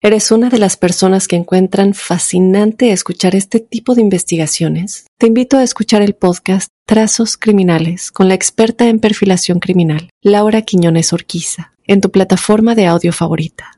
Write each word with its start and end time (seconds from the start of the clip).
¿Eres 0.00 0.30
una 0.30 0.48
de 0.48 0.58
las 0.58 0.76
personas 0.76 1.26
que 1.26 1.34
encuentran 1.34 1.92
fascinante 1.92 2.92
escuchar 2.92 3.34
este 3.34 3.58
tipo 3.58 3.96
de 3.96 4.00
investigaciones? 4.00 5.06
Te 5.18 5.26
invito 5.26 5.56
a 5.56 5.64
escuchar 5.64 6.02
el 6.02 6.14
podcast 6.14 6.68
Trazos 6.86 7.36
Criminales 7.36 8.12
con 8.12 8.28
la 8.28 8.34
experta 8.34 8.86
en 8.86 9.00
perfilación 9.00 9.58
criminal, 9.58 10.08
Laura 10.22 10.62
Quiñones 10.62 11.12
Orquiza, 11.12 11.72
en 11.84 12.00
tu 12.00 12.12
plataforma 12.12 12.76
de 12.76 12.86
audio 12.86 13.12
favorita. 13.12 13.72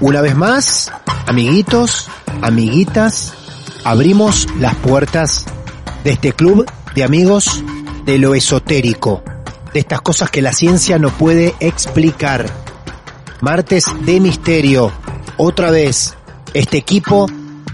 Una 0.00 0.22
vez 0.22 0.34
más, 0.34 0.90
amiguitos, 1.26 2.08
amiguitas, 2.40 3.34
abrimos 3.84 4.48
las 4.58 4.76
puertas 4.76 5.44
de 6.04 6.12
este 6.12 6.32
club 6.32 6.64
de 6.94 7.04
amigos 7.04 7.62
de 8.06 8.16
lo 8.16 8.34
esotérico 8.34 9.22
de 9.72 9.80
estas 9.80 10.00
cosas 10.00 10.30
que 10.30 10.42
la 10.42 10.52
ciencia 10.52 10.98
no 10.98 11.10
puede 11.10 11.54
explicar. 11.60 12.46
Martes 13.40 13.86
de 14.04 14.20
misterio. 14.20 14.92
Otra 15.36 15.70
vez, 15.70 16.14
este 16.54 16.76
equipo 16.76 17.26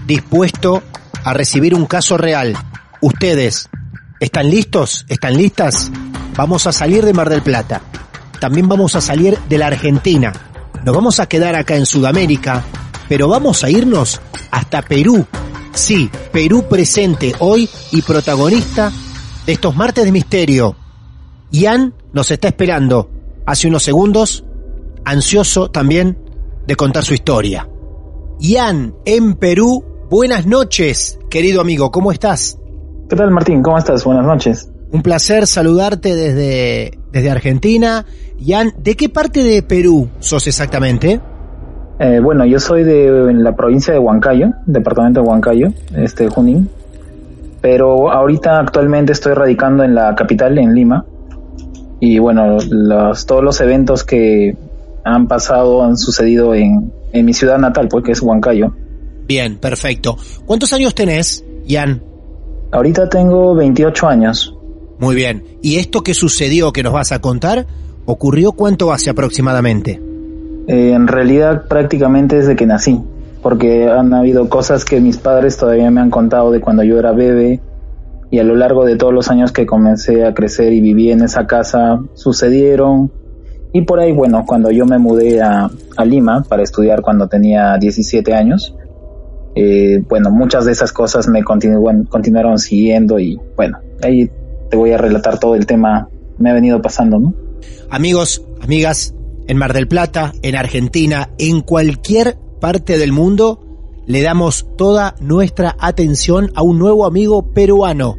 dispuesto 0.05 0.83
a 1.23 1.33
recibir 1.33 1.75
un 1.75 1.85
caso 1.85 2.17
real. 2.17 2.57
Ustedes, 3.01 3.69
¿están 4.19 4.49
listos? 4.49 5.05
¿Están 5.09 5.35
listas? 5.35 5.91
Vamos 6.35 6.67
a 6.67 6.71
salir 6.71 7.03
de 7.05 7.13
Mar 7.13 7.29
del 7.29 7.41
Plata. 7.41 7.81
También 8.39 8.69
vamos 8.69 8.95
a 8.95 9.01
salir 9.01 9.37
de 9.49 9.57
la 9.57 9.67
Argentina. 9.67 10.31
Nos 10.85 10.95
vamos 10.95 11.19
a 11.19 11.27
quedar 11.27 11.55
acá 11.55 11.75
en 11.75 11.85
Sudamérica, 11.85 12.63
pero 13.09 13.27
vamos 13.27 13.63
a 13.63 13.69
irnos 13.69 14.21
hasta 14.51 14.81
Perú. 14.81 15.25
Sí, 15.73 16.09
Perú 16.31 16.65
presente 16.69 17.33
hoy 17.39 17.69
y 17.91 18.01
protagonista 18.01 18.91
de 19.45 19.53
estos 19.53 19.75
martes 19.75 20.05
de 20.05 20.11
misterio. 20.11 20.75
Ian 21.51 21.93
nos 22.11 22.29
está 22.31 22.49
esperando 22.49 23.09
hace 23.45 23.67
unos 23.67 23.83
segundos, 23.83 24.45
ansioso 25.05 25.69
también 25.69 26.17
de 26.65 26.75
contar 26.75 27.03
su 27.03 27.13
historia. 27.13 27.67
Ian, 28.39 28.93
en 29.05 29.35
Perú, 29.35 29.83
buenas 30.09 30.45
noches, 30.45 31.17
querido 31.29 31.61
amigo, 31.61 31.89
¿cómo 31.89 32.11
estás? 32.11 32.59
¿Qué 33.09 33.15
tal 33.15 33.31
Martín? 33.31 33.63
¿Cómo 33.63 33.77
estás? 33.77 34.03
Buenas 34.03 34.25
noches. 34.25 34.69
Un 34.91 35.01
placer 35.01 35.47
saludarte 35.47 36.15
desde, 36.15 36.99
desde 37.11 37.31
Argentina. 37.31 38.05
Ian, 38.37 38.73
¿de 38.77 38.95
qué 38.95 39.07
parte 39.07 39.41
de 39.43 39.63
Perú 39.63 40.09
sos 40.19 40.45
exactamente? 40.47 41.21
Eh, 41.99 42.19
bueno, 42.21 42.45
yo 42.45 42.59
soy 42.59 42.83
de 42.83 43.33
la 43.33 43.55
provincia 43.55 43.93
de 43.93 43.99
Huancayo, 43.99 44.51
departamento 44.65 45.21
de 45.21 45.27
Huancayo, 45.27 45.67
este 45.95 46.27
Junín. 46.27 46.69
Pero 47.61 48.11
ahorita 48.11 48.59
actualmente 48.59 49.13
estoy 49.13 49.33
radicando 49.33 49.83
en 49.83 49.95
la 49.95 50.13
capital, 50.13 50.57
en 50.59 50.75
Lima, 50.75 51.05
y 51.99 52.19
bueno, 52.19 52.57
los, 52.69 53.25
todos 53.25 53.43
los 53.43 53.59
eventos 53.61 54.03
que 54.03 54.55
han 55.03 55.27
pasado 55.27 55.83
han 55.83 55.97
sucedido 55.97 56.53
en, 56.53 56.91
en 57.11 57.25
mi 57.25 57.33
ciudad 57.33 57.57
natal, 57.57 57.87
porque 57.89 58.07
pues, 58.07 58.19
es 58.19 58.23
Huancayo. 58.23 58.73
Bien, 59.27 59.57
perfecto. 59.57 60.17
¿Cuántos 60.45 60.71
años 60.73 60.95
tenés, 60.95 61.43
Ian? 61.65 62.01
Ahorita 62.71 63.09
tengo 63.09 63.55
28 63.55 64.07
años. 64.07 64.53
Muy 64.99 65.15
bien. 65.15 65.43
¿Y 65.61 65.77
esto 65.77 66.01
que 66.01 66.13
sucedió 66.13 66.71
que 66.71 66.83
nos 66.83 66.93
vas 66.93 67.11
a 67.11 67.19
contar 67.19 67.65
ocurrió 68.05 68.53
cuánto 68.53 68.91
hace 68.91 69.09
aproximadamente? 69.09 70.01
Eh, 70.67 70.91
en 70.93 71.07
realidad 71.07 71.67
prácticamente 71.67 72.37
desde 72.37 72.55
que 72.55 72.65
nací, 72.65 73.01
porque 73.41 73.87
han 73.87 74.13
habido 74.13 74.49
cosas 74.49 74.85
que 74.85 74.99
mis 74.99 75.17
padres 75.17 75.57
todavía 75.57 75.89
me 75.91 76.01
han 76.01 76.09
contado 76.09 76.51
de 76.51 76.59
cuando 76.59 76.83
yo 76.83 76.99
era 76.99 77.11
bebé 77.11 77.59
y 78.29 78.39
a 78.39 78.43
lo 78.43 78.55
largo 78.55 78.85
de 78.85 78.97
todos 78.97 79.13
los 79.13 79.29
años 79.29 79.51
que 79.51 79.65
comencé 79.65 80.25
a 80.25 80.33
crecer 80.33 80.73
y 80.73 80.81
viví 80.81 81.11
en 81.11 81.23
esa 81.23 81.47
casa 81.47 81.99
sucedieron 82.13 83.11
y 83.73 83.83
por 83.83 83.99
ahí 83.99 84.11
bueno 84.11 84.43
cuando 84.45 84.71
yo 84.71 84.85
me 84.85 84.97
mudé 84.97 85.41
a, 85.41 85.69
Lima 86.05 86.43
para 86.47 86.63
estudiar 86.63 87.01
cuando 87.01 87.27
tenía 87.27 87.77
17 87.77 88.33
años 88.33 88.75
eh, 89.55 90.03
bueno 90.07 90.29
muchas 90.29 90.65
de 90.65 90.71
esas 90.71 90.91
cosas 90.91 91.27
me 91.27 91.43
continuaron 91.43 92.59
siguiendo 92.59 93.17
y 93.17 93.39
bueno 93.55 93.79
ahí 94.03 94.29
te 94.69 94.77
voy 94.77 94.91
a 94.91 94.97
relatar 94.97 95.39
todo 95.39 95.55
el 95.55 95.65
tema 95.65 96.09
me 96.37 96.51
ha 96.51 96.53
venido 96.53 96.81
pasando 96.81 97.19
¿no? 97.19 97.33
amigos 97.89 98.45
amigas 98.61 99.15
en 99.47 99.57
Mar 99.57 99.73
del 99.73 99.87
Plata 99.87 100.33
en 100.41 100.55
Argentina 100.55 101.29
en 101.37 101.61
cualquier 101.61 102.37
parte 102.59 102.97
del 102.97 103.11
mundo 103.11 103.66
le 104.07 104.21
damos 104.21 104.65
toda 104.77 105.15
nuestra 105.19 105.75
atención 105.79 106.49
a 106.55 106.63
un 106.63 106.79
nuevo 106.79 107.05
amigo 107.05 107.51
peruano. 107.53 108.15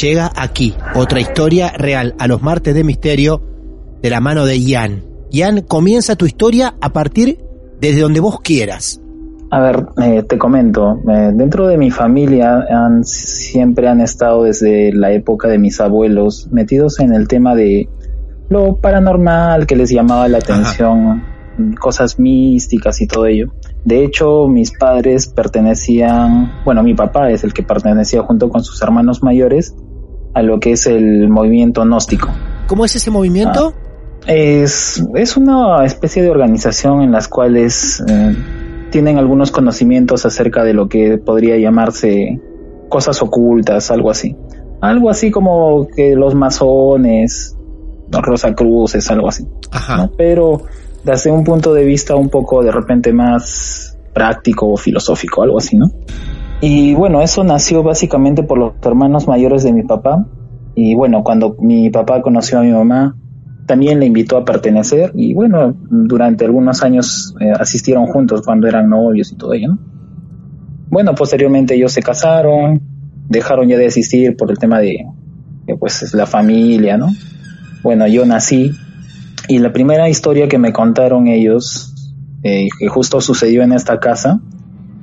Llega 0.00 0.32
aquí 0.34 0.74
otra 0.94 1.20
historia 1.20 1.72
real 1.76 2.14
a 2.18 2.26
los 2.26 2.42
martes 2.42 2.74
de 2.74 2.82
misterio 2.82 3.42
de 4.02 4.10
la 4.10 4.20
mano 4.20 4.46
de 4.46 4.58
Ian. 4.58 5.04
Ian, 5.30 5.60
comienza 5.60 6.16
tu 6.16 6.24
historia 6.24 6.74
a 6.80 6.92
partir 6.92 7.38
desde 7.80 8.00
donde 8.00 8.20
vos 8.20 8.40
quieras. 8.40 9.00
A 9.50 9.60
ver, 9.60 9.86
eh, 10.02 10.24
te 10.24 10.38
comento, 10.38 11.00
eh, 11.08 11.30
dentro 11.34 11.68
de 11.68 11.78
mi 11.78 11.90
familia 11.90 12.64
han, 12.68 13.04
siempre 13.04 13.88
han 13.88 14.00
estado 14.00 14.42
desde 14.42 14.92
la 14.92 15.12
época 15.12 15.48
de 15.48 15.58
mis 15.58 15.80
abuelos 15.80 16.48
metidos 16.50 16.98
en 16.98 17.14
el 17.14 17.28
tema 17.28 17.54
de 17.54 17.88
lo 18.48 18.76
paranormal 18.76 19.66
que 19.66 19.76
les 19.76 19.90
llamaba 19.90 20.26
la 20.28 20.38
atención, 20.38 21.22
cosas 21.78 22.18
místicas 22.18 23.00
y 23.00 23.06
todo 23.06 23.26
ello. 23.26 23.52
De 23.86 24.02
hecho, 24.02 24.48
mis 24.48 24.76
padres 24.76 25.28
pertenecían, 25.28 26.60
bueno, 26.64 26.82
mi 26.82 26.94
papá 26.94 27.30
es 27.30 27.44
el 27.44 27.54
que 27.54 27.62
pertenecía 27.62 28.20
junto 28.22 28.48
con 28.48 28.64
sus 28.64 28.82
hermanos 28.82 29.22
mayores 29.22 29.76
a 30.34 30.42
lo 30.42 30.58
que 30.58 30.72
es 30.72 30.88
el 30.88 31.28
movimiento 31.28 31.82
gnóstico. 31.82 32.28
¿Cómo 32.66 32.84
es 32.84 32.96
ese 32.96 33.12
movimiento? 33.12 33.72
Ah, 34.26 34.32
es, 34.32 35.06
es 35.14 35.36
una 35.36 35.84
especie 35.84 36.20
de 36.24 36.30
organización 36.30 37.00
en 37.02 37.12
las 37.12 37.28
cuales 37.28 38.02
eh, 38.08 38.34
tienen 38.90 39.18
algunos 39.18 39.52
conocimientos 39.52 40.26
acerca 40.26 40.64
de 40.64 40.74
lo 40.74 40.88
que 40.88 41.18
podría 41.18 41.56
llamarse 41.56 42.40
cosas 42.88 43.22
ocultas, 43.22 43.92
algo 43.92 44.10
así. 44.10 44.34
Algo 44.80 45.10
así 45.10 45.30
como 45.30 45.86
que 45.94 46.16
los 46.16 46.34
masones, 46.34 47.56
los 48.10 48.22
Rosacruces, 48.22 49.08
algo 49.12 49.28
así. 49.28 49.46
Ajá. 49.70 49.96
¿no? 49.96 50.10
Pero 50.18 50.62
desde 51.06 51.30
un 51.30 51.44
punto 51.44 51.72
de 51.72 51.84
vista 51.84 52.16
un 52.16 52.28
poco 52.28 52.64
de 52.64 52.72
repente 52.72 53.12
más 53.12 53.96
práctico 54.12 54.72
o 54.72 54.76
filosófico, 54.76 55.44
algo 55.44 55.58
así, 55.58 55.76
¿no? 55.76 55.92
Y 56.60 56.94
bueno, 56.94 57.22
eso 57.22 57.44
nació 57.44 57.84
básicamente 57.84 58.42
por 58.42 58.58
los 58.58 58.72
hermanos 58.82 59.28
mayores 59.28 59.62
de 59.62 59.72
mi 59.72 59.84
papá. 59.84 60.26
Y 60.74 60.96
bueno, 60.96 61.22
cuando 61.22 61.56
mi 61.60 61.90
papá 61.90 62.22
conoció 62.22 62.58
a 62.58 62.62
mi 62.62 62.72
mamá, 62.72 63.14
también 63.66 64.00
le 64.00 64.06
invitó 64.06 64.36
a 64.36 64.44
pertenecer. 64.44 65.12
Y 65.14 65.32
bueno, 65.32 65.76
durante 65.88 66.44
algunos 66.44 66.82
años 66.82 67.36
eh, 67.40 67.52
asistieron 67.52 68.06
juntos 68.06 68.42
cuando 68.44 68.66
eran 68.66 68.88
novios 68.88 69.30
y 69.30 69.36
todo 69.36 69.52
ello, 69.52 69.68
¿no? 69.68 69.78
Bueno, 70.88 71.14
posteriormente 71.14 71.76
ellos 71.76 71.92
se 71.92 72.02
casaron, 72.02 72.80
dejaron 73.28 73.68
ya 73.68 73.78
de 73.78 73.86
asistir 73.86 74.36
por 74.36 74.50
el 74.50 74.58
tema 74.58 74.80
de, 74.80 75.06
de, 75.66 75.76
pues 75.76 76.02
es 76.02 76.14
la 76.14 76.26
familia, 76.26 76.96
¿no? 76.96 77.10
Bueno, 77.84 78.08
yo 78.08 78.26
nací 78.26 78.72
y 79.48 79.58
la 79.58 79.72
primera 79.72 80.08
historia 80.08 80.48
que 80.48 80.58
me 80.58 80.72
contaron 80.72 81.28
ellos, 81.28 81.94
eh, 82.42 82.68
que 82.78 82.88
justo 82.88 83.20
sucedió 83.20 83.62
en 83.62 83.72
esta 83.72 83.98
casa, 84.00 84.40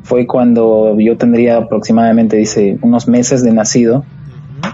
fue 0.03 0.27
cuando 0.27 0.99
yo 0.99 1.17
tendría 1.17 1.57
aproximadamente, 1.57 2.37
dice, 2.37 2.77
unos 2.81 3.07
meses 3.07 3.43
de 3.43 3.53
nacido. 3.53 4.03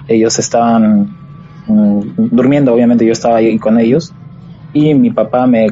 Ellos 0.08 0.40
estaban 0.40 1.16
mm, 1.68 2.30
durmiendo, 2.32 2.74
obviamente 2.74 3.06
yo 3.06 3.12
estaba 3.12 3.38
ahí 3.38 3.58
con 3.60 3.80
ellos, 3.80 4.14
y 4.74 4.94
mi 4.94 5.12
papá 5.12 5.46
me 5.48 5.68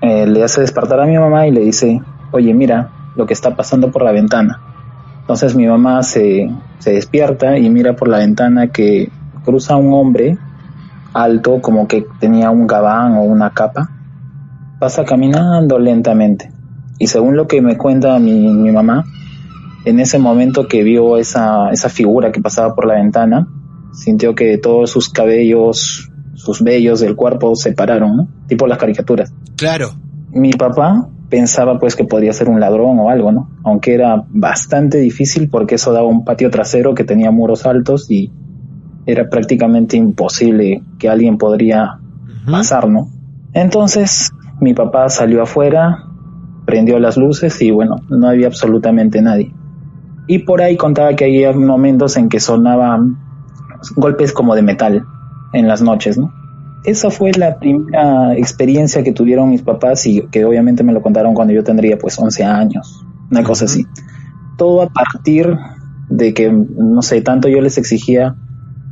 eh, 0.00 0.26
le 0.26 0.42
hace 0.42 0.60
despertar 0.62 1.00
a 1.00 1.06
mi 1.06 1.16
mamá 1.16 1.46
y 1.46 1.52
le 1.52 1.60
dice, 1.60 2.00
oye, 2.32 2.52
mira 2.54 2.90
lo 3.16 3.26
que 3.26 3.34
está 3.34 3.54
pasando 3.54 3.90
por 3.90 4.02
la 4.02 4.12
ventana. 4.12 4.60
Entonces 5.20 5.54
mi 5.54 5.66
mamá 5.66 6.02
se, 6.02 6.50
se 6.78 6.92
despierta 6.94 7.56
y 7.56 7.70
mira 7.70 7.94
por 7.94 8.08
la 8.08 8.18
ventana 8.18 8.68
que 8.68 9.10
cruza 9.44 9.76
un 9.76 9.92
hombre 9.92 10.38
alto, 11.14 11.60
como 11.60 11.86
que 11.88 12.06
tenía 12.20 12.50
un 12.50 12.66
gabán 12.66 13.16
o 13.16 13.22
una 13.22 13.50
capa, 13.50 13.90
pasa 14.78 15.04
caminando 15.04 15.78
lentamente. 15.78 16.50
Y 16.98 17.06
según 17.06 17.36
lo 17.36 17.46
que 17.46 17.60
me 17.60 17.76
cuenta 17.76 18.18
mi, 18.18 18.52
mi 18.52 18.70
mamá, 18.70 19.04
en 19.84 20.00
ese 20.00 20.18
momento 20.18 20.68
que 20.68 20.82
vio 20.82 21.16
esa, 21.18 21.70
esa 21.70 21.88
figura 21.88 22.32
que 22.32 22.40
pasaba 22.40 22.74
por 22.74 22.86
la 22.86 22.94
ventana, 22.94 23.48
sintió 23.92 24.34
que 24.34 24.58
todos 24.58 24.90
sus 24.90 25.08
cabellos, 25.08 26.10
sus 26.34 26.62
vellos 26.62 27.00
del 27.00 27.16
cuerpo 27.16 27.54
se 27.56 27.72
pararon, 27.72 28.16
¿no? 28.16 28.28
Tipo 28.46 28.66
las 28.66 28.78
caricaturas. 28.78 29.32
Claro. 29.56 29.90
Mi 30.30 30.52
papá 30.52 31.08
pensaba 31.28 31.78
pues 31.78 31.96
que 31.96 32.04
podría 32.04 32.32
ser 32.32 32.48
un 32.48 32.60
ladrón 32.60 32.98
o 32.98 33.10
algo, 33.10 33.32
¿no? 33.32 33.50
Aunque 33.64 33.94
era 33.94 34.24
bastante 34.28 34.98
difícil 34.98 35.48
porque 35.48 35.76
eso 35.76 35.92
daba 35.92 36.06
un 36.06 36.24
patio 36.24 36.50
trasero 36.50 36.94
que 36.94 37.04
tenía 37.04 37.30
muros 37.30 37.66
altos 37.66 38.10
y 38.10 38.30
era 39.06 39.28
prácticamente 39.28 39.96
imposible 39.96 40.82
que 40.98 41.08
alguien 41.08 41.38
podría 41.38 41.98
pasar, 42.50 42.88
¿no? 42.88 43.08
Entonces 43.52 44.30
mi 44.60 44.74
papá 44.74 45.08
salió 45.08 45.42
afuera, 45.42 46.04
prendió 46.64 46.98
las 46.98 47.16
luces 47.16 47.60
y 47.62 47.70
bueno, 47.70 47.96
no 48.08 48.28
había 48.28 48.46
absolutamente 48.46 49.20
nadie. 49.20 49.52
Y 50.28 50.40
por 50.40 50.62
ahí 50.62 50.76
contaba 50.76 51.14
que 51.14 51.24
había 51.24 51.52
momentos 51.52 52.16
en 52.16 52.28
que 52.28 52.40
sonaban 52.40 53.18
golpes 53.96 54.32
como 54.32 54.54
de 54.54 54.62
metal 54.62 55.04
en 55.52 55.68
las 55.68 55.82
noches, 55.82 56.16
¿no? 56.16 56.32
Esa 56.84 57.10
fue 57.10 57.32
la 57.32 57.58
primera 57.58 58.36
experiencia 58.36 59.04
que 59.04 59.12
tuvieron 59.12 59.50
mis 59.50 59.62
papás 59.62 60.06
y 60.06 60.22
que 60.28 60.44
obviamente 60.44 60.82
me 60.82 60.92
lo 60.92 61.00
contaron 61.00 61.34
cuando 61.34 61.52
yo 61.54 61.62
tendría 61.62 61.96
pues 61.96 62.18
11 62.18 62.44
años, 62.44 63.04
una 63.30 63.42
cosa 63.44 63.66
así. 63.66 63.86
Todo 64.56 64.82
a 64.82 64.88
partir 64.88 65.56
de 66.08 66.34
que, 66.34 66.52
no 66.52 67.02
sé, 67.02 67.20
tanto 67.20 67.48
yo 67.48 67.60
les 67.60 67.78
exigía, 67.78 68.34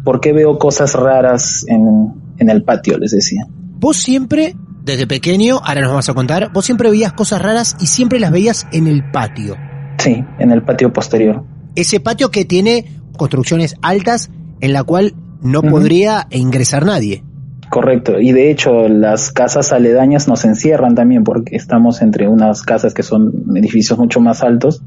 ¿por 0.05 0.21
qué 0.21 0.33
veo 0.33 0.59
cosas 0.59 0.95
raras 0.95 1.65
en, 1.69 2.13
en 2.39 2.51
el 2.51 2.63
patio? 2.63 2.99
Les 2.99 3.13
decía. 3.13 3.47
Vos 3.79 3.97
siempre, 3.97 4.55
desde 4.85 5.07
pequeño, 5.07 5.61
ahora 5.65 5.83
nos 5.83 5.95
vas 5.95 6.09
a 6.09 6.15
contar, 6.15 6.53
vos 6.53 6.65
siempre 6.65 6.91
veías 6.91 7.13
cosas 7.13 7.41
raras 7.41 7.77
y 7.81 7.87
siempre 7.87 8.21
las 8.21 8.31
veías 8.31 8.67
en 8.73 8.87
el 8.87 9.11
patio. 9.11 9.57
Sí, 9.99 10.25
en 10.39 10.51
el 10.51 10.63
patio 10.63 10.93
posterior. 10.93 11.45
Ese 11.75 12.01
patio 12.01 12.31
que 12.31 12.45
tiene 12.45 13.01
construcciones 13.17 13.77
altas 13.83 14.31
en 14.61 14.73
la 14.73 14.83
cual 14.85 15.15
no 15.43 15.63
podría 15.63 16.27
ingresar 16.31 16.85
nadie. 16.85 17.23
Correcto, 17.71 18.19
y 18.19 18.33
de 18.33 18.51
hecho 18.51 18.89
las 18.89 19.31
casas 19.31 19.73
aledañas 19.73 20.27
nos 20.27 20.45
encierran 20.45 20.97
también 20.97 21.23
porque 21.23 21.55
estamos 21.55 22.03
entre 22.03 22.27
unas 22.29 22.63
casas 22.63 22.95
que 22.95 23.05
son 23.05 23.33
edificios 23.55 23.97
mucho 23.97 24.21
más 24.21 24.43
altos, 24.43 24.83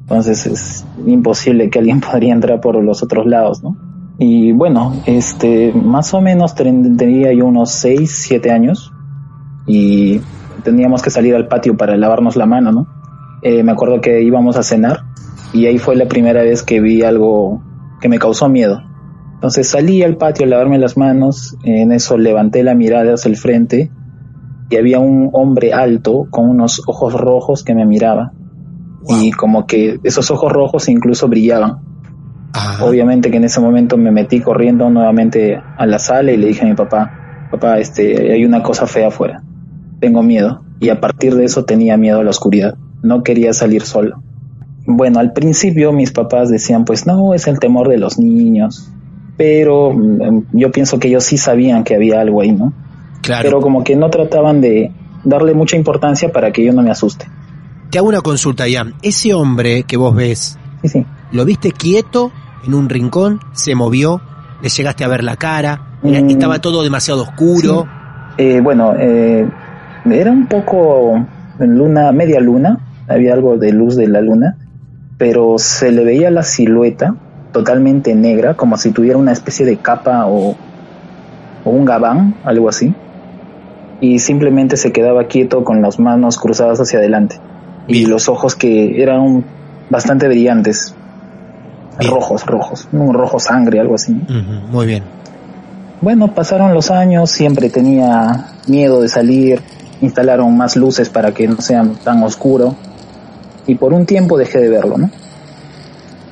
entonces 0.00 0.46
es 0.46 0.84
imposible 1.06 1.70
que 1.70 1.78
alguien 1.78 2.00
podría 2.12 2.34
entrar 2.34 2.60
por 2.60 2.82
los 2.82 3.02
otros 3.02 3.26
lados, 3.26 3.62
¿no? 3.62 3.76
Y 4.18 4.52
bueno, 4.52 4.92
este, 5.06 5.72
más 5.72 6.14
o 6.14 6.20
menos 6.20 6.54
ten- 6.54 6.96
tenía 6.96 7.32
yo 7.32 7.46
unos 7.46 7.70
6, 7.72 8.10
7 8.26 8.50
años 8.50 8.92
y 9.66 10.20
teníamos 10.62 11.02
que 11.02 11.10
salir 11.10 11.34
al 11.34 11.48
patio 11.48 11.76
para 11.76 11.96
lavarnos 11.96 12.36
la 12.36 12.46
mano, 12.46 12.70
¿no? 12.72 12.86
Eh, 13.42 13.62
me 13.62 13.72
acuerdo 13.72 14.00
que 14.00 14.22
íbamos 14.22 14.56
a 14.56 14.62
cenar 14.62 15.00
y 15.52 15.66
ahí 15.66 15.78
fue 15.78 15.96
la 15.96 16.06
primera 16.06 16.42
vez 16.42 16.62
que 16.62 16.80
vi 16.80 17.02
algo 17.02 17.62
que 18.00 18.08
me 18.08 18.18
causó 18.18 18.48
miedo. 18.48 18.80
Entonces 19.34 19.68
salí 19.68 20.02
al 20.02 20.16
patio 20.16 20.46
a 20.46 20.48
lavarme 20.48 20.78
las 20.78 20.96
manos, 20.96 21.56
en 21.64 21.92
eso 21.92 22.16
levanté 22.16 22.62
la 22.62 22.74
mirada 22.74 23.14
hacia 23.14 23.28
el 23.28 23.36
frente 23.36 23.90
y 24.70 24.76
había 24.76 25.00
un 25.00 25.28
hombre 25.32 25.72
alto 25.74 26.26
con 26.30 26.48
unos 26.48 26.80
ojos 26.86 27.12
rojos 27.14 27.62
que 27.64 27.74
me 27.74 27.84
miraba. 27.84 28.32
Y 29.06 29.32
como 29.32 29.66
que 29.66 29.98
esos 30.02 30.30
ojos 30.30 30.50
rojos 30.50 30.88
incluso 30.88 31.28
brillaban. 31.28 31.80
Ajá. 32.54 32.84
Obviamente 32.84 33.30
que 33.30 33.36
en 33.36 33.44
ese 33.44 33.60
momento 33.60 33.96
me 33.96 34.12
metí 34.12 34.40
corriendo 34.40 34.88
nuevamente 34.88 35.60
a 35.76 35.86
la 35.86 35.98
sala 35.98 36.30
y 36.30 36.36
le 36.36 36.46
dije 36.46 36.62
a 36.62 36.68
mi 36.68 36.74
papá, 36.74 37.48
papá, 37.50 37.78
este, 37.78 38.32
hay 38.32 38.44
una 38.44 38.62
cosa 38.62 38.86
fea 38.86 39.08
afuera, 39.08 39.42
tengo 40.00 40.22
miedo. 40.22 40.62
Y 40.80 40.88
a 40.88 41.00
partir 41.00 41.34
de 41.34 41.44
eso 41.44 41.64
tenía 41.64 41.96
miedo 41.96 42.20
a 42.20 42.24
la 42.24 42.30
oscuridad, 42.30 42.76
no 43.02 43.22
quería 43.22 43.52
salir 43.52 43.82
solo. 43.82 44.22
Bueno, 44.86 45.18
al 45.18 45.32
principio 45.32 45.92
mis 45.92 46.12
papás 46.12 46.48
decían, 46.48 46.84
pues 46.84 47.06
no, 47.06 47.34
es 47.34 47.46
el 47.48 47.58
temor 47.58 47.88
de 47.88 47.98
los 47.98 48.18
niños. 48.18 48.90
Pero 49.36 49.92
mm, 49.92 50.46
yo 50.52 50.70
pienso 50.70 50.98
que 50.98 51.08
ellos 51.08 51.24
sí 51.24 51.38
sabían 51.38 51.82
que 51.82 51.94
había 51.94 52.20
algo 52.20 52.40
ahí, 52.40 52.52
¿no? 52.52 52.72
Claro. 53.22 53.42
Pero 53.42 53.60
como 53.60 53.82
que 53.82 53.96
no 53.96 54.10
trataban 54.10 54.60
de 54.60 54.92
darle 55.24 55.54
mucha 55.54 55.76
importancia 55.76 56.30
para 56.30 56.52
que 56.52 56.64
yo 56.64 56.72
no 56.72 56.82
me 56.82 56.90
asuste. 56.90 57.26
Te 57.90 57.98
hago 57.98 58.08
una 58.08 58.20
consulta, 58.20 58.68
Ian. 58.68 58.94
Ese 59.02 59.34
hombre 59.34 59.84
que 59.84 59.96
vos 59.96 60.14
ves, 60.14 60.58
Sí, 60.82 60.88
sí. 60.88 61.06
¿lo 61.32 61.44
viste 61.44 61.72
quieto 61.72 62.30
en 62.66 62.74
un 62.74 62.88
rincón? 62.88 63.40
¿Se 63.52 63.74
movió? 63.74 64.20
¿Le 64.62 64.68
llegaste 64.68 65.04
a 65.04 65.08
ver 65.08 65.22
la 65.24 65.36
cara? 65.36 65.80
Era- 66.02 66.20
Mm. 66.20 66.30
¿Estaba 66.30 66.58
todo 66.60 66.82
demasiado 66.82 67.22
oscuro? 67.22 67.86
Eh, 68.36 68.60
bueno, 68.62 68.94
eh, 68.98 69.46
era 70.10 70.30
un 70.32 70.46
poco 70.46 71.14
en 71.58 71.78
luna, 71.78 72.12
media 72.12 72.40
luna, 72.40 72.78
había 73.08 73.32
algo 73.34 73.56
de 73.56 73.72
luz 73.72 73.96
de 73.96 74.08
la 74.08 74.20
luna, 74.20 74.56
pero 75.18 75.56
se 75.58 75.92
le 75.92 76.04
veía 76.04 76.30
la 76.30 76.42
silueta 76.42 77.14
totalmente 77.52 78.14
negra, 78.14 78.54
como 78.54 78.76
si 78.76 78.90
tuviera 78.90 79.16
una 79.16 79.32
especie 79.32 79.64
de 79.64 79.76
capa 79.76 80.26
o, 80.26 80.56
o 81.64 81.70
un 81.70 81.84
gabán, 81.84 82.34
algo 82.44 82.68
así, 82.68 82.92
y 84.00 84.18
simplemente 84.18 84.76
se 84.76 84.90
quedaba 84.92 85.24
quieto 85.28 85.62
con 85.64 85.80
las 85.80 85.98
manos 86.00 86.36
cruzadas 86.38 86.80
hacia 86.80 86.98
adelante 86.98 87.38
y 87.86 88.06
los 88.06 88.28
ojos 88.28 88.56
que 88.56 89.00
eran 89.02 89.44
bastante 89.88 90.26
brillantes, 90.26 90.94
Bien. 91.98 92.10
rojos, 92.12 92.44
rojos, 92.46 92.88
un 92.92 93.14
rojo 93.14 93.38
sangre, 93.38 93.80
algo 93.80 93.94
así. 93.94 94.12
Muy 94.70 94.86
bien. 94.86 95.02
Bueno, 96.00 96.34
pasaron 96.34 96.74
los 96.74 96.90
años, 96.90 97.30
siempre 97.30 97.70
tenía 97.70 98.46
miedo 98.66 99.00
de 99.00 99.08
salir, 99.08 99.62
instalaron 100.00 100.56
más 100.56 100.76
luces 100.76 101.08
para 101.08 101.32
que 101.32 101.46
no 101.48 101.60
sean 101.60 101.94
tan 102.04 102.22
oscuro 102.22 102.74
y 103.66 103.76
por 103.76 103.92
un 103.94 104.04
tiempo 104.04 104.36
dejé 104.36 104.58
de 104.60 104.68
verlo, 104.68 104.98
¿no? 104.98 105.10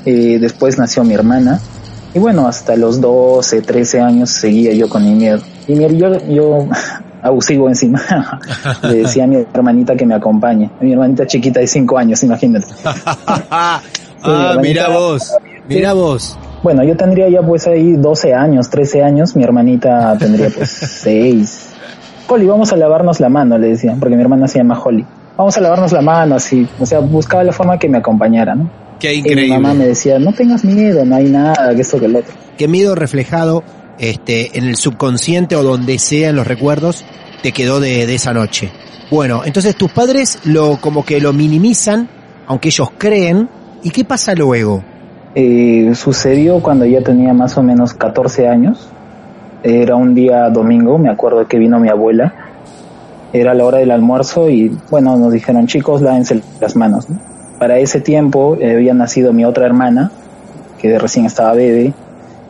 Eh, 0.04 0.38
después 0.40 0.78
nació 0.78 1.04
mi 1.04 1.14
hermana 1.14 1.60
y 2.12 2.18
bueno, 2.18 2.46
hasta 2.48 2.76
los 2.76 3.00
12, 3.00 3.62
13 3.62 4.00
años 4.00 4.30
seguía 4.30 4.72
yo 4.74 4.88
con 4.88 5.04
mi 5.04 5.14
miedo. 5.14 5.40
Y 5.68 5.74
mi- 5.76 5.96
yo, 5.96 6.18
yo 6.28 6.66
aún 7.22 7.40
sigo 7.40 7.68
encima, 7.68 8.02
le 8.82 8.96
decía 8.96 9.24
a 9.24 9.26
mi 9.28 9.36
hermanita 9.36 9.94
que 9.94 10.04
me 10.04 10.14
acompañe, 10.16 10.70
a 10.78 10.84
mi 10.84 10.92
hermanita 10.92 11.26
chiquita 11.26 11.60
de 11.60 11.66
5 11.68 11.96
años, 11.96 12.22
imagínate. 12.24 12.66
ah, 13.50 13.80
mira 14.60 14.88
vos, 14.88 15.32
mira 15.68 15.92
vos. 15.92 16.38
Bueno, 16.62 16.84
yo 16.84 16.96
tendría 16.96 17.28
ya 17.28 17.42
pues 17.42 17.66
ahí 17.66 17.92
12 17.96 18.34
años, 18.34 18.70
13 18.70 19.02
años, 19.02 19.34
mi 19.36 19.42
hermanita 19.42 20.16
tendría 20.18 20.48
pues 20.50 20.70
6. 21.02 21.68
Holly, 22.28 22.46
vamos 22.46 22.72
a 22.72 22.76
lavarnos 22.76 23.20
la 23.20 23.28
mano, 23.28 23.58
le 23.58 23.68
decía, 23.68 23.96
porque 23.98 24.14
mi 24.14 24.22
hermana 24.22 24.48
se 24.48 24.58
llama 24.58 24.80
Holly. 24.82 25.04
Vamos 25.36 25.56
a 25.56 25.60
lavarnos 25.60 25.92
la 25.92 26.02
mano, 26.02 26.36
así. 26.36 26.66
O 26.78 26.86
sea, 26.86 27.00
buscaba 27.00 27.42
la 27.42 27.52
forma 27.52 27.78
que 27.78 27.88
me 27.88 27.98
acompañara, 27.98 28.54
¿no? 28.54 28.70
Qué 29.00 29.14
Y 29.14 29.22
mi 29.22 29.48
mamá 29.48 29.68
me 29.68 29.74
increíble. 29.74 29.88
decía, 29.88 30.18
no 30.18 30.32
tengas 30.32 30.64
miedo, 30.64 31.04
no 31.04 31.16
hay 31.16 31.24
nada, 31.24 31.74
que 31.74 31.80
esto 31.82 31.98
que 31.98 32.06
el 32.06 32.16
otro. 32.16 32.32
Qué 32.56 32.68
miedo 32.68 32.94
reflejado 32.94 33.64
este, 33.98 34.56
en 34.56 34.64
el 34.64 34.76
subconsciente 34.76 35.56
o 35.56 35.62
donde 35.62 35.98
sea 35.98 36.30
en 36.30 36.36
los 36.36 36.46
recuerdos 36.46 37.04
te 37.42 37.52
quedó 37.52 37.80
de, 37.80 38.06
de 38.06 38.14
esa 38.14 38.32
noche. 38.32 38.70
Bueno, 39.10 39.42
entonces 39.44 39.74
tus 39.74 39.90
padres 39.90 40.38
lo 40.44 40.78
como 40.80 41.04
que 41.04 41.20
lo 41.20 41.32
minimizan 41.32 42.08
aunque 42.46 42.68
ellos 42.68 42.90
creen. 42.98 43.48
¿Y 43.82 43.90
qué 43.90 44.04
pasa 44.04 44.34
luego? 44.34 44.84
Eh, 45.34 45.92
sucedió 45.94 46.60
cuando 46.60 46.84
ya 46.84 47.00
tenía 47.00 47.32
más 47.32 47.56
o 47.56 47.62
menos 47.62 47.94
14 47.94 48.48
años. 48.48 48.88
Era 49.62 49.96
un 49.96 50.14
día 50.14 50.50
domingo, 50.50 50.98
me 50.98 51.08
acuerdo 51.08 51.46
que 51.46 51.58
vino 51.58 51.78
mi 51.78 51.88
abuela. 51.88 52.34
Era 53.32 53.54
la 53.54 53.64
hora 53.64 53.78
del 53.78 53.90
almuerzo 53.90 54.50
y 54.50 54.76
bueno, 54.90 55.16
nos 55.16 55.32
dijeron 55.32 55.66
chicos, 55.66 56.02
lávense 56.02 56.42
las 56.60 56.76
manos. 56.76 57.08
¿no? 57.08 57.18
Para 57.58 57.78
ese 57.78 58.00
tiempo 58.00 58.56
eh, 58.60 58.74
había 58.74 58.92
nacido 58.92 59.32
mi 59.32 59.44
otra 59.44 59.64
hermana, 59.64 60.10
que 60.78 60.98
recién 60.98 61.24
estaba 61.24 61.54
bebé, 61.54 61.94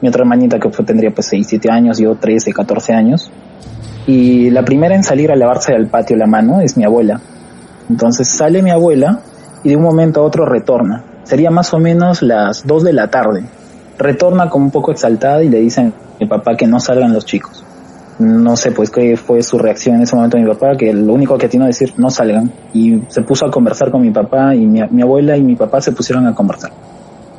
mi 0.01 0.09
otra 0.09 0.23
hermanita 0.23 0.59
que 0.59 0.69
tendría 0.83 1.11
pues 1.11 1.29
6, 1.29 1.47
7 1.47 1.71
años, 1.71 1.99
yo 1.99 2.17
13, 2.17 2.53
14 2.53 2.95
años. 2.95 3.31
Y 4.07 4.51
la 4.51 4.65
primera 4.65 4.97
en 4.97 5.05
salir 5.05 5.31
a 5.31 5.37
lavarse 5.37 5.73
al 5.75 5.87
patio 5.87 6.17
la 6.17 6.27
mano 6.27 6.61
es 6.61 6.77
mi 6.77 6.85
abuela. 6.85 7.21
Entonces 7.89 8.27
sale 8.27 8.63
mi 8.63 8.71
abuela 8.71 9.21
y 9.63 9.69
de 9.69 9.77
un 9.77 9.83
momento 9.83 10.21
a 10.21 10.25
otro 10.25 10.45
retorna. 10.47 11.05
Sería 11.25 11.51
más 11.51 11.73
o 11.73 11.79
menos 11.79 12.23
las 12.23 12.67
2 12.67 12.83
de 12.85 12.93
la 12.93 13.09
tarde. 13.09 13.45
Retorna 13.99 14.51
como 14.51 14.67
un 14.67 14.71
poco 14.71 14.91
exaltada 14.91 15.43
y 15.43 15.49
le 15.49 15.61
dicen 15.61 15.93
a 16.17 16.19
mi 16.21 16.27
papá 16.27 16.57
que 16.57 16.67
no 16.67 16.81
salgan 16.81 17.13
los 17.13 17.25
chicos. 17.25 17.65
No 18.19 18.57
sé 18.57 18.73
pues 18.73 18.91
qué 18.91 19.17
fue 19.17 19.43
su 19.43 19.59
reacción 19.59 19.97
en 19.97 20.03
ese 20.03 20.15
momento 20.15 20.37
de 20.37 20.45
mi 20.45 20.49
papá, 20.49 20.77
que 20.77 20.93
lo 20.93 21.13
único 21.13 21.39
que 21.39 21.49
tiene 21.49 21.67
que 21.67 21.69
decir 21.69 21.95
no 21.97 22.11
salgan. 22.11 22.53
Y 22.73 23.03
se 23.09 23.23
puso 23.23 23.47
a 23.47 23.51
conversar 23.51 23.91
con 23.91 24.03
mi 24.03 24.11
papá 24.11 24.55
y 24.55 24.67
mi, 24.67 24.81
mi 24.91 25.03
abuela 25.03 25.37
y 25.37 25.43
mi 25.43 25.57
papá 25.57 25.81
se 25.81 25.93
pusieron 25.93 26.27
a 26.27 26.35
conversar. 26.35 26.73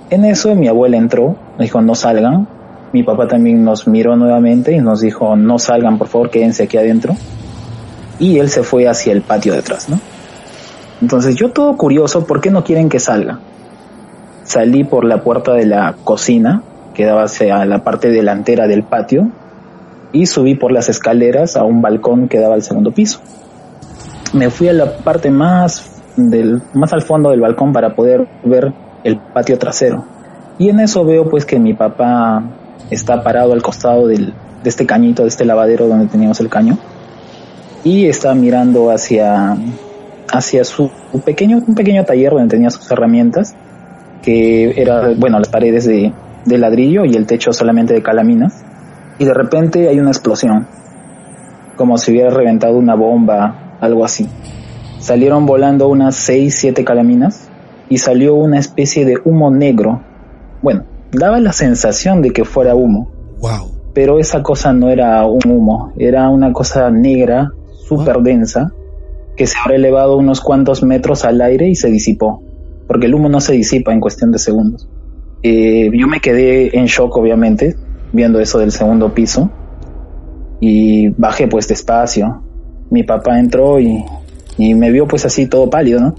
En 0.10 0.26
eso 0.26 0.54
mi 0.56 0.68
abuela 0.68 0.98
entró, 0.98 1.36
dijo 1.60 1.82
no 1.82 1.96
salgan. 1.96 2.48
Mi 2.92 3.04
papá 3.04 3.28
también 3.28 3.64
nos 3.64 3.88
miró 3.88 4.16
nuevamente 4.16 4.72
y 4.74 4.80
nos 4.80 5.02
dijo 5.02 5.36
no 5.36 5.60
salgan, 5.60 5.98
por 5.98 6.08
favor, 6.08 6.30
quédense 6.30 6.64
aquí 6.64 6.78
adentro. 6.78 7.16
Y 8.20 8.38
él 8.38 8.50
se 8.50 8.64
fue 8.64 8.88
hacia 8.88 9.12
el 9.12 9.22
patio 9.22 9.54
detrás, 9.54 9.90
¿no? 9.90 10.00
Entonces 11.02 11.36
yo 11.36 11.52
todo 11.52 11.76
curioso, 11.76 12.26
¿por 12.26 12.40
qué 12.40 12.50
no 12.52 12.64
quieren 12.64 12.90
que 12.90 13.00
salga? 13.00 13.40
Salí 14.44 14.84
por 14.84 15.06
la 15.06 15.24
puerta 15.24 15.54
de 15.54 15.66
la 15.66 15.96
cocina, 16.04 16.64
que 16.94 17.06
daba 17.06 17.24
hacia 17.24 17.66
la 17.66 17.84
parte 17.84 18.10
delantera 18.10 18.68
del 18.68 18.84
patio, 18.84 19.32
y 20.12 20.28
subí 20.28 20.56
por 20.56 20.72
las 20.72 20.90
escaleras 20.90 21.56
a 21.56 21.64
un 21.64 21.82
balcón 21.82 22.28
que 22.28 22.40
daba 22.40 22.56
al 22.56 22.62
segundo 22.62 22.92
piso. 22.92 23.20
Me 24.34 24.50
fui 24.50 24.68
a 24.68 24.74
la 24.74 24.98
parte 24.98 25.32
más 25.32 25.90
del 26.16 26.62
más 26.74 26.94
al 26.94 27.02
fondo 27.02 27.32
del 27.32 27.42
balcón 27.42 27.74
para 27.74 27.96
poder 27.96 28.28
ver 28.44 28.72
el 29.04 29.18
patio 29.18 29.58
trasero. 29.58 30.06
Y 30.58 30.70
en 30.70 30.80
eso 30.80 31.04
veo 31.04 31.30
pues 31.30 31.46
que 31.46 31.60
mi 31.60 31.74
papá 31.74 32.44
está 32.92 33.24
parado 33.24 33.54
al 33.54 33.62
costado 33.62 34.08
del, 34.08 34.34
de 34.64 34.70
este 34.70 34.86
cañito, 34.86 35.24
de 35.24 35.30
este 35.30 35.46
lavadero 35.46 35.88
donde 35.88 36.08
teníamos 36.08 36.40
el 36.40 36.50
caño, 36.50 36.78
y 37.84 38.06
está 38.06 38.34
mirando 38.36 38.92
hacia, 38.92 39.58
hacia 40.32 40.64
su 40.64 40.92
pequeño, 41.26 41.64
un 41.68 41.76
pequeño 41.76 42.06
taller 42.06 42.32
donde 42.32 42.50
tenía 42.50 42.70
sus 42.70 42.90
herramientas, 42.92 43.56
que 44.24 44.82
era, 44.82 45.14
bueno, 45.16 45.38
las 45.38 45.50
paredes 45.50 45.86
de, 45.86 46.12
de 46.46 46.58
ladrillo 46.58 47.06
y 47.06 47.16
el 47.16 47.28
techo 47.28 47.54
solamente 47.54 47.94
de 47.94 48.02
calaminas. 48.02 48.64
Y 49.20 49.26
de 49.26 49.34
repente 49.34 49.90
hay 49.90 50.00
una 50.00 50.10
explosión, 50.10 50.68
como 51.76 51.98
si 51.98 52.12
hubiera 52.12 52.32
reventado 52.32 52.78
una 52.78 52.96
bomba, 52.96 53.78
algo 53.80 54.04
así. 54.04 54.28
Salieron 55.00 55.46
volando 55.46 55.88
unas 55.90 56.16
6, 56.16 56.56
7 56.58 56.84
calaminas 56.84 57.50
y 57.90 57.98
salió 57.98 58.36
una 58.36 58.58
especie 58.58 59.06
de 59.06 59.18
humo 59.24 59.52
negro. 59.52 60.02
Bueno, 60.62 60.86
daba 61.12 61.40
la 61.40 61.52
sensación 61.52 62.22
de 62.22 62.32
que 62.32 62.46
fuera 62.46 62.74
humo. 62.74 63.12
Wow. 63.40 63.72
Pero 63.94 64.18
esa 64.18 64.42
cosa 64.42 64.74
no 64.74 64.90
era 64.90 65.26
un 65.28 65.42
humo, 65.46 65.94
era 65.98 66.30
una 66.30 66.52
cosa 66.54 66.90
negra, 66.90 67.52
súper 67.88 68.20
densa, 68.20 68.72
que 69.36 69.46
se 69.46 69.56
habrá 69.60 69.76
elevado 69.76 70.18
unos 70.18 70.42
cuantos 70.42 70.82
metros 70.84 71.26
al 71.26 71.42
aire 71.42 71.68
y 71.68 71.76
se 71.76 71.90
disipó. 71.90 72.42
Porque 72.88 73.08
el 73.08 73.16
humo 73.16 73.30
no 73.30 73.40
se 73.40 73.54
disipa 73.54 73.94
en 73.94 74.00
cuestión 74.00 74.32
de 74.32 74.40
segundos. 74.40 74.88
Eh, 75.42 75.90
yo 75.94 76.08
me 76.08 76.20
quedé 76.20 76.78
en 76.78 76.86
shock, 76.86 77.16
obviamente, 77.18 77.76
viendo 78.12 78.40
eso 78.40 78.60
del 78.60 78.72
segundo 78.72 79.14
piso. 79.14 79.52
Y 80.60 81.10
bajé 81.10 81.48
pues 81.48 81.68
despacio. 81.68 82.44
Mi 82.90 83.04
papá 83.04 83.40
entró 83.40 83.80
y, 83.80 84.04
y 84.58 84.74
me 84.74 84.92
vio 84.92 85.08
pues 85.08 85.26
así 85.26 85.48
todo 85.48 85.70
pálido, 85.70 86.00
¿no? 86.00 86.16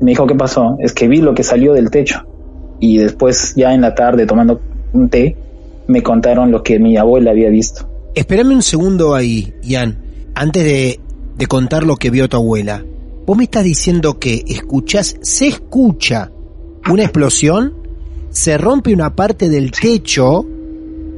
Me 0.00 0.12
dijo, 0.12 0.26
¿qué 0.26 0.34
pasó? 0.34 0.76
Es 0.80 0.92
que 0.92 1.08
vi 1.08 1.20
lo 1.20 1.34
que 1.34 1.42
salió 1.42 1.74
del 1.74 1.90
techo 1.90 2.24
y 2.80 2.96
después 2.96 3.54
ya 3.54 3.74
en 3.74 3.82
la 3.82 3.94
tarde 3.94 4.26
tomando 4.26 4.60
un 4.92 5.08
té 5.08 5.36
me 5.86 6.02
contaron 6.02 6.50
lo 6.50 6.62
que 6.62 6.78
mi 6.78 6.96
abuela 6.96 7.30
había 7.30 7.50
visto. 7.50 7.88
Espérame 8.14 8.54
un 8.54 8.62
segundo 8.62 9.14
ahí, 9.14 9.52
Ian, 9.62 9.98
antes 10.34 10.64
de, 10.64 11.00
de 11.36 11.46
contar 11.46 11.84
lo 11.84 11.96
que 11.96 12.10
vio 12.10 12.28
tu 12.28 12.36
abuela. 12.36 12.84
Vos 13.30 13.36
me 13.38 13.44
estás 13.44 13.62
diciendo 13.62 14.18
que 14.18 14.42
escuchás, 14.48 15.16
se 15.22 15.46
escucha 15.46 16.32
una 16.90 17.04
explosión, 17.04 17.74
se 18.28 18.58
rompe 18.58 18.92
una 18.92 19.14
parte 19.14 19.48
del 19.48 19.70
techo, 19.70 20.44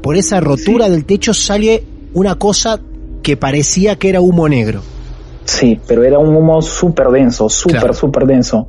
por 0.03 0.17
esa 0.17 0.39
rotura 0.39 0.91
del 0.91 1.07
techo 1.07 1.33
sale 1.33 1.83
una 2.13 2.35
cosa 2.35 2.79
que 3.23 3.39
parecía 3.39 3.97
que 3.97 4.11
era 4.11 4.21
humo 4.21 4.47
negro. 4.47 4.83
Sí, 5.47 5.81
pero 5.89 6.05
era 6.05 6.19
un 6.19 6.37
humo 6.37 6.61
súper 6.61 7.09
denso, 7.09 7.49
súper, 7.49 7.79
Claro. 7.79 7.95
súper 7.95 8.27
denso. 8.27 8.67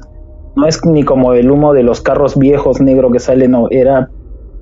No 0.55 0.65
es 0.65 0.79
ni 0.85 1.03
como 1.03 1.33
el 1.33 1.51
humo 1.51 1.73
de 1.73 1.83
los 1.83 1.99
carros 1.99 2.39
viejos 2.39 2.79
negro 2.79 3.11
que 3.11 3.19
sale, 3.19 3.49
no, 3.49 3.67
era, 3.69 4.09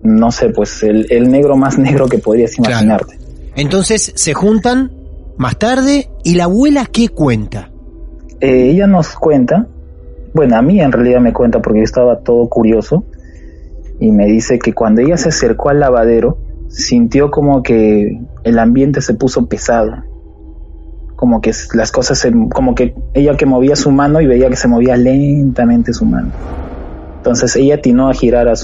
no 0.01 0.31
sé, 0.31 0.49
pues 0.49 0.81
el, 0.81 1.05
el 1.11 1.29
negro 1.29 1.55
más 1.55 1.77
negro 1.77 2.07
que 2.07 2.17
podrías 2.17 2.55
Claro. 2.55 2.71
imaginarte. 2.71 3.19
Entonces 3.55 4.11
se 4.15 4.33
juntan 4.33 4.91
más 5.37 5.59
tarde 5.59 6.09
y 6.23 6.33
la 6.33 6.45
abuela 6.45 6.87
qué 6.91 7.09
cuenta. 7.09 7.70
Eh, 8.41 8.71
ella 8.71 8.87
nos 8.87 9.15
cuenta, 9.15 9.67
bueno, 10.33 10.57
a 10.57 10.61
mí 10.61 10.81
en 10.81 10.91
realidad 10.91 11.21
me 11.21 11.31
cuenta 11.31 11.61
porque 11.61 11.79
yo 11.79 11.83
estaba 11.83 12.19
todo 12.19 12.49
curioso, 12.49 13.05
y 13.99 14.11
me 14.11 14.25
dice 14.25 14.57
que 14.57 14.73
cuando 14.73 15.01
ella 15.01 15.15
se 15.15 15.29
acercó 15.29 15.69
al 15.69 15.79
lavadero, 15.79 16.39
sintió 16.69 17.29
como 17.29 17.61
que 17.61 18.19
el 18.43 18.59
ambiente 18.59 18.99
se 19.01 19.13
puso 19.13 19.45
pesado. 19.45 19.93
Como 21.15 21.39
que 21.39 21.51
las 21.75 21.91
cosas 21.91 22.17
se, 22.17 22.33
como 22.51 22.73
que 22.73 22.95
ella 23.13 23.37
que 23.37 23.45
movía 23.45 23.75
su 23.75 23.91
mano 23.91 24.19
y 24.19 24.25
veía 24.25 24.49
que 24.49 24.55
se 24.55 24.67
movía 24.67 24.97
lentamente 24.97 25.93
su 25.93 26.05
mano. 26.05 26.31
Entonces 27.17 27.55
ella 27.55 27.75
atinó 27.75 28.09
a 28.09 28.13
girar 28.15 28.47
a 28.47 28.55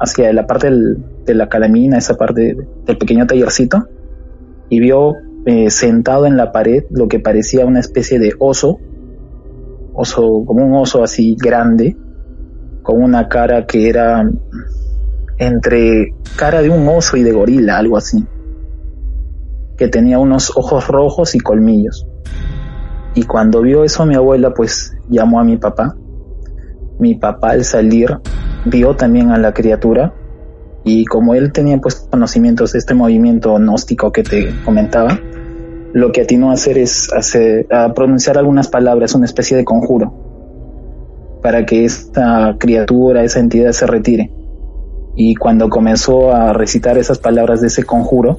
hacia 0.00 0.32
la 0.32 0.46
parte 0.46 0.70
de 0.70 1.34
la 1.34 1.48
calamina, 1.48 1.98
esa 1.98 2.16
parte 2.16 2.56
del 2.86 2.96
pequeño 2.96 3.26
tallercito, 3.26 3.88
y 4.68 4.78
vio 4.78 5.14
eh, 5.46 5.68
sentado 5.70 6.26
en 6.26 6.36
la 6.36 6.52
pared 6.52 6.84
lo 6.90 7.08
que 7.08 7.18
parecía 7.18 7.66
una 7.66 7.80
especie 7.80 8.20
de 8.20 8.34
oso, 8.38 8.78
oso, 9.94 10.44
como 10.46 10.64
un 10.64 10.74
oso 10.74 11.02
así 11.02 11.36
grande, 11.38 11.96
con 12.82 13.02
una 13.02 13.28
cara 13.28 13.66
que 13.66 13.88
era 13.88 14.28
entre 15.38 16.14
cara 16.36 16.62
de 16.62 16.70
un 16.70 16.86
oso 16.88 17.16
y 17.16 17.22
de 17.22 17.32
gorila, 17.32 17.78
algo 17.78 17.96
así, 17.96 18.26
que 19.76 19.88
tenía 19.88 20.18
unos 20.18 20.56
ojos 20.56 20.88
rojos 20.88 21.34
y 21.34 21.40
colmillos. 21.40 22.06
Y 23.14 23.24
cuando 23.24 23.62
vio 23.62 23.84
eso 23.84 24.06
mi 24.06 24.14
abuela 24.14 24.54
pues 24.54 24.96
llamó 25.08 25.40
a 25.40 25.44
mi 25.44 25.56
papá. 25.56 25.96
Mi 26.98 27.14
papá 27.14 27.50
al 27.50 27.64
salir 27.64 28.18
vio 28.66 28.94
también 28.94 29.30
a 29.30 29.38
la 29.38 29.52
criatura 29.52 30.14
y 30.84 31.04
como 31.06 31.34
él 31.34 31.52
tenía 31.52 31.78
pues 31.78 32.06
conocimientos 32.10 32.72
de 32.72 32.78
este 32.78 32.94
movimiento 32.94 33.54
gnóstico 33.56 34.12
que 34.12 34.22
te 34.22 34.54
comentaba, 34.64 35.18
lo 35.92 36.12
que 36.12 36.22
atinó 36.22 36.50
a 36.50 36.54
hacer 36.54 36.78
es 36.78 37.12
hacer, 37.12 37.66
a 37.72 37.92
pronunciar 37.94 38.38
algunas 38.38 38.68
palabras, 38.68 39.14
una 39.14 39.26
especie 39.26 39.56
de 39.56 39.64
conjuro, 39.64 41.38
para 41.42 41.66
que 41.66 41.84
esta 41.84 42.56
criatura, 42.58 43.24
esa 43.24 43.40
entidad 43.40 43.72
se 43.72 43.86
retire. 43.86 44.32
Y 45.16 45.34
cuando 45.34 45.68
comenzó 45.68 46.32
a 46.32 46.52
recitar 46.52 46.98
esas 46.98 47.18
palabras 47.18 47.60
de 47.60 47.66
ese 47.66 47.82
conjuro, 47.84 48.38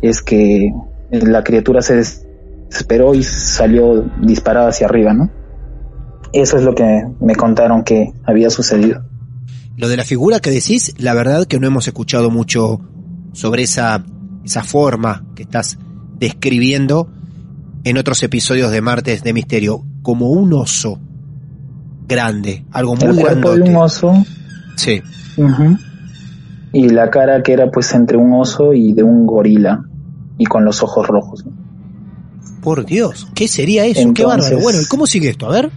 es 0.00 0.22
que 0.22 0.72
la 1.10 1.42
criatura 1.42 1.82
se 1.82 1.96
desesperó 1.96 3.14
y 3.14 3.22
salió 3.22 4.04
disparada 4.22 4.68
hacia 4.68 4.86
arriba, 4.86 5.12
¿no? 5.12 5.30
Eso 6.32 6.58
es 6.58 6.62
lo 6.62 6.74
que 6.74 7.04
me 7.20 7.34
contaron 7.34 7.82
que 7.82 8.12
había 8.24 8.50
sucedido. 8.50 9.02
Lo 9.76 9.88
de 9.88 9.96
la 9.96 10.04
figura 10.04 10.40
que 10.40 10.50
decís, 10.50 10.94
la 10.98 11.14
verdad 11.14 11.46
que 11.46 11.58
no 11.58 11.66
hemos 11.66 11.86
escuchado 11.86 12.30
mucho 12.30 12.80
sobre 13.32 13.62
esa, 13.62 14.04
esa 14.44 14.62
forma 14.62 15.24
que 15.34 15.44
estás 15.44 15.78
describiendo 16.18 17.08
en 17.84 17.96
otros 17.98 18.22
episodios 18.22 18.70
de 18.70 18.80
Martes 18.80 19.22
de 19.22 19.32
Misterio, 19.32 19.82
como 20.02 20.30
un 20.30 20.52
oso 20.52 20.98
grande, 22.06 22.64
algo 22.72 22.96
muy 22.96 23.06
el 23.08 23.14
cuerpo 23.16 23.50
grandote. 23.50 23.60
de 23.62 23.70
un 23.70 23.76
oso 23.76 24.24
Sí. 24.76 25.02
Ujú. 25.36 25.76
Y 26.72 26.88
la 26.90 27.10
cara 27.10 27.42
que 27.42 27.52
era 27.52 27.70
pues 27.70 27.92
entre 27.94 28.16
un 28.16 28.32
oso 28.32 28.72
y 28.74 28.92
de 28.92 29.02
un 29.02 29.26
gorila 29.26 29.84
y 30.38 30.44
con 30.46 30.64
los 30.64 30.82
ojos 30.82 31.06
rojos. 31.06 31.44
Por 32.62 32.84
Dios, 32.84 33.28
¿qué 33.34 33.48
sería 33.48 33.84
eso? 33.86 34.12
Qué 34.14 34.24
bárbaro. 34.24 34.60
Bueno, 34.60 34.80
¿y 34.80 34.84
cómo 34.86 35.06
sigue 35.06 35.30
esto? 35.30 35.46
A 35.48 35.52
ver. 35.52 35.70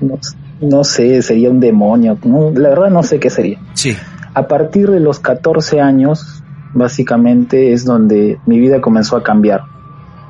No, 0.00 0.18
no 0.60 0.84
sé, 0.84 1.22
sería 1.22 1.50
un 1.50 1.60
demonio. 1.60 2.18
no, 2.24 2.50
la 2.50 2.70
verdad 2.70 2.90
no 2.90 3.02
sé 3.02 3.18
qué 3.20 3.30
sería. 3.30 3.58
Sí. 3.74 3.94
A 4.32 4.48
partir 4.48 4.90
de 4.90 5.00
los 5.00 5.20
14 5.20 5.80
años, 5.80 6.42
básicamente 6.74 7.72
es 7.72 7.84
donde 7.84 8.38
mi 8.46 8.58
vida 8.58 8.80
comenzó 8.80 9.16
a 9.16 9.22
cambiar. 9.22 9.62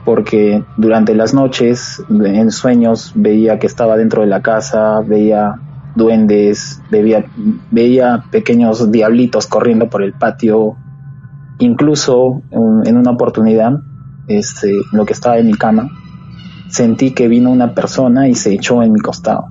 Porque 0.04 0.62
durante 0.76 1.14
las 1.14 1.32
noches, 1.32 2.02
en 2.10 2.50
sueños, 2.50 3.12
veía 3.14 3.58
que 3.58 3.66
estaba 3.66 3.96
dentro 3.96 4.20
de 4.20 4.28
la 4.28 4.42
casa, 4.42 5.00
veía 5.00 5.54
duendes, 5.94 6.82
veía, 6.90 8.24
pequeños 8.30 8.90
diablitos 8.90 9.46
corriendo 9.46 9.88
por 9.88 10.02
el 10.02 10.12
patio, 10.12 10.76
incluso 11.58 12.42
en, 12.50 12.86
en 12.86 12.96
una 12.96 13.12
oportunidad, 13.12 13.78
este, 14.28 14.72
lo 14.92 15.06
que 15.06 15.12
estaba 15.12 15.38
en 15.38 15.46
mi 15.46 15.54
cama, 15.54 15.88
sentí 16.68 17.12
que 17.12 17.28
vino 17.28 17.50
una 17.50 17.74
persona 17.74 18.28
y 18.28 18.34
se 18.34 18.52
echó 18.52 18.82
en 18.82 18.92
mi 18.92 19.00
costado. 19.00 19.46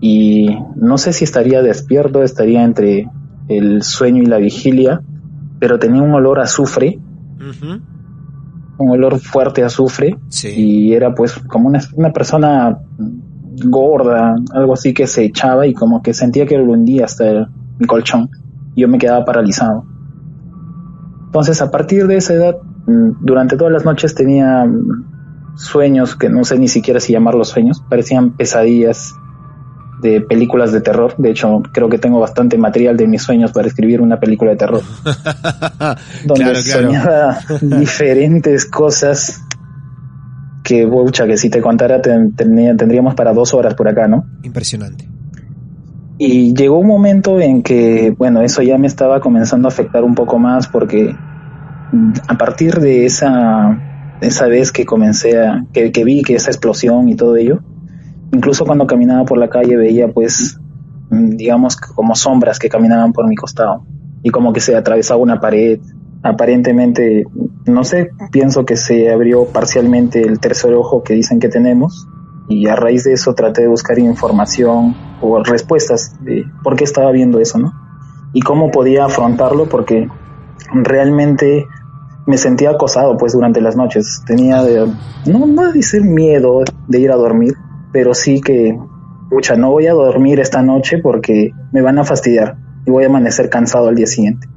Y 0.00 0.58
no 0.76 0.98
sé 0.98 1.12
si 1.12 1.24
estaría 1.24 1.62
despierto, 1.62 2.22
estaría 2.22 2.64
entre 2.64 3.08
el 3.48 3.82
sueño 3.82 4.22
y 4.22 4.26
la 4.26 4.38
vigilia, 4.38 5.00
pero 5.58 5.78
tenía 5.78 6.02
un 6.02 6.12
olor 6.14 6.40
a 6.40 6.44
azufre, 6.44 6.98
un 8.78 8.90
olor 8.90 9.18
fuerte 9.20 9.62
a 9.62 9.66
azufre, 9.66 10.16
Sí. 10.28 10.48
y 10.56 10.92
era 10.94 11.14
pues 11.14 11.34
como 11.46 11.68
una, 11.68 11.80
una 11.94 12.12
persona 12.12 12.78
gorda, 13.66 14.34
algo 14.52 14.72
así 14.74 14.92
que 14.92 15.06
se 15.06 15.24
echaba 15.24 15.66
y 15.66 15.74
como 15.74 16.02
que 16.02 16.12
sentía 16.12 16.46
que 16.46 16.58
lo 16.58 16.72
hundía 16.72 17.04
hasta 17.04 17.28
el- 17.30 17.46
mi 17.78 17.86
colchón. 17.86 18.28
y 18.74 18.80
Yo 18.82 18.88
me 18.88 18.98
quedaba 18.98 19.24
paralizado. 19.24 19.84
Entonces, 21.26 21.62
a 21.62 21.70
partir 21.70 22.06
de 22.08 22.16
esa 22.16 22.34
edad, 22.34 22.56
mm, 22.86 23.24
durante 23.24 23.56
todas 23.56 23.72
las 23.72 23.84
noches 23.84 24.14
tenía 24.14 24.64
mm, 24.64 25.54
sueños 25.56 26.16
que 26.16 26.28
no 26.28 26.42
sé 26.44 26.58
ni 26.58 26.66
siquiera 26.68 26.98
si 26.98 27.12
llamarlos 27.12 27.48
sueños, 27.48 27.82
parecían 27.88 28.36
pesadillas 28.36 29.14
de 30.04 30.20
películas 30.20 30.70
de 30.70 30.80
terror. 30.82 31.14
De 31.18 31.30
hecho, 31.30 31.62
creo 31.72 31.88
que 31.88 31.98
tengo 31.98 32.20
bastante 32.20 32.56
material 32.58 32.96
de 32.96 33.08
mis 33.08 33.22
sueños 33.22 33.50
para 33.50 33.66
escribir 33.66 34.00
una 34.00 34.20
película 34.20 34.52
de 34.52 34.56
terror. 34.58 34.82
donde 36.24 36.44
Claro, 36.44 36.58
claro. 36.62 36.86
soñaba 36.88 37.38
diferentes 37.80 38.66
cosas 38.66 39.42
que, 40.62 40.84
bucha, 40.86 41.26
que 41.26 41.36
si 41.36 41.50
te 41.50 41.60
contara 41.60 42.00
ten- 42.00 42.34
tendríamos 42.36 43.14
para 43.14 43.32
dos 43.32 43.52
horas 43.54 43.74
por 43.74 43.88
acá, 43.88 44.06
¿no? 44.06 44.24
Impresionante. 44.42 45.08
Y 46.18 46.54
llegó 46.54 46.78
un 46.78 46.86
momento 46.86 47.40
en 47.40 47.62
que, 47.62 48.14
bueno, 48.16 48.40
eso 48.42 48.62
ya 48.62 48.78
me 48.78 48.86
estaba 48.86 49.20
comenzando 49.20 49.66
a 49.68 49.70
afectar 49.72 50.04
un 50.04 50.14
poco 50.14 50.38
más 50.38 50.68
porque 50.68 51.14
mm, 51.92 52.12
a 52.28 52.38
partir 52.38 52.74
de 52.76 53.04
esa, 53.04 53.78
esa 54.20 54.46
vez 54.46 54.70
que 54.70 54.84
comencé 54.86 55.38
a, 55.38 55.64
que, 55.72 55.90
que 55.92 56.04
vi 56.04 56.22
que 56.22 56.36
esa 56.36 56.50
explosión 56.50 57.08
y 57.08 57.16
todo 57.16 57.36
ello, 57.36 57.60
incluso 58.34 58.64
cuando 58.64 58.86
caminaba 58.86 59.24
por 59.24 59.38
la 59.38 59.48
calle 59.48 59.76
veía 59.76 60.08
pues, 60.08 60.58
mm, 61.10 61.36
digamos, 61.36 61.76
como 61.76 62.14
sombras 62.14 62.58
que 62.58 62.68
caminaban 62.68 63.12
por 63.12 63.26
mi 63.26 63.36
costado 63.36 63.84
y 64.22 64.30
como 64.30 64.52
que 64.52 64.60
se 64.60 64.76
atravesaba 64.76 65.20
una 65.20 65.40
pared. 65.40 65.80
Aparentemente, 66.22 67.24
no 67.66 67.84
sé, 67.84 68.10
pienso 68.32 68.64
que 68.64 68.76
se 68.76 69.12
abrió 69.12 69.44
parcialmente 69.46 70.22
el 70.22 70.40
tercer 70.40 70.72
ojo 70.74 71.02
que 71.02 71.14
dicen 71.14 71.38
que 71.38 71.48
tenemos 71.48 72.08
y 72.48 72.66
a 72.66 72.76
raíz 72.76 73.04
de 73.04 73.12
eso 73.12 73.34
traté 73.34 73.62
de 73.62 73.68
buscar 73.68 73.98
información 73.98 74.96
o 75.20 75.42
respuestas 75.42 76.16
de 76.22 76.44
por 76.62 76.76
qué 76.76 76.84
estaba 76.84 77.10
viendo 77.12 77.40
eso, 77.40 77.58
¿no? 77.58 77.72
Y 78.32 78.40
cómo 78.40 78.70
podía 78.70 79.04
afrontarlo 79.04 79.68
porque 79.68 80.08
realmente 80.72 81.66
me 82.26 82.38
sentía 82.38 82.70
acosado 82.70 83.16
pues 83.16 83.34
durante 83.34 83.60
las 83.60 83.76
noches. 83.76 84.22
Tenía 84.26 84.62
de, 84.62 84.86
no, 85.26 85.46
no 85.46 85.72
decir 85.72 86.02
miedo 86.02 86.64
de 86.88 87.00
ir 87.00 87.12
a 87.12 87.16
dormir, 87.16 87.54
pero 87.94 88.12
sí 88.12 88.40
que, 88.40 88.76
pucha, 89.30 89.54
no 89.54 89.70
voy 89.70 89.86
a 89.86 89.92
dormir 89.92 90.40
esta 90.40 90.62
noche 90.62 90.98
porque 90.98 91.52
me 91.70 91.80
van 91.80 91.96
a 92.00 92.04
fastidiar 92.04 92.56
y 92.84 92.90
voy 92.90 93.04
a 93.04 93.06
amanecer 93.06 93.48
cansado 93.48 93.86
al 93.86 93.94
día 93.94 94.08
siguiente. 94.08 94.48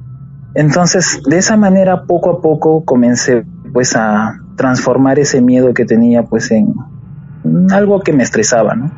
Entonces, 0.56 1.22
de 1.24 1.38
esa 1.38 1.56
manera, 1.56 2.02
poco 2.02 2.30
a 2.30 2.40
poco 2.42 2.84
comencé 2.84 3.44
pues 3.72 3.94
a 3.94 4.40
transformar 4.56 5.20
ese 5.20 5.40
miedo 5.40 5.72
que 5.72 5.84
tenía 5.84 6.24
pues 6.24 6.50
en 6.50 6.74
algo 7.70 8.00
que 8.00 8.12
me 8.12 8.24
estresaba, 8.24 8.74
¿no? 8.74 8.90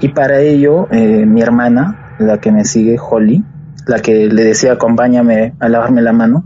Y 0.00 0.08
para 0.08 0.40
ello, 0.40 0.88
eh, 0.90 1.26
mi 1.26 1.42
hermana, 1.42 2.16
la 2.18 2.38
que 2.38 2.52
me 2.52 2.64
sigue, 2.64 2.96
Holly, 2.98 3.44
la 3.86 3.98
que 3.98 4.28
le 4.28 4.44
decía 4.44 4.72
acompáñame 4.72 5.52
a 5.60 5.68
lavarme 5.68 6.00
la 6.00 6.14
mano, 6.14 6.44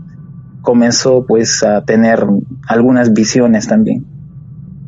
comenzó 0.61 1.25
pues 1.25 1.63
a 1.63 1.85
tener 1.85 2.27
algunas 2.67 3.13
visiones 3.13 3.65
también. 3.69 4.08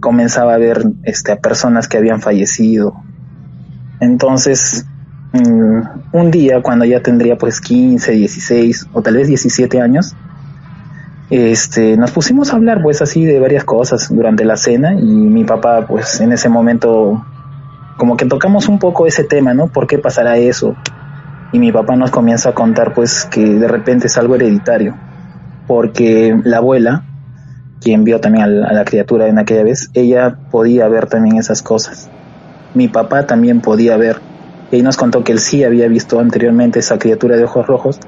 Comenzaba 0.02 0.56
a 0.56 0.58
ver 0.58 0.84
este, 1.04 1.32
a 1.32 1.38
personas 1.38 1.88
que 1.88 1.98
habían 1.98 2.22
fallecido. 2.22 2.96
Entonces, 4.02 4.86
mm, 5.32 5.82
un 6.12 6.32
día 6.32 6.62
cuando 6.62 6.84
ya 6.84 7.02
tendría 7.02 7.38
pues 7.38 7.62
15, 7.62 8.12
16 8.12 8.88
o 8.92 9.02
tal 9.02 9.16
vez 9.16 9.28
17 9.30 9.80
años, 9.80 10.16
este, 11.32 11.96
nos 11.96 12.12
pusimos 12.12 12.52
a 12.52 12.58
hablar 12.58 12.82
pues 12.84 13.02
así 13.02 13.24
de 13.24 13.40
varias 13.40 13.64
cosas 13.64 14.14
durante 14.14 14.44
la 14.44 14.58
cena 14.58 14.94
y 14.96 15.06
mi 15.06 15.46
papá 15.46 15.88
pues 15.88 16.20
en 16.20 16.34
ese 16.34 16.50
momento 16.50 17.26
como 17.96 18.18
que 18.18 18.26
tocamos 18.26 18.68
un 18.68 18.80
poco 18.80 19.08
ese 19.08 19.24
tema, 19.24 19.54
¿no? 19.54 19.68
¿Por 19.68 19.88
qué 19.88 19.98
pasará 19.98 20.38
eso? 20.38 20.76
Y 21.54 21.60
mi 21.60 21.72
papá 21.72 21.96
nos 21.96 22.12
comienza 22.12 22.50
a 22.50 22.54
contar 22.54 22.94
pues 22.94 23.26
que 23.26 23.46
de 23.46 23.68
repente 23.68 24.08
es 24.08 24.18
algo 24.18 24.36
hereditario, 24.36 24.96
porque 25.68 26.38
la 26.44 26.58
abuela, 26.58 27.04
quien 27.82 28.04
vio 28.04 28.20
también 28.22 28.44
a 28.44 28.48
la, 28.48 28.68
a 28.68 28.74
la 28.74 28.86
criatura 28.86 29.28
en 29.28 29.40
aquella 29.40 29.64
vez, 29.64 29.90
ella 29.94 30.38
podía 30.52 30.88
ver 30.88 31.08
también 31.08 31.38
esas 31.38 31.62
cosas. 31.62 32.10
Mi 32.74 32.88
papá 32.88 33.26
también 33.26 33.60
podía 33.62 33.98
ver. 33.98 34.22
Y 34.72 34.78
ahí 34.78 34.82
nos 34.82 34.96
contó 34.96 35.24
que 35.24 35.34
él 35.34 35.40
sí 35.40 35.64
había 35.64 35.88
visto 35.88 36.20
anteriormente 36.20 36.80
esa 36.80 36.98
criatura 36.98 37.36
de 37.36 37.44
ojos 37.44 37.68
rojos, 37.68 38.00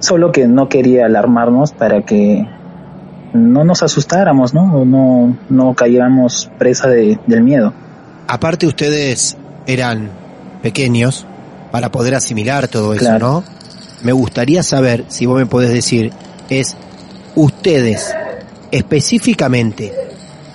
solo 0.00 0.32
que 0.32 0.46
no 0.46 0.68
quería 0.68 1.06
alarmarnos 1.06 1.72
para 1.72 2.02
que 2.02 2.46
no 3.32 3.64
nos 3.64 3.82
asustáramos, 3.82 4.52
¿no? 4.52 4.74
O 4.74 4.84
no, 4.84 5.36
no 5.48 5.74
cayéramos 5.74 6.50
presa 6.58 6.88
de, 6.88 7.18
del 7.26 7.42
miedo. 7.42 7.72
Aparte 8.26 8.66
ustedes 8.66 9.38
eran 9.66 10.10
pequeños 10.62 11.26
para 11.70 11.90
poder 11.90 12.14
asimilar 12.14 12.68
todo 12.68 12.94
eso. 12.94 13.18
¿no? 13.18 13.44
Me 14.02 14.12
gustaría 14.12 14.62
saber, 14.62 15.04
si 15.08 15.26
vos 15.26 15.38
me 15.38 15.46
podés 15.46 15.72
decir, 15.72 16.12
es 16.50 16.76
ustedes 17.34 18.14
específicamente, 18.70 19.92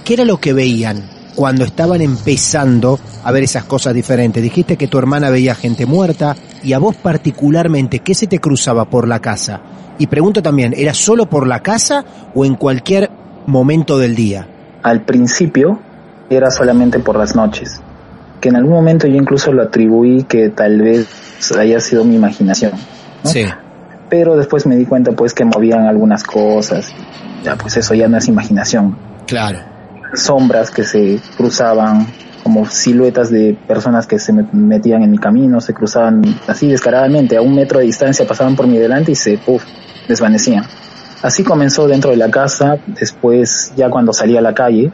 ¿qué 0.04 0.14
era 0.14 0.26
lo 0.26 0.38
que 0.38 0.54
veían 0.54 1.04
cuando 1.36 1.66
estaban 1.66 2.02
empezando 2.02 3.00
a 3.24 3.32
ver 3.32 3.44
esas 3.44 3.64
cosas 3.64 3.94
diferentes? 3.94 4.42
Dijiste 4.42 4.78
que 4.78 4.88
tu 4.88 4.98
hermana 4.98 5.30
veía 5.30 5.56
gente 5.56 5.86
muerta 5.86 6.36
y 6.64 6.74
a 6.74 6.80
vos 6.80 6.96
particularmente, 6.96 8.00
¿qué 8.00 8.14
se 8.14 8.28
te 8.28 8.40
cruzaba 8.40 8.86
por 8.86 9.08
la 9.08 9.20
casa? 9.20 9.62
Y 10.00 10.08
pregunto 10.08 10.42
también, 10.42 10.74
¿era 10.76 10.94
solo 10.94 11.28
por 11.28 11.48
la 11.48 11.62
casa 11.62 12.04
o 12.34 12.46
en 12.46 12.56
cualquier 12.56 13.10
momento 13.46 13.98
del 13.98 14.16
día? 14.16 14.48
Al 14.82 15.02
principio 15.02 15.80
era 16.30 16.50
solamente 16.52 17.00
por 17.00 17.18
las 17.18 17.36
noches, 17.36 17.80
que 18.42 18.50
en 18.50 18.56
algún 18.56 18.74
momento 18.74 19.08
yo 19.08 19.16
incluso 19.16 19.52
lo 19.52 19.64
atribuí 19.64 20.24
que 20.24 20.50
tal 20.50 20.82
vez 20.82 21.08
haya 21.58 21.80
sido 21.80 22.04
mi 22.04 22.16
imaginación. 22.16 22.72
¿no? 23.24 23.30
Sí. 23.30 23.46
Pero 24.14 24.36
después 24.36 24.68
me 24.68 24.76
di 24.76 24.86
cuenta 24.86 25.12
pues 25.14 25.34
que 25.34 25.44
movían 25.44 25.88
algunas 25.88 26.24
cosas, 26.24 26.94
ya 27.44 27.56
pues 27.56 27.78
eso 27.78 27.96
ya 27.96 28.08
no 28.08 28.16
es 28.16 28.28
imaginación. 28.28 28.96
Claro. 29.26 29.58
Sombras 30.14 30.70
que 30.70 30.84
se 30.84 31.20
cruzaban 31.36 32.06
como 32.44 32.68
siluetas 32.68 33.32
de 33.32 33.58
personas 33.68 34.06
que 34.06 34.20
se 34.20 34.32
me- 34.32 34.46
metían 34.52 35.02
en 35.02 35.10
mi 35.10 35.18
camino, 35.18 35.60
se 35.62 35.74
cruzaban 35.74 36.22
así 36.48 36.68
descaradamente, 36.68 37.38
a 37.38 37.42
un 37.42 37.56
metro 37.56 37.80
de 37.80 37.86
distancia 37.86 38.28
pasaban 38.28 38.56
por 38.56 38.68
mi 38.68 38.78
delante 38.78 39.14
y 39.14 39.16
se 39.16 39.40
puff, 39.40 39.64
desvanecían. 40.08 40.64
Así 41.24 41.44
comenzó 41.44 41.88
dentro 41.88 42.12
de 42.12 42.18
la 42.18 42.30
casa, 42.30 42.78
después 42.86 43.74
ya 43.76 43.90
cuando 43.90 44.14
salí 44.14 44.38
a 44.38 44.42
la 44.42 44.54
calle, 44.54 44.92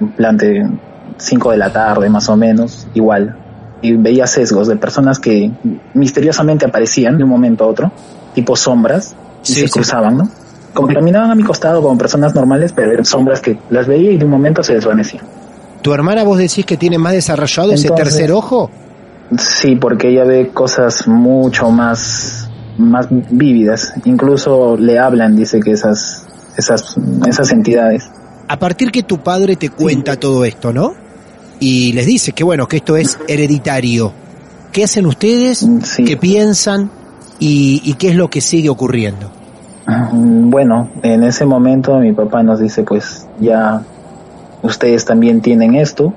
en 0.00 0.08
plan 0.12 0.36
de 0.36 0.70
5 1.16 1.50
de 1.50 1.56
la 1.56 1.72
tarde 1.72 2.08
más 2.08 2.28
o 2.28 2.36
menos, 2.36 2.86
igual, 2.94 3.36
y 3.82 3.94
veía 3.94 4.28
sesgos 4.28 4.68
de 4.68 4.76
personas 4.76 5.18
que 5.18 5.50
misteriosamente 5.92 6.66
aparecían 6.66 7.18
de 7.18 7.24
un 7.24 7.30
momento 7.30 7.64
a 7.64 7.66
otro, 7.66 7.90
tipo 8.34 8.56
sombras, 8.56 9.14
y 9.42 9.46
Sí, 9.46 9.54
se 9.60 9.66
sí. 9.66 9.72
cruzaban, 9.72 10.16
¿no? 10.18 10.28
Como 10.74 10.88
que 10.88 10.94
caminaban 10.94 11.30
a 11.30 11.34
mi 11.34 11.42
costado 11.42 11.82
como 11.82 11.98
personas 11.98 12.34
normales, 12.34 12.72
pero 12.72 12.92
eran 12.92 13.04
sombras 13.04 13.40
que 13.40 13.58
las 13.70 13.86
veía 13.88 14.12
y 14.12 14.18
de 14.18 14.24
un 14.24 14.30
momento 14.30 14.62
se 14.62 14.74
desvanecían. 14.74 15.24
¿Tu 15.82 15.92
hermana 15.92 16.22
vos 16.24 16.38
decís 16.38 16.64
que 16.66 16.76
tiene 16.76 16.98
más 16.98 17.12
desarrollado 17.14 17.72
ese 17.72 17.88
tercer 17.90 18.30
ojo? 18.32 18.70
Sí, 19.38 19.76
porque 19.76 20.10
ella 20.10 20.24
ve 20.24 20.50
cosas 20.52 21.08
mucho 21.08 21.70
más, 21.70 22.48
más 22.78 23.06
vívidas. 23.10 23.92
Incluso 24.04 24.76
le 24.76 24.98
hablan, 24.98 25.36
dice 25.36 25.58
que 25.60 25.72
esas, 25.72 26.26
esas, 26.56 26.96
esas 27.26 27.50
entidades. 27.52 28.08
A 28.48 28.58
partir 28.58 28.90
que 28.92 29.02
tu 29.02 29.18
padre 29.22 29.56
te 29.56 29.70
cuenta 29.70 30.16
todo 30.16 30.44
esto, 30.44 30.72
¿no? 30.72 30.94
Y 31.60 31.92
les 31.92 32.06
dice 32.06 32.32
que 32.32 32.44
bueno, 32.44 32.66
que 32.68 32.76
esto 32.78 32.96
es 32.96 33.18
hereditario. 33.28 34.12
¿Qué 34.72 34.84
hacen 34.84 35.06
ustedes? 35.06 35.62
Mm, 35.64 35.80
Sí. 35.82 36.04
¿Qué 36.04 36.16
piensan? 36.16 36.90
Y, 37.40 37.82
y 37.84 37.94
qué 37.94 38.10
es 38.10 38.14
lo 38.16 38.28
que 38.28 38.40
sigue 38.40 38.68
ocurriendo? 38.68 39.30
Mm, 39.86 40.50
Bueno, 40.50 40.88
en 41.02 41.24
ese 41.24 41.44
momento 41.46 41.98
mi 41.98 42.12
papá 42.12 42.42
nos 42.42 42.60
dice, 42.60 42.82
pues 42.84 43.26
ya 43.40 43.82
ustedes 44.62 45.04
también 45.04 45.40
tienen 45.40 45.74
esto 45.74 46.12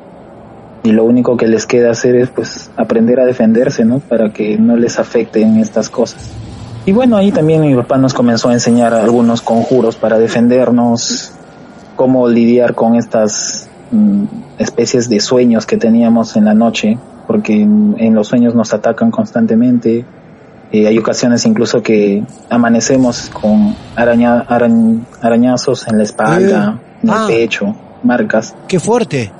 y 0.83 0.91
lo 0.91 1.05
único 1.05 1.37
que 1.37 1.47
les 1.47 1.65
queda 1.65 1.91
hacer 1.91 2.15
es 2.15 2.29
pues 2.29 2.69
aprender 2.75 3.19
a 3.19 3.25
defenderse, 3.25 3.85
¿no? 3.85 3.99
Para 3.99 4.31
que 4.33 4.57
no 4.57 4.75
les 4.75 4.99
afecten 4.99 5.57
estas 5.59 5.89
cosas. 5.89 6.29
Y 6.85 6.91
bueno, 6.91 7.15
ahí 7.15 7.31
también 7.31 7.61
mi 7.61 7.73
papá 7.73 7.97
nos 7.97 8.13
comenzó 8.13 8.49
a 8.49 8.53
enseñar 8.53 8.93
algunos 8.93 9.41
conjuros 9.41 9.95
para 9.95 10.19
defendernos, 10.19 11.31
cómo 11.95 12.27
lidiar 12.27 12.75
con 12.75 12.95
estas 12.95 13.69
mm, 13.91 14.25
especies 14.57 15.07
de 15.07 15.21
sueños 15.21 15.65
que 15.65 15.77
teníamos 15.77 16.35
en 16.35 16.43
la 16.45 16.53
noche, 16.53 16.97
porque 17.27 17.61
en, 17.61 17.95
en 17.99 18.13
los 18.13 18.27
sueños 18.27 18.53
nos 18.53 18.73
atacan 18.73 19.11
constantemente. 19.11 20.03
Eh, 20.73 20.87
hay 20.87 20.97
ocasiones 20.97 21.45
incluso 21.45 21.81
que 21.83 22.23
amanecemos 22.49 23.29
con 23.29 23.75
araña, 23.95 24.43
arañ- 24.47 25.05
arañazos 25.21 25.87
en 25.87 25.97
la 25.99 26.03
espalda, 26.03 26.79
en 27.03 27.09
el 27.09 27.15
Ah. 27.15 27.25
pecho, 27.27 27.75
marcas. 28.03 28.55
Qué 28.67 28.79
fuerte. 28.79 29.31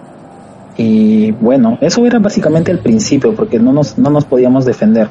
Y 0.77 1.31
bueno, 1.31 1.77
eso 1.81 2.05
era 2.05 2.19
básicamente 2.19 2.71
el 2.71 2.79
principio, 2.79 3.35
porque 3.35 3.59
no 3.59 3.73
nos, 3.73 3.97
no 3.97 4.09
nos 4.11 4.25
podíamos 4.25 4.63
defender. 4.65 5.07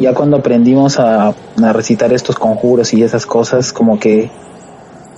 Ya 0.00 0.12
cuando 0.14 0.36
aprendimos 0.38 0.98
a, 0.98 1.28
a 1.28 1.72
recitar 1.72 2.12
estos 2.12 2.36
conjuros 2.36 2.92
y 2.92 3.02
esas 3.04 3.24
cosas, 3.24 3.72
como 3.72 3.98
que 4.00 4.30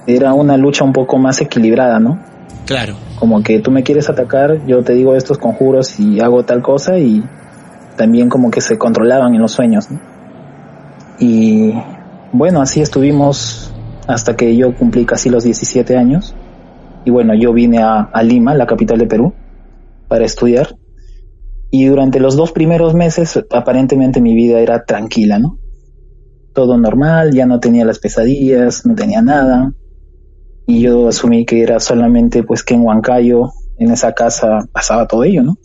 era 0.06 0.34
una 0.34 0.56
lucha 0.58 0.84
un 0.84 0.92
poco 0.92 1.16
más 1.18 1.40
equilibrada, 1.40 1.98
¿no? 1.98 2.18
Claro. 2.66 2.94
Como 3.18 3.42
que 3.42 3.60
tú 3.60 3.70
me 3.70 3.82
quieres 3.82 4.10
atacar, 4.10 4.66
yo 4.66 4.82
te 4.82 4.92
digo 4.92 5.14
estos 5.16 5.38
conjuros 5.38 5.98
y 5.98 6.20
hago 6.20 6.44
tal 6.44 6.60
cosa 6.62 6.98
y 6.98 7.22
también 7.96 8.28
como 8.28 8.50
que 8.50 8.60
se 8.60 8.78
controlaban 8.78 9.34
en 9.34 9.42
los 9.42 9.52
sueños. 9.52 9.88
Y 11.18 11.72
bueno, 12.32 12.60
así 12.60 12.80
estuvimos 12.80 13.72
hasta 14.06 14.36
que 14.36 14.56
yo 14.56 14.74
cumplí 14.76 15.04
casi 15.04 15.30
los 15.30 15.44
17 15.44 15.96
años. 15.96 16.34
Y 17.04 17.10
bueno, 17.10 17.34
yo 17.34 17.52
vine 17.52 17.78
a, 17.78 18.00
a 18.00 18.22
Lima, 18.22 18.54
la 18.54 18.66
capital 18.66 18.98
de 18.98 19.06
Perú, 19.06 19.32
para 20.08 20.24
estudiar. 20.24 20.76
Y 21.70 21.86
durante 21.86 22.20
los 22.20 22.36
dos 22.36 22.52
primeros 22.52 22.94
meses, 22.94 23.42
aparentemente 23.50 24.20
mi 24.20 24.34
vida 24.34 24.60
era 24.60 24.84
tranquila, 24.84 25.38
¿no? 25.38 25.58
Todo 26.52 26.78
normal, 26.78 27.32
ya 27.32 27.46
no 27.46 27.60
tenía 27.60 27.84
las 27.84 27.98
pesadillas, 27.98 28.86
no 28.86 28.94
tenía 28.94 29.22
nada. 29.22 29.72
Y 30.66 30.80
yo 30.80 31.08
asumí 31.08 31.44
que 31.44 31.62
era 31.62 31.80
solamente 31.80 32.42
pues 32.42 32.62
que 32.62 32.74
en 32.74 32.82
Huancayo, 32.82 33.50
en 33.78 33.90
esa 33.90 34.12
casa, 34.12 34.66
pasaba 34.72 35.06
todo 35.06 35.24
ello, 35.24 35.42
¿no? 35.42 35.58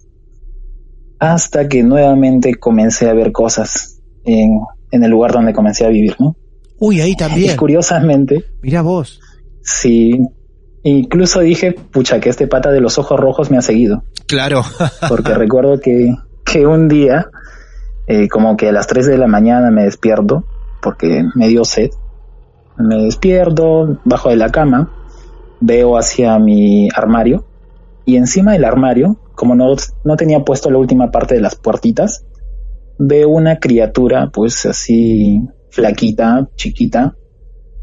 Hasta 1.22 1.70
que 1.70 1.84
nuevamente 1.84 2.56
comencé 2.56 3.08
a 3.08 3.14
ver 3.14 3.32
cosas 3.32 4.02
en, 4.26 4.60
en 4.90 5.04
el 5.04 5.12
lugar 5.12 5.32
donde 5.32 5.54
comencé 5.54 5.86
a 5.86 5.90
vivir, 5.90 6.16
¿no? 6.20 6.36
Uy, 6.80 7.00
ahí 7.00 7.12
Y 7.12 7.16
también. 7.16 7.56
curiosamente, 7.58 8.44
Mira 8.64 8.82
vos. 8.82 9.20
sí, 9.62 10.20
incluso 10.82 11.42
dije, 11.42 11.74
pucha, 11.74 12.20
que 12.20 12.30
este 12.30 12.48
pata 12.48 12.72
de 12.72 12.82
los 12.82 12.98
ojos 12.98 13.20
rojos 13.20 13.52
me 13.52 13.58
ha 13.58 13.62
seguido. 13.62 14.04
Claro. 14.28 14.64
Porque 15.08 15.36
recuerdo 15.36 15.80
que, 15.80 16.12
que 16.44 16.66
un 16.66 16.88
día, 16.88 17.28
eh, 18.08 18.28
como 18.28 18.58
que 18.58 18.70
a 18.70 18.72
las 18.72 18.88
3 18.88 19.06
de 19.06 19.18
la 19.20 19.28
mañana 19.28 19.70
me 19.70 19.84
despierto, 19.84 20.44
porque 20.82 21.24
me 21.36 21.48
dio 21.50 21.64
sed. 21.66 21.92
Me 22.78 22.96
despierto, 23.04 24.00
bajo 24.06 24.30
de 24.30 24.38
la 24.38 24.50
cama, 24.50 24.92
veo 25.60 26.00
hacia 26.00 26.40
mi 26.40 26.90
armario, 26.96 27.46
y 28.06 28.16
encima 28.16 28.54
del 28.54 28.66
armario, 28.66 29.18
como 29.42 29.56
no, 29.56 29.76
no 30.04 30.16
tenía 30.18 30.42
puesto 30.42 30.70
la 30.70 30.78
última 30.78 31.10
parte 31.10 31.34
de 31.34 31.42
las 31.42 31.56
puertitas, 31.56 32.28
veo 33.00 33.28
una 33.30 33.58
criatura, 33.58 34.30
pues 34.32 34.68
así 34.68 35.42
flaquita, 35.72 36.48
chiquita, 36.54 37.16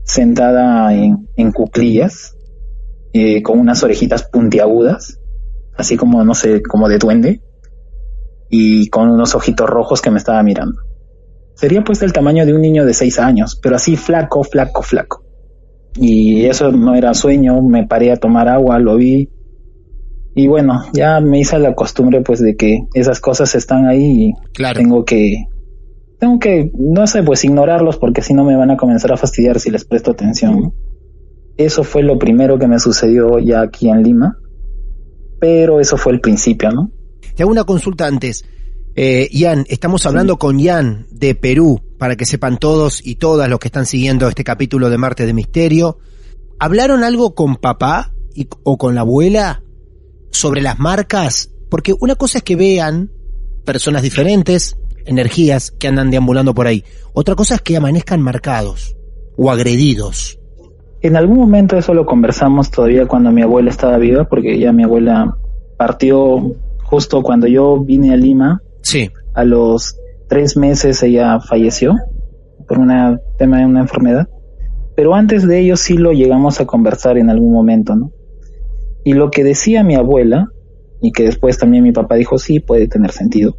sentada 0.05 0.95
en, 0.95 1.29
en 1.35 1.51
cuclillas, 1.51 2.37
eh, 3.13 3.43
con 3.43 3.59
unas 3.59 3.83
orejitas 3.83 4.23
puntiagudas, 4.23 5.19
así 5.77 5.97
como, 5.97 6.25
no 6.25 6.33
sé, 6.37 6.63
como 6.63 6.89
de 6.89 6.99
duende, 6.99 7.43
y 8.49 8.87
con 8.87 9.11
unos 9.11 9.35
ojitos 9.35 9.69
rojos 9.69 10.01
que 10.01 10.13
me 10.13 10.19
estaba 10.19 10.41
mirando. 10.45 10.81
Sería 11.55 11.83
pues 11.83 11.99
del 11.99 12.13
tamaño 12.13 12.47
de 12.47 12.55
un 12.55 12.61
niño 12.61 12.85
de 12.85 12.95
seis 12.95 13.19
años, 13.19 13.59
pero 13.61 13.75
así 13.75 13.97
flaco, 13.97 14.45
flaco, 14.45 14.83
flaco. 14.83 15.25
Y 15.97 16.45
eso 16.45 16.71
no 16.71 16.95
era 16.95 17.15
sueño, 17.15 17.61
me 17.63 17.85
paré 17.85 18.13
a 18.13 18.17
tomar 18.17 18.47
agua, 18.49 18.79
lo 18.79 18.95
vi. 18.95 19.29
Y 20.41 20.47
bueno, 20.47 20.85
ya 20.93 21.19
me 21.21 21.41
hice 21.41 21.59
la 21.59 21.75
costumbre 21.75 22.21
pues 22.21 22.39
de 22.39 22.55
que 22.55 22.85
esas 22.95 23.19
cosas 23.19 23.57
están 23.57 23.87
ahí 23.89 24.29
y 24.29 24.33
Claro. 24.55 24.79
tengo 24.79 25.05
que, 25.05 25.47
tengo 26.21 26.39
que, 26.39 26.71
no 26.79 27.09
sé, 27.09 27.25
pues 27.25 27.43
ignorarlos 27.43 27.97
porque 27.97 28.23
si 28.23 28.35
no 28.35 28.45
me 28.45 28.55
van 28.55 28.71
a 28.71 28.77
comenzar 28.77 29.11
a 29.11 29.17
fastidiar 29.17 29.59
si 29.59 29.71
les 29.73 29.85
presto 29.85 30.13
atención. 30.13 30.73
Eso 31.57 31.83
fue 31.83 32.05
lo 32.05 32.21
primero 32.21 32.57
que 32.57 32.69
me 32.69 32.79
sucedió 32.79 33.41
ya 33.41 33.63
aquí 33.63 33.89
en 33.89 34.05
Lima, 34.05 34.39
pero 35.41 35.81
eso 35.81 35.97
fue 35.97 36.13
el 36.13 36.21
principio, 36.21 36.71
¿no? 36.71 36.93
Te 37.35 37.43
hago 37.43 37.51
una 37.51 37.65
consulta 37.65 38.07
antes. 38.07 38.45
Eh, 38.95 39.29
Ian, 39.33 39.65
estamos 39.69 40.07
hablando 40.07 40.37
con 40.39 40.61
Ian 40.61 41.07
de 41.11 41.35
Perú, 41.35 41.81
para 41.99 42.15
que 42.15 42.25
sepan 42.27 42.59
todos 42.59 43.05
y 43.05 43.17
todas 43.17 43.49
los 43.49 43.59
que 43.59 43.67
están 43.67 43.87
siguiendo 43.87 44.29
este 44.29 44.45
capítulo 44.45 44.89
de 44.89 44.99
Marte 44.99 45.27
de 45.27 45.33
Misterio. 45.35 45.99
¿Hablaron 46.61 47.03
algo 47.03 47.35
con 47.35 47.57
papá 47.57 48.13
y- 48.37 48.47
o 48.63 48.79
con 48.79 48.95
la 48.95 49.01
abuela 49.01 49.63
sobre 50.31 50.61
las 50.61 50.79
marcas? 50.79 51.51
Porque 51.71 51.95
una 51.99 52.15
cosa 52.15 52.39
es 52.39 52.45
que 52.45 52.57
vean 52.57 53.11
personas 53.65 54.03
diferentes, 54.03 54.77
energías 55.05 55.71
que 55.71 55.89
andan 55.89 56.11
deambulando 56.11 56.55
por 56.55 56.67
ahí. 56.67 56.85
Otra 57.13 57.35
cosa 57.35 57.57
es 57.57 57.63
que 57.63 57.77
amanezcan 57.77 58.21
marcados 58.21 58.97
o 59.37 59.51
agredidos. 59.51 60.39
En 61.01 61.17
algún 61.17 61.39
momento 61.39 61.77
eso 61.77 61.95
lo 61.95 62.05
conversamos 62.07 62.71
todavía 62.71 63.07
cuando 63.07 63.31
mi 63.31 63.43
abuela 63.43 63.71
estaba 63.71 63.99
viva, 63.99 64.25
porque 64.25 64.59
ya 64.59 64.73
mi 64.73 64.83
abuela 64.83 65.37
partió 65.77 66.57
justo 66.83 67.23
cuando 67.23 67.47
yo 67.47 67.85
vine 67.85 68.13
a 68.13 68.17
Lima. 68.17 68.63
Sí. 68.83 69.11
A 69.35 69.45
los 69.45 69.97
tres 70.29 70.57
meses 70.57 71.03
ella 71.03 71.39
falleció 71.41 71.95
por 72.67 72.79
un 72.79 73.21
tema 73.39 73.59
de 73.59 73.67
una 73.67 73.81
enfermedad. 73.81 74.29
Pero 74.97 75.15
antes 75.15 75.47
de 75.47 75.61
ello 75.61 75.77
sí 75.77 75.97
lo 75.97 76.13
llegamos 76.13 76.61
a 76.61 76.67
conversar 76.67 77.19
en 77.19 77.31
algún 77.31 77.53
momento, 77.53 77.95
¿no? 77.95 78.11
Y 79.09 79.15
lo 79.15 79.31
que 79.31 79.43
decía 79.43 79.83
mi 79.83 79.95
abuela, 79.95 80.49
y 81.01 81.13
que 81.13 81.23
después 81.23 81.57
también 81.57 81.83
mi 81.83 81.93
papá 81.93 82.17
dijo, 82.17 82.37
sí, 82.37 82.61
puede 82.61 82.89
tener 82.89 83.11
sentido, 83.11 83.57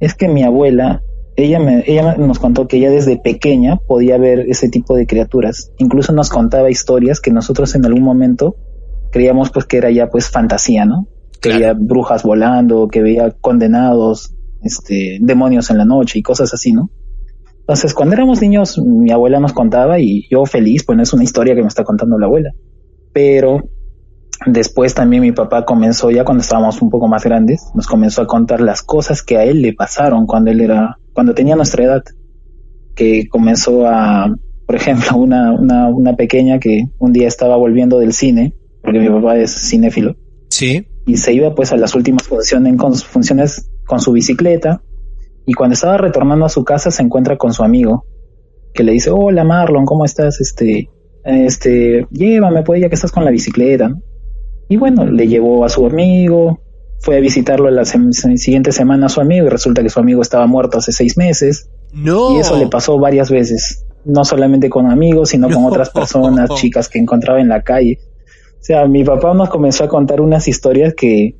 es 0.00 0.14
que 0.14 0.28
mi 0.28 0.44
abuela, 0.44 1.02
ella, 1.36 1.60
me, 1.60 1.84
ella 1.86 2.16
nos 2.16 2.38
contó 2.38 2.66
que 2.66 2.78
ella 2.78 2.88
desde 2.88 3.18
pequeña 3.18 3.76
podía 3.76 4.16
ver 4.16 4.46
ese 4.48 4.70
tipo 4.70 4.96
de 4.96 5.06
criaturas. 5.06 5.72
Incluso 5.76 6.14
nos 6.14 6.30
contaba 6.30 6.70
historias 6.70 7.20
que 7.20 7.30
nosotros 7.30 7.74
en 7.74 7.84
algún 7.84 8.02
momento 8.02 8.56
creíamos 9.10 9.50
pues 9.50 9.66
que 9.66 9.76
era 9.76 9.90
ya 9.90 10.06
pues 10.08 10.30
fantasía, 10.30 10.86
¿no? 10.86 11.06
Que 11.32 11.50
Claro. 11.50 11.58
veía 11.58 11.74
brujas 11.74 12.22
volando, 12.22 12.88
que 12.88 13.02
veía 13.02 13.30
condenados, 13.42 14.34
este, 14.62 15.18
demonios 15.20 15.68
en 15.70 15.76
la 15.76 15.84
noche 15.84 16.18
y 16.18 16.22
cosas 16.22 16.54
así, 16.54 16.72
¿no? 16.72 16.88
Entonces, 17.58 17.92
cuando 17.92 18.14
éramos 18.14 18.40
niños, 18.40 18.78
mi 18.78 19.10
abuela 19.10 19.38
nos 19.38 19.52
contaba 19.52 20.00
y 20.00 20.26
yo 20.30 20.46
feliz, 20.46 20.82
pues 20.86 20.96
no 20.96 21.02
es 21.02 21.12
una 21.12 21.24
historia 21.24 21.54
que 21.54 21.60
me 21.60 21.68
está 21.68 21.84
contando 21.84 22.18
la 22.18 22.24
abuela. 22.24 22.52
Pero 23.12 23.68
después 24.46 24.94
también 24.94 25.22
mi 25.22 25.32
papá 25.32 25.64
comenzó, 25.64 26.10
ya 26.10 26.24
cuando 26.24 26.42
estábamos 26.42 26.80
un 26.82 26.90
poco 26.90 27.08
más 27.08 27.24
grandes, 27.24 27.70
nos 27.74 27.86
comenzó 27.86 28.22
a 28.22 28.26
contar 28.26 28.60
las 28.60 28.82
cosas 28.82 29.22
que 29.22 29.36
a 29.36 29.44
él 29.44 29.62
le 29.62 29.72
pasaron 29.72 30.26
cuando 30.26 30.50
él 30.50 30.60
era, 30.60 30.98
cuando 31.12 31.34
tenía 31.34 31.56
nuestra 31.56 31.84
edad. 31.84 32.02
Que 32.94 33.26
comenzó 33.28 33.86
a, 33.86 34.34
por 34.66 34.76
ejemplo, 34.76 35.16
una, 35.16 35.52
una, 35.52 35.88
una 35.88 36.14
pequeña 36.14 36.58
que 36.58 36.88
un 36.98 37.12
día 37.12 37.26
estaba 37.28 37.56
volviendo 37.56 37.98
del 37.98 38.12
cine, 38.12 38.54
porque 38.82 38.98
mi 38.98 39.08
papá 39.08 39.36
es 39.36 39.50
cinéfilo, 39.70 40.16
Sí. 40.50 40.86
y 41.06 41.16
se 41.16 41.32
iba 41.32 41.54
pues 41.54 41.72
a 41.72 41.76
las 41.76 41.94
últimas 41.94 42.24
funciones 42.24 42.76
con, 42.76 42.94
funciones 42.94 43.70
con 43.86 44.00
su 44.00 44.12
bicicleta 44.12 44.82
y 45.46 45.54
cuando 45.54 45.74
estaba 45.74 45.96
retornando 45.96 46.44
a 46.44 46.48
su 46.50 46.62
casa 46.64 46.90
se 46.90 47.02
encuentra 47.02 47.36
con 47.38 47.52
su 47.54 47.64
amigo 47.64 48.04
que 48.74 48.82
le 48.82 48.92
dice 48.92 49.10
hola 49.10 49.44
Marlon 49.44 49.84
cómo 49.86 50.04
estás 50.04 50.40
este 50.40 50.88
este 51.24 52.06
llévame 52.10 52.62
pues 52.62 52.80
ya 52.80 52.88
que 52.88 52.94
estás 52.94 53.10
con 53.10 53.24
la 53.24 53.30
bicicleta 53.30 53.88
¿no? 53.88 54.02
Y 54.72 54.76
bueno 54.76 55.04
le 55.04 55.26
llevó 55.28 55.64
a 55.64 55.68
su 55.68 55.86
amigo 55.86 56.60
fue 57.00 57.16
a 57.16 57.20
visitarlo 57.20 57.68
la 57.70 57.82
sem- 57.82 58.12
siguiente 58.36 58.70
semana 58.72 59.06
a 59.06 59.08
su 59.08 59.20
amigo 59.20 59.46
y 59.46 59.48
resulta 59.48 59.82
que 59.82 59.88
su 59.90 59.98
amigo 60.00 60.22
estaba 60.22 60.46
muerto 60.46 60.78
hace 60.78 60.92
seis 60.92 61.16
meses 61.16 61.68
No. 61.92 62.36
y 62.36 62.38
eso 62.40 62.56
le 62.56 62.68
pasó 62.68 62.98
varias 62.98 63.28
veces, 63.30 63.84
no 64.04 64.24
solamente 64.24 64.70
con 64.70 64.90
amigos, 64.90 65.30
sino 65.30 65.50
con 65.50 65.64
otras 65.64 65.90
personas, 65.90 66.48
chicas 66.54 66.88
que 66.88 66.98
encontraba 67.00 67.40
en 67.40 67.48
la 67.48 67.62
calle. 67.62 67.98
O 68.60 68.64
sea, 68.64 68.86
mi 68.86 69.02
papá 69.04 69.34
nos 69.34 69.50
comenzó 69.50 69.82
a 69.84 69.88
contar 69.88 70.20
unas 70.20 70.46
historias 70.46 70.94
que, 70.96 71.34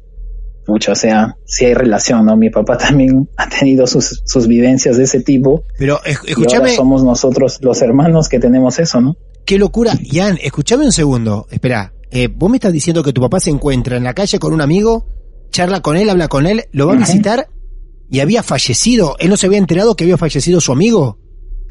mucho, 0.66 0.90
o 0.92 0.94
sea, 0.96 1.36
sí 1.44 1.64
hay 1.64 1.74
relación, 1.74 2.26
¿no? 2.26 2.36
Mi 2.36 2.50
papá 2.50 2.76
también 2.88 3.28
ha 3.36 3.48
tenido 3.48 3.86
sus, 3.86 4.22
sus 4.24 4.48
vivencias 4.48 4.96
de 4.96 5.04
ese 5.04 5.20
tipo. 5.20 5.62
Pero 5.78 5.98
es- 6.04 6.14
Y 6.14 6.16
ahora 6.16 6.26
escúchame, 6.30 6.74
somos 6.74 7.04
nosotros 7.04 7.58
los 7.62 7.80
hermanos 7.82 8.28
que 8.28 8.40
tenemos 8.40 8.78
eso, 8.80 9.00
¿no? 9.00 9.16
qué 9.44 9.58
locura. 9.58 9.92
Ian, 10.02 10.38
escúchame 10.42 10.84
un 10.84 10.92
segundo. 10.92 11.46
Espera, 11.50 11.92
eh, 12.12 12.28
vos 12.28 12.50
me 12.50 12.58
estás 12.58 12.74
diciendo 12.74 13.02
que 13.02 13.14
tu 13.14 13.22
papá 13.22 13.40
se 13.40 13.48
encuentra 13.48 13.96
en 13.96 14.04
la 14.04 14.12
calle 14.12 14.38
con 14.38 14.52
un 14.52 14.60
amigo, 14.60 15.06
charla 15.50 15.80
con 15.80 15.96
él, 15.96 16.10
habla 16.10 16.28
con 16.28 16.46
él, 16.46 16.64
lo 16.70 16.86
va 16.86 16.92
a 16.92 16.96
visitar 16.96 17.48
y 18.10 18.20
había 18.20 18.42
fallecido. 18.42 19.16
¿Él 19.18 19.30
no 19.30 19.38
se 19.38 19.46
había 19.46 19.56
enterado 19.56 19.96
que 19.96 20.04
había 20.04 20.18
fallecido 20.18 20.60
su 20.60 20.72
amigo? 20.72 21.18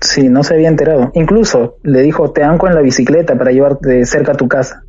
Sí, 0.02 0.30
no 0.30 0.44
se 0.44 0.56
había 0.56 0.70
enterado. 0.70 1.12
Incluso 1.14 1.78
le 1.84 2.02
dijo, 2.02 2.32
te 2.32 2.42
anco 2.42 2.68
en 2.68 2.74
la 2.74 2.82
bicicleta 2.82 3.38
para 3.38 3.52
llevarte 3.52 4.04
cerca 4.08 4.32
a 4.32 4.36
tu 4.36 4.48
casa. 4.48 4.84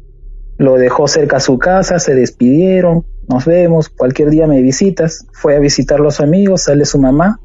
Lo 0.57 0.77
dejó 0.77 1.07
cerca 1.07 1.37
a 1.37 1.41
su 1.41 1.59
casa, 1.59 1.99
se 1.99 2.15
despidieron, 2.15 3.05
nos 3.29 3.45
vemos, 3.45 3.91
cualquier 3.91 4.31
día 4.31 4.47
me 4.47 4.63
visitas. 4.63 5.27
Fue 5.35 5.55
a 5.55 5.59
visitarlo 5.59 6.09
a 6.09 6.13
su 6.13 6.23
amigo, 6.23 6.57
sale 6.57 6.87
su 6.87 6.99
mamá 6.99 7.41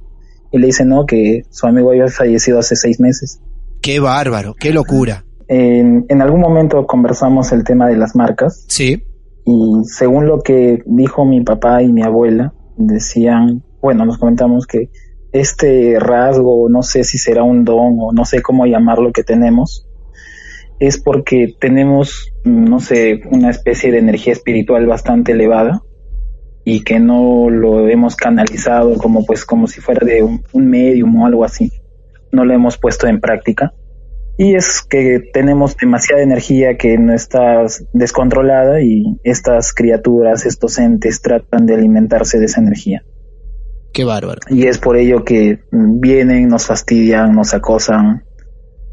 y 0.49 0.59
le 0.59 0.67
dice 0.67 0.85
no, 0.85 1.05
que 1.05 1.43
su 1.49 1.67
amigo 1.67 1.91
había 1.91 2.07
fallecido 2.07 2.59
hace 2.59 2.77
seis 2.77 3.01
meses. 3.01 3.41
Qué 3.81 3.99
bárbaro, 3.99 4.55
qué 4.57 4.71
locura. 4.71 5.25
En, 5.47 6.05
en 6.09 6.21
algún 6.21 6.41
momento 6.41 6.85
conversamos 6.85 7.51
el 7.53 7.63
tema 7.63 7.87
de 7.87 7.95
las 7.95 8.15
marcas 8.15 8.65
Sí, 8.67 9.01
y 9.47 9.85
según 9.85 10.27
lo 10.27 10.41
que 10.41 10.83
dijo 10.85 11.23
mi 11.23 11.39
papá 11.39 11.81
y 11.81 11.93
mi 11.93 12.03
abuela, 12.03 12.53
decían, 12.75 13.63
bueno, 13.81 14.05
nos 14.05 14.17
comentamos 14.17 14.67
que 14.67 14.89
este 15.31 15.97
rasgo, 16.01 16.67
no 16.67 16.83
sé 16.83 17.05
si 17.05 17.17
será 17.17 17.43
un 17.43 17.63
don 17.63 17.95
o 17.97 18.11
no 18.11 18.25
sé 18.25 18.41
cómo 18.41 18.65
llamarlo 18.65 19.13
que 19.13 19.23
tenemos, 19.23 19.87
es 20.79 20.99
porque 20.99 21.55
tenemos, 21.61 22.33
no 22.43 22.81
sé, 22.81 23.21
una 23.31 23.49
especie 23.49 23.89
de 23.89 23.99
energía 23.99 24.33
espiritual 24.33 24.85
bastante 24.85 25.31
elevada 25.31 25.81
y 26.65 26.83
que 26.83 26.99
no 26.99 27.49
lo 27.49 27.87
hemos 27.87 28.17
canalizado 28.17 28.97
como 28.97 29.23
pues 29.23 29.45
como 29.45 29.67
si 29.67 29.79
fuera 29.79 30.05
de 30.05 30.23
un, 30.23 30.43
un 30.51 30.69
medium 30.69 31.21
o 31.21 31.25
algo 31.25 31.45
así. 31.45 31.71
No 32.33 32.43
lo 32.43 32.53
hemos 32.53 32.77
puesto 32.77 33.07
en 33.07 33.21
práctica. 33.21 33.73
Y 34.37 34.55
es 34.55 34.83
que 34.87 35.19
tenemos 35.33 35.75
demasiada 35.75 36.21
energía 36.21 36.77
que 36.77 36.97
no 36.97 37.13
está 37.13 37.65
descontrolada 37.91 38.81
y 38.81 39.03
estas 39.23 39.73
criaturas, 39.73 40.45
estos 40.45 40.77
entes 40.77 41.21
tratan 41.21 41.65
de 41.65 41.73
alimentarse 41.73 42.39
de 42.39 42.45
esa 42.45 42.61
energía. 42.61 43.03
Qué 43.93 44.03
bárbaro. 44.03 44.41
Y 44.49 44.67
es 44.67 44.77
por 44.77 44.95
ello 44.95 45.23
que 45.23 45.63
vienen, 45.71 46.49
nos 46.49 46.67
fastidian, 46.67 47.33
nos 47.33 47.55
acosan 47.55 48.25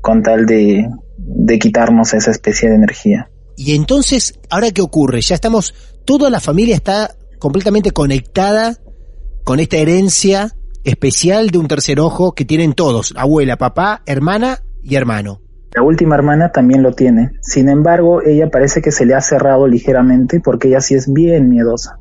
con 0.00 0.22
tal 0.22 0.46
de, 0.46 0.88
de 1.18 1.58
quitarnos 1.58 2.14
esa 2.14 2.30
especie 2.30 2.70
de 2.70 2.76
energía. 2.76 3.30
Y 3.56 3.74
entonces, 3.74 4.38
¿ahora 4.48 4.70
qué 4.70 4.80
ocurre? 4.80 5.20
Ya 5.20 5.34
estamos, 5.34 5.74
toda 6.06 6.30
la 6.30 6.40
familia 6.40 6.74
está 6.74 7.14
completamente 7.38 7.90
conectada 7.90 8.78
con 9.44 9.60
esta 9.60 9.76
herencia 9.76 10.56
especial 10.84 11.50
de 11.50 11.58
un 11.58 11.68
tercer 11.68 12.00
ojo 12.00 12.32
que 12.32 12.46
tienen 12.46 12.72
todos, 12.72 13.12
abuela, 13.16 13.56
papá, 13.56 14.02
hermana 14.06 14.63
y 14.84 14.94
hermano. 14.94 15.40
La 15.74 15.82
última 15.82 16.14
hermana 16.14 16.52
también 16.52 16.82
lo 16.82 16.92
tiene. 16.92 17.32
Sin 17.40 17.68
embargo, 17.68 18.22
ella 18.22 18.48
parece 18.50 18.80
que 18.80 18.92
se 18.92 19.04
le 19.06 19.14
ha 19.14 19.20
cerrado 19.20 19.66
ligeramente 19.66 20.38
porque 20.40 20.68
ella 20.68 20.80
sí 20.80 20.94
es 20.94 21.12
bien 21.12 21.48
miedosa. 21.48 21.98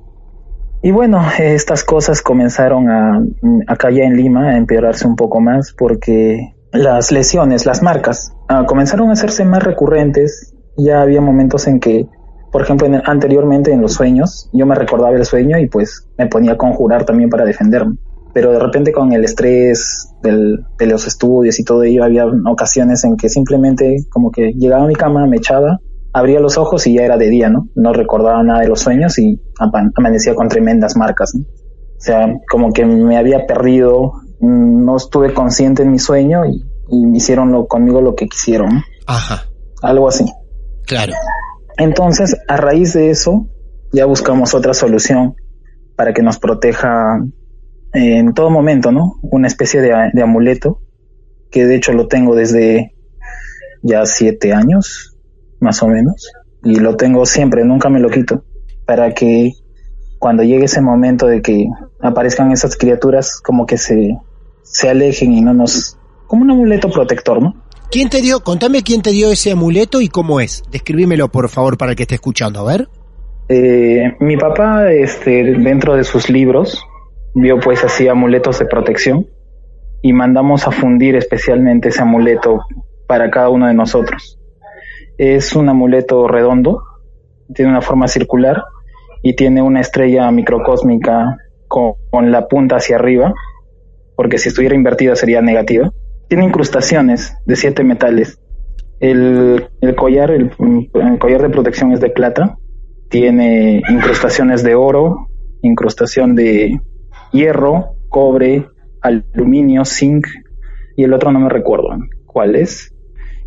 Y 0.83 0.91
bueno, 0.91 1.21
estas 1.39 1.83
cosas 1.83 2.21
comenzaron 2.21 2.89
a, 2.89 3.23
acá 3.67 3.89
ya 3.89 4.03
en 4.03 4.15
Lima 4.17 4.49
a 4.49 4.57
empeorarse 4.57 5.07
un 5.07 5.15
poco 5.15 5.39
más 5.39 5.73
porque 5.77 6.53
las 6.71 7.11
lesiones, 7.11 7.65
las 7.65 7.81
marcas, 7.81 8.33
ah, 8.49 8.65
comenzaron 8.67 9.09
a 9.09 9.13
hacerse 9.13 9.45
más 9.45 9.63
recurrentes. 9.63 10.53
Ya 10.77 11.01
había 11.01 11.21
momentos 11.21 11.67
en 11.67 11.79
que, 11.79 12.05
por 12.51 12.61
ejemplo, 12.63 12.85
en- 12.87 13.01
anteriormente 13.05 13.71
en 13.71 13.81
los 13.81 13.93
sueños, 13.93 14.49
yo 14.53 14.65
me 14.65 14.75
recordaba 14.75 15.15
el 15.15 15.25
sueño 15.25 15.57
y 15.57 15.67
pues 15.67 16.07
me 16.17 16.27
ponía 16.27 16.51
a 16.53 16.57
conjurar 16.57 17.05
también 17.05 17.29
para 17.29 17.45
defenderme. 17.45 17.95
Pero 18.33 18.51
de 18.51 18.59
repente 18.59 18.91
con 18.91 19.13
el 19.13 19.23
estrés 19.23 20.09
del- 20.23 20.65
de 20.79 20.85
los 20.87 21.05
estudios 21.07 21.59
y 21.59 21.63
todo 21.63 21.83
ello, 21.83 22.03
había 22.03 22.25
ocasiones 22.25 23.03
en 23.03 23.15
que 23.15 23.29
simplemente 23.29 23.97
como 24.09 24.31
que 24.31 24.53
llegaba 24.53 24.85
a 24.85 24.87
mi 24.87 24.95
cama, 24.95 25.27
me 25.27 25.37
echaba, 25.37 25.79
abría 26.13 26.39
los 26.39 26.57
ojos 26.57 26.85
y 26.87 26.95
ya 26.95 27.03
era 27.03 27.17
de 27.17 27.29
día, 27.29 27.49
¿no? 27.49 27.67
No 27.75 27.93
recordaba 27.93 28.41
nada 28.43 28.61
de 28.61 28.67
los 28.69 28.79
sueños 28.81 29.17
y 29.19 29.39
amanecía 29.95 30.35
con 30.35 30.47
tremendas 30.49 30.95
marcas, 30.97 31.33
¿no? 31.35 31.41
O 31.43 32.05
sea, 32.05 32.27
como 32.49 32.71
que 32.73 32.85
me 32.85 33.17
había 33.17 33.45
perdido, 33.45 34.13
no 34.39 34.97
estuve 34.97 35.33
consciente 35.33 35.83
en 35.83 35.91
mi 35.91 35.99
sueño 35.99 36.45
y, 36.45 36.63
y 36.89 37.15
hicieron 37.15 37.51
lo, 37.51 37.65
conmigo 37.67 38.01
lo 38.01 38.13
que 38.15 38.27
quisieron, 38.27 38.75
¿no? 38.75 38.81
Ajá, 39.07 39.43
algo 39.81 40.07
así. 40.07 40.25
claro. 40.85 41.13
Entonces, 41.77 42.35
a 42.47 42.57
raíz 42.57 42.93
de 42.93 43.09
eso, 43.09 43.47
ya 43.91 44.05
buscamos 44.05 44.53
otra 44.53 44.73
solución 44.75 45.35
para 45.95 46.13
que 46.13 46.21
nos 46.21 46.37
proteja 46.37 47.19
en 47.93 48.33
todo 48.33 48.49
momento, 48.49 48.91
¿no? 48.91 49.19
Una 49.21 49.47
especie 49.47 49.81
de, 49.81 49.93
de 50.13 50.21
amuleto, 50.21 50.79
que 51.51 51.65
de 51.65 51.75
hecho 51.75 51.93
lo 51.93 52.07
tengo 52.07 52.35
desde 52.35 52.93
ya 53.83 54.05
siete 54.05 54.53
años, 54.53 55.15
más 55.59 55.83
o 55.83 55.87
menos, 55.87 56.31
y 56.63 56.77
lo 56.77 56.95
tengo 56.95 57.25
siempre, 57.25 57.63
nunca 57.63 57.89
me 57.89 57.99
lo 57.99 58.09
quito, 58.09 58.43
para 58.85 59.13
que 59.13 59.53
cuando 60.17 60.43
llegue 60.43 60.65
ese 60.65 60.81
momento 60.81 61.27
de 61.27 61.41
que 61.41 61.67
aparezcan 62.01 62.51
esas 62.51 62.77
criaturas, 62.77 63.39
como 63.41 63.65
que 63.65 63.77
se, 63.77 64.17
se 64.63 64.89
alejen 64.89 65.33
y 65.33 65.41
no 65.41 65.53
nos... 65.53 65.97
como 66.27 66.43
un 66.43 66.51
amuleto 66.51 66.89
protector, 66.89 67.41
¿no? 67.41 67.61
¿Quién 67.91 68.09
te 68.09 68.21
dio, 68.21 68.39
contame 68.39 68.81
quién 68.81 69.01
te 69.01 69.11
dio 69.11 69.31
ese 69.31 69.51
amuleto 69.51 70.01
y 70.01 70.07
cómo 70.07 70.39
es? 70.39 70.63
Describímelo, 70.71 71.29
por 71.29 71.47
favor, 71.49 71.77
para 71.77 71.91
el 71.91 71.95
que 71.95 72.03
esté 72.03 72.15
escuchando, 72.15 72.61
a 72.61 72.71
ver. 72.71 72.87
Eh, 73.49 74.15
mi 74.19 74.37
papá, 74.37 74.91
este, 74.91 75.43
dentro 75.43 75.95
de 75.95 76.03
sus 76.03 76.29
libros, 76.29 76.81
vio 77.33 77.59
pues 77.59 77.83
así 77.83 78.07
amuletos 78.07 78.59
de 78.59 78.65
protección 78.65 79.27
y 80.01 80.13
mandamos 80.13 80.67
a 80.67 80.71
fundir 80.71 81.15
especialmente 81.15 81.89
ese 81.89 82.01
amuleto 82.01 82.61
para 83.07 83.31
cada 83.31 83.49
uno 83.49 83.67
de 83.67 83.73
nosotros. 83.73 84.39
Es 85.17 85.55
un 85.55 85.69
amuleto 85.69 86.27
redondo, 86.27 86.83
tiene 87.53 87.71
una 87.71 87.81
forma 87.81 88.07
circular 88.07 88.63
y 89.21 89.35
tiene 89.35 89.61
una 89.61 89.79
estrella 89.79 90.29
microcósmica 90.31 91.37
con, 91.67 92.31
la 92.31 92.47
punta 92.47 92.75
hacia 92.75 92.97
arriba, 92.97 93.33
porque 94.15 94.37
si 94.37 94.49
estuviera 94.49 94.75
invertida 94.75 95.15
sería 95.15 95.41
negativa. 95.41 95.91
Tiene 96.27 96.45
incrustaciones 96.45 97.35
de 97.45 97.55
siete 97.55 97.83
metales. 97.83 98.39
El, 98.99 99.69
el 99.81 99.95
collar, 99.95 100.31
el 100.31 100.51
collar 101.19 101.41
de 101.41 101.49
protección 101.49 101.91
es 101.91 101.99
de 101.99 102.09
plata, 102.09 102.57
tiene 103.09 103.81
incrustaciones 103.89 104.63
de 104.63 104.75
oro, 104.75 105.27
incrustación 105.61 106.35
de 106.35 106.79
hierro, 107.33 107.97
cobre, 108.07 108.67
aluminio, 109.01 109.83
zinc 109.83 110.27
y 110.95 111.03
el 111.03 111.13
otro 111.13 111.31
no 111.31 111.39
me 111.39 111.49
recuerdo 111.49 111.89
cuál 112.25 112.55
es. 112.55 112.93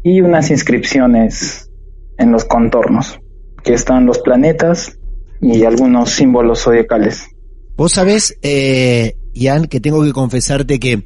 Y 0.02 0.20
unas 0.20 0.50
inscripciones 0.50 1.70
en 2.18 2.32
los 2.32 2.44
contornos, 2.44 3.18
que 3.62 3.74
están 3.74 4.06
los 4.06 4.18
planetas 4.18 4.98
y 5.40 5.64
algunos 5.64 6.10
símbolos 6.10 6.62
zodiacales. 6.62 7.28
Vos 7.76 7.92
sabés, 7.92 8.38
eh, 8.42 9.16
Ian, 9.34 9.66
que 9.66 9.80
tengo 9.80 10.02
que 10.04 10.12
confesarte 10.12 10.78
que 10.78 11.04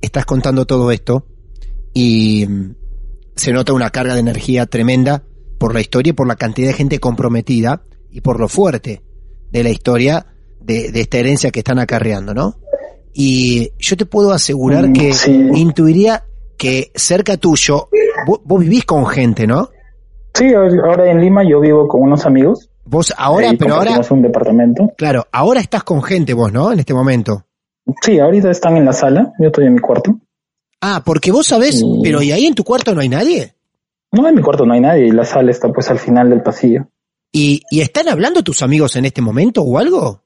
estás 0.00 0.26
contando 0.26 0.66
todo 0.66 0.90
esto 0.90 1.26
y 1.94 2.46
mm, 2.46 2.74
se 3.36 3.52
nota 3.52 3.72
una 3.72 3.90
carga 3.90 4.14
de 4.14 4.20
energía 4.20 4.66
tremenda 4.66 5.24
por 5.58 5.74
la 5.74 5.80
historia 5.80 6.10
y 6.10 6.14
por 6.14 6.26
la 6.26 6.36
cantidad 6.36 6.68
de 6.68 6.74
gente 6.74 6.98
comprometida 6.98 7.82
y 8.10 8.20
por 8.20 8.40
lo 8.40 8.48
fuerte 8.48 9.02
de 9.50 9.62
la 9.62 9.70
historia 9.70 10.26
de, 10.60 10.90
de 10.92 11.00
esta 11.00 11.18
herencia 11.18 11.50
que 11.50 11.60
están 11.60 11.78
acarreando, 11.78 12.34
¿no? 12.34 12.56
Y 13.12 13.70
yo 13.78 13.96
te 13.96 14.06
puedo 14.06 14.32
asegurar 14.32 14.88
Mm, 14.88 14.92
que 14.92 15.12
sí. 15.12 15.32
intuiría 15.54 16.24
que 16.56 16.92
cerca 16.94 17.36
tuyo, 17.36 17.88
vos, 18.26 18.40
vos 18.44 18.60
vivís 18.60 18.84
con 18.84 19.06
gente, 19.06 19.46
¿no? 19.46 19.70
Sí, 20.34 20.52
ahora 20.54 21.10
en 21.10 21.20
Lima 21.20 21.42
yo 21.48 21.60
vivo 21.60 21.88
con 21.88 22.02
unos 22.02 22.24
amigos. 22.26 22.68
Vos 22.84 23.12
ahora, 23.16 23.52
pero 23.58 23.74
ahora, 23.74 24.00
un 24.10 24.22
departamento. 24.22 24.92
claro, 24.96 25.26
ahora 25.32 25.60
estás 25.60 25.82
con 25.84 26.02
gente 26.02 26.34
vos, 26.34 26.52
¿no? 26.52 26.72
En 26.72 26.78
este 26.80 26.94
momento. 26.94 27.46
Sí, 28.02 28.18
ahorita 28.18 28.50
están 28.50 28.76
en 28.76 28.84
la 28.84 28.92
sala, 28.92 29.32
yo 29.38 29.46
estoy 29.46 29.66
en 29.66 29.74
mi 29.74 29.80
cuarto. 29.80 30.18
Ah, 30.80 31.02
porque 31.04 31.30
vos 31.32 31.46
sabés, 31.46 31.82
Mm. 31.84 32.02
pero 32.02 32.22
¿y 32.22 32.32
ahí 32.32 32.46
en 32.46 32.54
tu 32.54 32.62
cuarto 32.64 32.94
no 32.94 33.00
hay 33.00 33.08
nadie? 33.08 33.54
No, 34.12 34.26
en 34.28 34.34
mi 34.34 34.42
cuarto 34.42 34.64
no 34.66 34.74
hay 34.74 34.80
nadie 34.80 35.06
y 35.06 35.10
la 35.10 35.24
sala 35.24 35.50
está 35.50 35.68
pues 35.72 35.90
al 35.90 35.98
final 35.98 36.30
del 36.30 36.42
pasillo. 36.42 36.86
¿Y, 37.32 37.62
y 37.70 37.80
están 37.80 38.08
hablando 38.08 38.42
tus 38.42 38.62
amigos 38.62 38.96
en 38.96 39.04
este 39.04 39.22
momento 39.22 39.62
o 39.62 39.78
algo? 39.78 40.22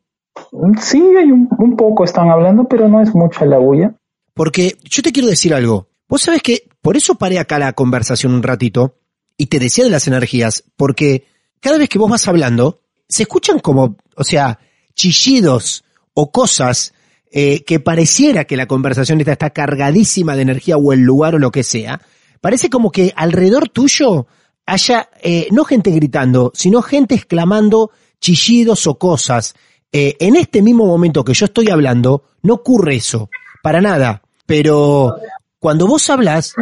Sí, 0.81 1.03
hay 1.19 1.31
un, 1.33 1.77
poco 1.77 2.05
están 2.05 2.31
hablando, 2.31 2.65
pero 2.65 2.89
no 2.89 3.01
es 3.01 3.15
mucha 3.15 3.45
la 3.45 3.59
bulla. 3.59 3.95
Porque 4.35 4.77
yo 4.85 5.03
te 5.03 5.13
quiero 5.13 5.29
decir 5.29 5.55
algo. 5.55 5.89
Vos 6.09 6.23
sabés 6.23 6.43
que 6.43 6.69
por 6.81 6.97
eso 6.97 7.17
paré 7.17 7.39
acá 7.39 7.59
la 7.59 7.73
conversación 7.73 8.35
un 8.35 8.43
ratito 8.43 8.97
y 9.37 9.47
te 9.47 9.59
decía 9.59 9.85
de 9.85 9.91
las 9.91 10.07
energías, 10.07 10.65
porque 10.77 11.27
cada 11.61 11.79
vez 11.79 11.89
que 11.89 11.99
vos 11.99 12.11
vas 12.11 12.29
hablando, 12.29 12.81
se 13.09 13.23
escuchan 13.25 13.59
como, 13.59 13.97
o 14.17 14.25
sea, 14.25 14.59
chillidos 14.95 15.85
o 16.15 16.31
cosas 16.31 16.95
eh, 17.33 17.65
que 17.65 17.81
pareciera 17.81 18.45
que 18.45 18.57
la 18.57 18.67
conversación 18.67 19.19
esta 19.21 19.33
está 19.33 19.51
cargadísima 19.51 20.37
de 20.37 20.43
energía 20.43 20.77
o 20.77 20.93
el 20.93 21.01
lugar 21.01 21.35
o 21.35 21.39
lo 21.39 21.51
que 21.51 21.65
sea. 21.65 22.01
Parece 22.41 22.71
como 22.71 22.93
que 22.93 23.13
alrededor 23.17 23.69
tuyo 23.69 24.27
haya 24.67 25.09
eh, 25.21 25.49
no 25.51 25.65
gente 25.65 25.91
gritando, 25.91 26.53
sino 26.55 26.81
gente 26.81 27.17
exclamando 27.17 27.91
chillidos 28.21 28.87
o 28.87 28.99
cosas. 28.99 29.55
Eh, 29.97 30.17
en 30.19 30.35
este 30.35 30.61
mismo 30.61 30.87
momento 30.87 31.25
que 31.25 31.35
yo 31.35 31.47
estoy 31.47 31.71
hablando, 31.71 32.25
no 32.43 32.55
ocurre 32.55 32.97
eso, 32.97 33.31
para 33.63 33.81
nada. 33.81 34.23
Pero 34.45 35.15
cuando 35.61 35.87
vos 35.87 36.11
hablas, 36.11 36.53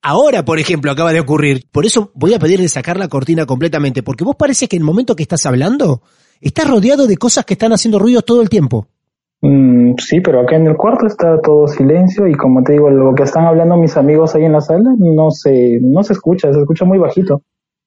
ahora, 0.00 0.42
por 0.42 0.58
ejemplo, 0.58 0.90
acaba 0.90 1.12
de 1.12 1.20
ocurrir, 1.20 1.66
por 1.70 1.84
eso 1.84 2.10
voy 2.14 2.32
a 2.32 2.38
pedirle 2.38 2.68
sacar 2.68 2.96
la 2.96 3.08
cortina 3.08 3.44
completamente, 3.44 4.02
porque 4.02 4.24
vos 4.24 4.34
parece 4.34 4.66
que 4.66 4.76
en 4.76 4.80
el 4.80 4.86
momento 4.86 5.14
que 5.14 5.24
estás 5.24 5.44
hablando, 5.44 6.00
estás 6.40 6.70
rodeado 6.70 7.06
de 7.06 7.18
cosas 7.18 7.44
que 7.44 7.52
están 7.52 7.74
haciendo 7.74 7.98
ruidos 7.98 8.24
todo 8.24 8.40
el 8.40 8.48
tiempo. 8.48 8.86
Mm, 9.42 9.96
sí, 9.98 10.22
pero 10.22 10.40
acá 10.40 10.56
en 10.56 10.68
el 10.68 10.78
cuarto 10.78 11.06
está 11.06 11.38
todo 11.42 11.68
silencio 11.68 12.26
y 12.26 12.32
como 12.32 12.62
te 12.62 12.72
digo, 12.72 12.88
lo 12.88 13.14
que 13.14 13.24
están 13.24 13.44
hablando 13.44 13.76
mis 13.76 13.98
amigos 13.98 14.34
ahí 14.34 14.46
en 14.46 14.52
la 14.52 14.62
sala 14.62 14.94
no 14.96 15.30
se, 15.30 15.78
no 15.82 16.02
se 16.02 16.14
escucha, 16.14 16.50
se 16.50 16.60
escucha 16.60 16.86
muy 16.86 16.96
bajito. 16.96 17.42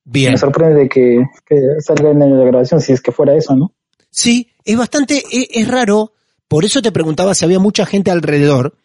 Bien. 0.05 0.33
Me 0.33 0.37
sorprende 0.37 0.87
que, 0.87 1.23
que 1.47 1.55
salga 1.79 2.11
en 2.11 2.19
la 2.19 2.45
grabación 2.45 2.79
si 2.79 2.93
es 2.93 3.01
que 3.01 3.11
fuera 3.11 3.33
eso, 3.33 3.55
¿no? 3.55 3.71
Sí, 4.13 4.47
es 4.63 4.77
bastante, 4.77 5.23
es, 5.31 5.47
es 5.49 5.67
raro, 5.67 6.13
por 6.47 6.65
eso 6.65 6.81
te 6.81 6.91
preguntaba 6.91 7.33
si 7.33 7.43
había 7.45 7.59
mucha 7.59 7.85
gente 7.85 8.11
alrededor, 8.11 8.77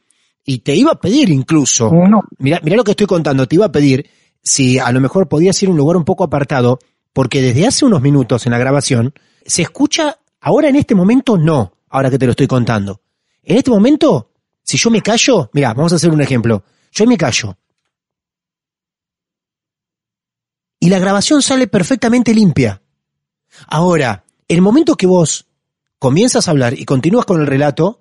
y 0.42 0.60
te 0.60 0.74
iba 0.74 0.92
a 0.92 0.98
pedir 0.98 1.28
incluso, 1.28 1.90
No, 1.92 2.22
Mira, 2.38 2.58
mira 2.62 2.76
lo 2.78 2.82
que 2.82 2.92
estoy 2.92 3.06
contando. 3.06 3.46
Te 3.46 3.56
iba 3.56 3.66
a 3.66 3.72
pedir 3.72 4.08
si 4.42 4.78
a 4.78 4.90
lo 4.92 4.98
mejor 4.98 5.28
podías 5.28 5.62
ir 5.62 5.68
a 5.68 5.72
un 5.72 5.76
lugar 5.76 5.98
un 5.98 6.06
poco 6.06 6.24
apartado, 6.24 6.78
porque 7.12 7.42
desde 7.42 7.66
hace 7.66 7.84
unos 7.84 8.00
minutos 8.00 8.46
en 8.46 8.52
la 8.52 8.58
grabación 8.58 9.12
se 9.44 9.60
escucha, 9.60 10.18
ahora 10.40 10.70
en 10.70 10.76
este 10.76 10.94
momento 10.94 11.36
no, 11.36 11.74
ahora 11.90 12.08
que 12.08 12.18
te 12.18 12.24
lo 12.24 12.30
estoy 12.30 12.46
contando. 12.46 13.02
En 13.42 13.58
este 13.58 13.70
momento, 13.70 14.30
si 14.62 14.78
yo 14.78 14.88
me 14.90 15.02
callo, 15.02 15.50
mira, 15.52 15.74
vamos 15.74 15.92
a 15.92 15.96
hacer 15.96 16.08
un 16.08 16.22
ejemplo. 16.22 16.64
Yo 16.92 17.04
me 17.04 17.18
callo. 17.18 17.58
Y 20.80 20.88
la 20.88 20.98
grabación 20.98 21.42
sale 21.42 21.66
perfectamente 21.66 22.32
limpia. 22.32 22.80
Ahora, 23.66 24.24
el 24.48 24.62
momento 24.62 24.96
que 24.96 25.06
vos 25.06 25.46
comienzas 25.98 26.48
a 26.48 26.50
hablar 26.50 26.78
y 26.78 26.84
continúas 26.84 27.26
con 27.26 27.40
el 27.40 27.46
relato, 27.46 28.00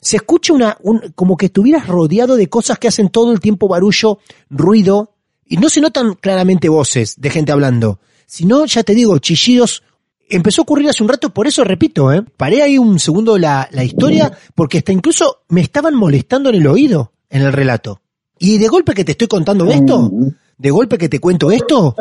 se 0.00 0.16
escucha 0.16 0.52
una, 0.52 0.76
un, 0.82 1.12
como 1.14 1.36
que 1.36 1.46
estuvieras 1.46 1.86
rodeado 1.86 2.36
de 2.36 2.48
cosas 2.48 2.78
que 2.78 2.88
hacen 2.88 3.08
todo 3.08 3.32
el 3.32 3.40
tiempo 3.40 3.68
barullo, 3.68 4.18
ruido, 4.50 5.14
y 5.46 5.56
no 5.56 5.68
se 5.68 5.80
notan 5.80 6.14
claramente 6.14 6.68
voces 6.68 7.20
de 7.20 7.30
gente 7.30 7.52
hablando, 7.52 8.00
sino, 8.26 8.64
ya 8.66 8.82
te 8.82 8.94
digo, 8.94 9.18
chillidos. 9.18 9.82
Empezó 10.28 10.62
a 10.62 10.64
ocurrir 10.64 10.88
hace 10.88 11.02
un 11.02 11.10
rato, 11.10 11.30
por 11.30 11.46
eso 11.46 11.62
repito, 11.62 12.12
¿eh? 12.12 12.24
paré 12.36 12.62
ahí 12.62 12.78
un 12.78 12.98
segundo 12.98 13.36
la, 13.36 13.68
la 13.70 13.84
historia, 13.84 14.32
porque 14.54 14.78
hasta 14.78 14.92
incluso 14.92 15.42
me 15.48 15.60
estaban 15.60 15.94
molestando 15.94 16.48
en 16.48 16.56
el 16.56 16.66
oído, 16.66 17.12
en 17.28 17.42
el 17.42 17.52
relato. 17.52 18.00
Y 18.38 18.58
de 18.58 18.66
golpe 18.68 18.94
que 18.94 19.04
te 19.04 19.12
estoy 19.12 19.28
contando 19.28 19.66
esto, 19.66 20.10
de 20.56 20.70
golpe 20.70 20.96
que 20.96 21.10
te 21.10 21.20
cuento 21.20 21.50
esto, 21.50 21.94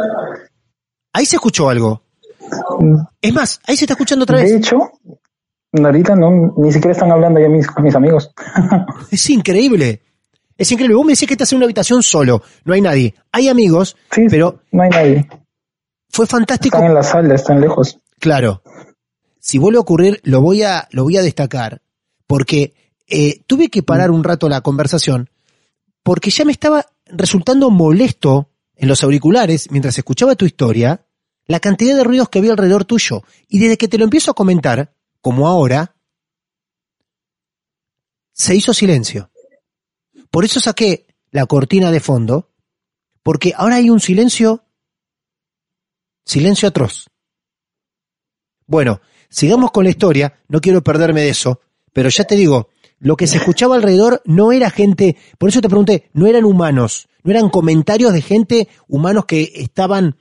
ahí 1.11 1.25
se 1.25 1.35
escuchó 1.35 1.69
algo. 1.69 2.03
Es 3.21 3.33
más, 3.33 3.59
ahí 3.67 3.75
se 3.77 3.85
está 3.85 3.93
escuchando 3.93 4.23
otra 4.23 4.37
De 4.37 4.43
vez. 4.43 4.53
hecho, 4.53 4.77
ahorita 5.73 6.15
no, 6.15 6.53
ni 6.57 6.71
siquiera 6.71 6.91
están 6.93 7.11
hablando 7.11 7.39
ya 7.39 7.47
mis, 7.49 7.67
mis 7.81 7.95
amigos. 7.95 8.31
Es 9.11 9.29
increíble. 9.29 10.01
Es 10.57 10.71
increíble. 10.71 10.95
Vos 10.95 11.05
me 11.05 11.13
decís 11.13 11.27
que 11.27 11.33
estás 11.33 11.51
en 11.53 11.57
una 11.57 11.65
habitación 11.65 12.03
solo, 12.03 12.43
no 12.65 12.73
hay 12.73 12.81
nadie. 12.81 13.15
Hay 13.31 13.47
amigos, 13.49 13.95
Sí, 14.11 14.25
pero 14.29 14.61
no 14.71 14.83
hay 14.83 14.89
nadie. 14.89 15.29
fue 16.09 16.27
fantástico. 16.27 16.77
Están 16.77 16.89
en 16.89 16.95
la 16.95 17.03
sala, 17.03 17.35
están 17.35 17.61
lejos. 17.61 17.97
Claro. 18.19 18.61
Si 19.39 19.57
vuelve 19.57 19.77
a 19.77 19.81
ocurrir, 19.81 20.19
lo 20.23 20.41
voy 20.41 20.61
a, 20.61 20.87
lo 20.91 21.03
voy 21.03 21.17
a 21.17 21.23
destacar, 21.23 21.81
porque 22.27 22.75
eh, 23.07 23.41
tuve 23.47 23.69
que 23.69 23.81
parar 23.81 24.11
un 24.11 24.23
rato 24.23 24.47
la 24.47 24.61
conversación, 24.61 25.29
porque 26.03 26.29
ya 26.29 26.45
me 26.45 26.51
estaba 26.51 26.85
resultando 27.07 27.71
molesto 27.71 28.49
en 28.75 28.87
los 28.87 29.03
auriculares, 29.03 29.71
mientras 29.71 29.97
escuchaba 29.97 30.35
tu 30.35 30.45
historia, 30.45 31.01
la 31.45 31.59
cantidad 31.59 31.95
de 31.95 32.03
ruidos 32.03 32.29
que 32.29 32.39
había 32.39 32.51
alrededor 32.51 32.85
tuyo. 32.85 33.23
Y 33.47 33.59
desde 33.59 33.77
que 33.77 33.87
te 33.87 33.97
lo 33.97 34.03
empiezo 34.03 34.31
a 34.31 34.35
comentar, 34.35 34.95
como 35.21 35.47
ahora, 35.47 35.95
se 38.33 38.55
hizo 38.55 38.73
silencio. 38.73 39.31
Por 40.29 40.45
eso 40.45 40.59
saqué 40.59 41.05
la 41.31 41.45
cortina 41.45 41.91
de 41.91 41.99
fondo, 41.99 42.51
porque 43.23 43.53
ahora 43.55 43.75
hay 43.75 43.89
un 43.89 43.99
silencio, 43.99 44.65
silencio 46.25 46.67
atroz. 46.67 47.07
Bueno, 48.65 49.01
sigamos 49.29 49.71
con 49.71 49.83
la 49.83 49.89
historia, 49.89 50.41
no 50.47 50.61
quiero 50.61 50.81
perderme 50.81 51.21
de 51.21 51.29
eso, 51.29 51.61
pero 51.93 52.09
ya 52.09 52.23
te 52.23 52.35
digo, 52.35 52.69
lo 52.99 53.17
que 53.17 53.27
se 53.27 53.37
escuchaba 53.37 53.75
alrededor 53.75 54.21
no 54.25 54.51
era 54.51 54.69
gente, 54.69 55.17
por 55.37 55.49
eso 55.49 55.61
te 55.61 55.69
pregunté, 55.69 56.09
no 56.13 56.27
eran 56.27 56.45
humanos, 56.45 57.09
no 57.23 57.31
eran 57.31 57.49
comentarios 57.49 58.13
de 58.13 58.21
gente, 58.21 58.69
humanos 58.87 59.25
que 59.25 59.51
estaban 59.55 60.17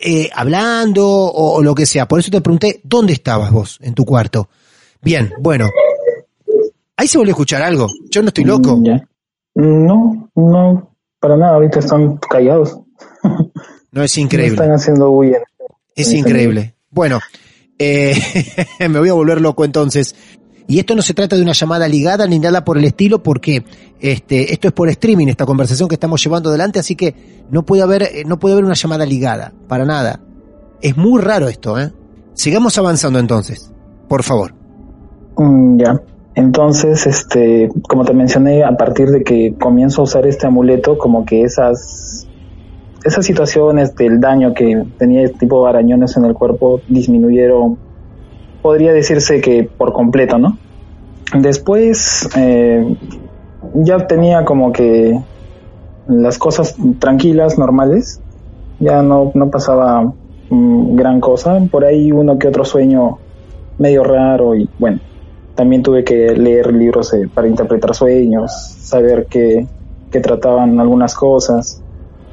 eh, 0.00 0.30
hablando 0.34 1.06
o, 1.08 1.56
o 1.56 1.62
lo 1.62 1.74
que 1.74 1.86
sea. 1.86 2.06
Por 2.08 2.20
eso 2.20 2.30
te 2.30 2.40
pregunté, 2.40 2.80
¿dónde 2.84 3.12
estabas 3.12 3.50
vos 3.52 3.78
en 3.82 3.94
tu 3.94 4.04
cuarto? 4.04 4.48
Bien, 5.00 5.32
bueno. 5.40 5.68
Ahí 6.96 7.08
se 7.08 7.18
volvió 7.18 7.32
a 7.32 7.34
escuchar 7.34 7.62
algo. 7.62 7.88
Yo 8.10 8.22
no 8.22 8.28
estoy 8.28 8.44
loco. 8.44 8.76
Mm. 8.76 9.00
No, 9.54 10.30
no, 10.34 10.90
para 11.20 11.36
nada, 11.36 11.54
ahorita 11.54 11.80
están 11.80 12.16
callados. 12.16 12.78
No 13.90 14.02
es 14.02 14.16
No 14.16 14.22
increíble. 14.22 14.54
están 14.54 14.72
haciendo 14.72 15.10
bulla. 15.10 15.38
Es 15.94 16.12
increíble. 16.12 16.74
Bueno, 16.90 17.20
eh, 17.78 18.14
me 18.88 18.98
voy 18.98 19.08
a 19.08 19.14
volver 19.14 19.40
loco 19.40 19.64
entonces. 19.64 20.14
Y 20.66 20.78
esto 20.78 20.94
no 20.94 21.02
se 21.02 21.14
trata 21.14 21.36
de 21.36 21.42
una 21.42 21.52
llamada 21.52 21.88
ligada 21.88 22.26
ni 22.26 22.38
nada 22.38 22.64
por 22.64 22.78
el 22.78 22.84
estilo, 22.84 23.22
porque 23.22 23.64
este, 24.00 24.52
esto 24.52 24.68
es 24.68 24.72
por 24.72 24.88
streaming, 24.88 25.28
esta 25.28 25.46
conversación 25.46 25.88
que 25.88 25.94
estamos 25.94 26.22
llevando 26.22 26.48
adelante, 26.48 26.78
así 26.78 26.96
que 26.96 27.44
no 27.50 27.64
puede 27.64 27.82
haber, 27.82 28.02
eh, 28.02 28.24
no 28.26 28.38
puede 28.38 28.54
haber 28.54 28.64
una 28.64 28.74
llamada 28.74 29.04
ligada, 29.04 29.52
para 29.68 29.84
nada. 29.84 30.20
Es 30.80 30.96
muy 30.96 31.20
raro 31.20 31.48
esto, 31.48 31.78
¿eh? 31.78 31.92
Sigamos 32.34 32.78
avanzando 32.78 33.18
entonces, 33.18 33.70
por 34.08 34.22
favor. 34.22 34.54
Mm, 35.36 35.78
ya. 35.78 36.00
Entonces, 36.34 37.06
este, 37.06 37.68
como 37.88 38.04
te 38.04 38.14
mencioné, 38.14 38.64
a 38.64 38.76
partir 38.76 39.08
de 39.08 39.22
que 39.22 39.54
comienzo 39.60 40.00
a 40.00 40.04
usar 40.04 40.26
este 40.26 40.46
amuleto, 40.46 40.96
como 40.96 41.26
que 41.26 41.42
esas, 41.42 42.26
esas 43.04 43.26
situaciones 43.26 43.94
del 43.94 44.18
daño 44.18 44.54
que 44.54 44.82
tenía 44.98 45.30
tipo 45.32 45.66
arañones 45.66 46.16
en 46.16 46.24
el 46.24 46.34
cuerpo 46.34 46.80
disminuyeron, 46.88 47.78
podría 48.62 48.92
decirse 48.92 49.40
que 49.40 49.64
por 49.64 49.92
completo, 49.92 50.38
¿no? 50.38 50.56
Después, 51.34 52.28
eh, 52.36 52.96
ya 53.74 54.06
tenía 54.06 54.44
como 54.44 54.72
que 54.72 55.20
las 56.06 56.38
cosas 56.38 56.76
tranquilas, 56.98 57.58
normales, 57.58 58.20
ya 58.80 59.02
no, 59.02 59.30
no 59.34 59.50
pasaba 59.50 60.12
mm, 60.50 60.96
gran 60.96 61.20
cosa, 61.20 61.58
por 61.70 61.84
ahí 61.84 62.12
uno 62.12 62.38
que 62.38 62.48
otro 62.48 62.64
sueño 62.64 63.18
medio 63.78 64.04
raro 64.04 64.54
y 64.54 64.68
bueno, 64.78 65.00
también 65.54 65.82
tuve 65.82 66.04
que 66.04 66.34
leer 66.36 66.72
libros 66.72 67.12
eh, 67.14 67.28
para 67.32 67.48
interpretar 67.48 67.94
sueños, 67.94 68.52
saber 68.80 69.26
qué, 69.28 69.66
qué 70.10 70.20
trataban 70.20 70.78
algunas 70.80 71.14
cosas. 71.14 71.82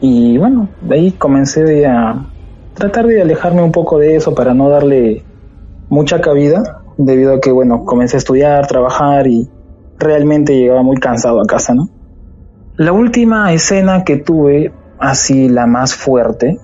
Y 0.01 0.37
bueno, 0.37 0.69
de 0.81 0.95
ahí 0.95 1.11
comencé 1.11 1.85
a 1.85 2.25
tratar 2.73 3.07
de 3.07 3.21
alejarme 3.21 3.61
un 3.61 3.71
poco 3.71 3.99
de 3.99 4.15
eso 4.15 4.33
para 4.33 4.53
no 4.53 4.69
darle 4.69 5.23
mucha 5.89 6.21
cabida, 6.21 6.81
debido 6.97 7.35
a 7.35 7.39
que, 7.39 7.51
bueno, 7.51 7.85
comencé 7.85 8.17
a 8.17 8.19
estudiar, 8.19 8.67
trabajar 8.67 9.27
y 9.27 9.49
realmente 9.97 10.57
llegaba 10.57 10.83
muy 10.83 10.97
cansado 10.97 11.41
a 11.41 11.45
casa, 11.45 11.73
¿no? 11.73 11.89
La 12.77 12.93
última 12.93 13.51
escena 13.51 14.03
que 14.03 14.17
tuve, 14.17 14.71
así 14.99 15.49
la 15.49 15.67
más 15.67 15.93
fuerte, 15.93 16.57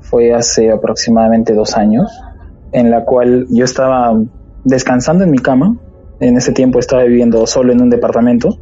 fue 0.00 0.34
hace 0.34 0.70
aproximadamente 0.70 1.54
dos 1.54 1.76
años, 1.76 2.10
en 2.72 2.90
la 2.90 3.04
cual 3.04 3.46
yo 3.50 3.64
estaba 3.64 4.20
descansando 4.64 5.24
en 5.24 5.30
mi 5.30 5.38
cama. 5.38 5.76
En 6.20 6.36
ese 6.36 6.52
tiempo 6.52 6.78
estaba 6.78 7.04
viviendo 7.04 7.46
solo 7.46 7.72
en 7.72 7.80
un 7.80 7.90
departamento 7.90 8.58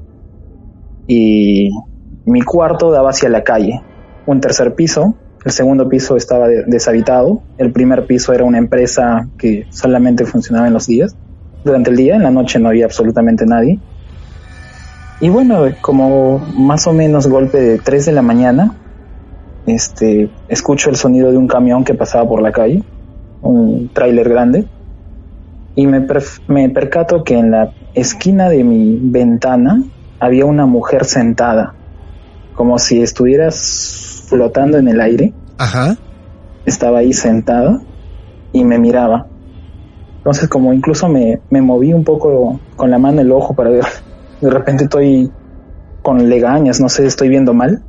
y 1.06 1.70
mi 2.24 2.42
cuarto 2.42 2.90
daba 2.90 3.10
hacia 3.10 3.28
la 3.28 3.42
calle, 3.42 3.82
un 4.26 4.40
tercer 4.40 4.74
piso. 4.74 5.14
El 5.44 5.52
segundo 5.52 5.88
piso 5.88 6.16
estaba 6.16 6.48
de- 6.48 6.64
deshabitado. 6.66 7.42
El 7.58 7.72
primer 7.72 8.06
piso 8.06 8.32
era 8.32 8.44
una 8.44 8.58
empresa 8.58 9.28
que 9.38 9.66
solamente 9.70 10.24
funcionaba 10.24 10.68
en 10.68 10.74
los 10.74 10.86
días. 10.86 11.16
Durante 11.64 11.90
el 11.90 11.96
día, 11.96 12.16
en 12.16 12.22
la 12.22 12.30
noche 12.30 12.58
no 12.58 12.68
había 12.68 12.84
absolutamente 12.84 13.46
nadie. 13.46 13.78
Y 15.20 15.28
bueno, 15.28 15.64
como 15.80 16.38
más 16.56 16.86
o 16.86 16.92
menos 16.92 17.28
golpe 17.28 17.60
de 17.60 17.78
3 17.78 18.06
de 18.06 18.12
la 18.12 18.22
mañana, 18.22 18.74
este, 19.66 20.28
escucho 20.48 20.90
el 20.90 20.96
sonido 20.96 21.30
de 21.30 21.36
un 21.36 21.46
camión 21.46 21.84
que 21.84 21.94
pasaba 21.94 22.28
por 22.28 22.42
la 22.42 22.50
calle, 22.50 22.82
un 23.40 23.88
tráiler 23.92 24.28
grande, 24.28 24.64
y 25.76 25.86
me, 25.86 26.04
me 26.48 26.68
percato 26.70 27.22
que 27.22 27.38
en 27.38 27.52
la 27.52 27.72
esquina 27.94 28.48
de 28.48 28.64
mi 28.64 28.98
ventana 29.00 29.84
había 30.18 30.44
una 30.44 30.66
mujer 30.66 31.04
sentada, 31.04 31.74
como 32.54 32.78
si 32.80 33.00
estuvieras 33.00 34.01
flotando 34.32 34.78
en 34.78 34.88
el 34.88 34.98
aire, 34.98 35.34
Ajá. 35.58 35.98
estaba 36.64 37.00
ahí 37.00 37.12
sentada 37.12 37.82
y 38.50 38.64
me 38.64 38.78
miraba. 38.78 39.26
Entonces 40.16 40.48
como 40.48 40.72
incluso 40.72 41.06
me, 41.06 41.40
me 41.50 41.60
moví 41.60 41.92
un 41.92 42.02
poco 42.02 42.58
con 42.76 42.90
la 42.90 42.98
mano 42.98 43.20
el 43.20 43.30
ojo 43.30 43.54
para 43.54 43.68
ver, 43.68 43.84
de 44.40 44.50
repente 44.50 44.84
estoy 44.84 45.30
con 46.00 46.30
legañas, 46.30 46.80
no 46.80 46.88
sé, 46.88 47.04
estoy 47.04 47.28
viendo 47.28 47.52
mal. 47.52 47.82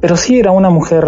Pero 0.00 0.16
sí 0.16 0.38
era 0.38 0.52
una 0.52 0.70
mujer 0.70 1.04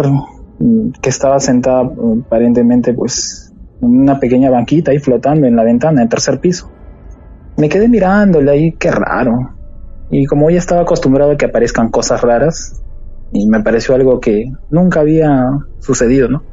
mm, 0.59 0.91
que 1.01 1.09
estaba 1.09 1.39
sentada 1.39 1.83
mm, 1.83 2.21
aparentemente 2.27 2.93
pues 2.93 3.51
en 3.81 4.01
una 4.01 4.19
pequeña 4.19 4.51
banquita 4.51 4.91
ahí 4.91 4.99
flotando 4.99 5.47
en 5.47 5.55
la 5.55 5.63
ventana 5.63 6.01
del 6.01 6.09
tercer 6.09 6.39
piso. 6.39 6.69
Me 7.57 7.67
quedé 7.67 7.87
mirándola 7.87 8.51
ahí, 8.51 8.73
qué 8.73 8.91
raro. 8.91 9.55
Y 10.11 10.27
como 10.27 10.51
ya 10.51 10.59
estaba 10.59 10.81
acostumbrado 10.81 11.31
a 11.31 11.37
que 11.37 11.45
aparezcan 11.45 11.89
cosas 11.89 12.21
raras, 12.21 12.83
y 13.33 13.47
me 13.47 13.61
pareció 13.61 13.95
algo 13.95 14.19
que 14.19 14.45
nunca 14.69 14.99
había 15.01 15.49
sucedido, 15.79 16.27
¿no? 16.29 16.43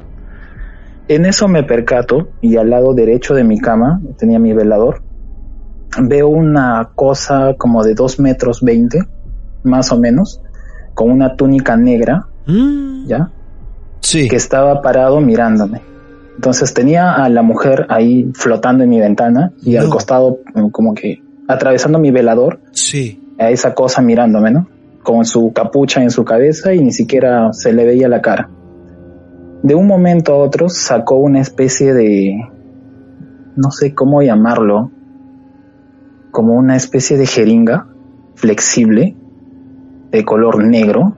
En 1.07 1.25
eso 1.25 1.47
me 1.47 1.63
percato 1.63 2.29
y 2.41 2.57
al 2.57 2.69
lado 2.69 2.93
derecho 2.93 3.33
de 3.33 3.43
mi 3.43 3.59
cama 3.59 4.01
tenía 4.17 4.39
mi 4.39 4.53
velador. 4.53 5.01
Veo 6.01 6.29
una 6.29 6.89
cosa 6.95 7.55
como 7.57 7.83
de 7.83 7.93
2 7.95 8.19
metros 8.19 8.61
20, 8.61 8.99
más 9.63 9.91
o 9.91 9.99
menos, 9.99 10.41
con 10.93 11.11
una 11.11 11.35
túnica 11.35 11.75
negra, 11.77 12.27
Mm, 12.47 13.05
¿ya? 13.07 13.29
sí. 13.99 14.27
Que 14.27 14.35
estaba 14.37 14.81
parado 14.81 15.21
mirándome. 15.21 15.81
Entonces 16.35 16.73
tenía 16.73 17.13
a 17.13 17.29
la 17.29 17.43
mujer 17.43 17.85
ahí 17.89 18.31
flotando 18.33 18.83
en 18.83 18.89
mi 18.89 18.99
ventana 18.99 19.51
y 19.61 19.75
al 19.75 19.89
costado 19.89 20.39
como 20.71 20.95
que 20.95 21.21
atravesando 21.47 21.99
mi 21.99 22.09
velador 22.09 22.59
Sí. 22.71 23.21
a 23.37 23.49
esa 23.51 23.75
cosa 23.75 24.01
mirándome, 24.01 24.49
¿no? 24.51 24.67
Con 25.03 25.25
su 25.25 25.51
capucha 25.53 26.03
en 26.03 26.11
su 26.11 26.23
cabeza 26.23 26.73
y 26.73 26.79
ni 26.79 26.91
siquiera 26.91 27.53
se 27.53 27.73
le 27.73 27.85
veía 27.85 28.07
la 28.07 28.21
cara. 28.21 28.49
De 29.63 29.75
un 29.75 29.87
momento 29.87 30.33
a 30.33 30.37
otro 30.37 30.69
sacó 30.69 31.15
una 31.15 31.39
especie 31.39 31.93
de, 31.93 32.35
no 33.55 33.71
sé 33.71 33.93
cómo 33.93 34.21
llamarlo, 34.21 34.91
como 36.31 36.53
una 36.53 36.75
especie 36.75 37.17
de 37.17 37.25
jeringa 37.25 37.87
flexible 38.35 39.15
de 40.11 40.25
color 40.25 40.63
negro 40.63 41.15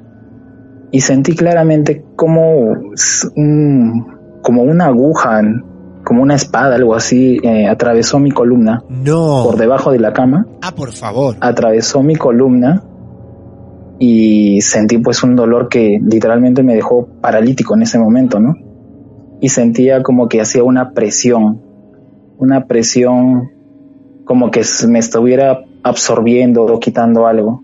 y 0.91 1.01
sentí 1.01 1.35
claramente 1.35 2.05
como, 2.15 2.75
como 4.41 4.61
una 4.61 4.85
aguja, 4.85 5.41
como 6.03 6.21
una 6.21 6.35
espada, 6.35 6.75
algo 6.75 6.93
así, 6.93 7.39
eh, 7.41 7.67
atravesó 7.67 8.19
mi 8.19 8.31
columna. 8.31 8.83
No. 8.89 9.43
Por 9.43 9.57
debajo 9.57 9.91
de 9.91 9.99
la 9.99 10.13
cama. 10.13 10.45
Ah, 10.61 10.73
por 10.75 10.91
favor. 10.91 11.35
Atravesó 11.39 12.03
mi 12.03 12.15
columna 12.15 12.83
y 13.99 14.61
sentí 14.61 14.97
pues 14.97 15.23
un 15.23 15.35
dolor 15.35 15.69
que 15.69 15.99
literalmente 16.03 16.63
me 16.63 16.75
dejó 16.75 17.07
paralítico 17.21 17.75
en 17.75 17.83
ese 17.83 17.99
momento, 17.99 18.39
¿no? 18.39 18.55
Y 19.39 19.49
sentía 19.49 20.03
como 20.03 20.27
que 20.29 20.41
hacía 20.41 20.63
una 20.63 20.91
presión, 20.91 21.61
una 22.37 22.65
presión 22.65 23.51
como 24.25 24.51
que 24.51 24.61
me 24.87 24.99
estuviera 24.99 25.63
absorbiendo 25.83 26.63
o 26.63 26.79
quitando 26.79 27.27
algo. 27.27 27.63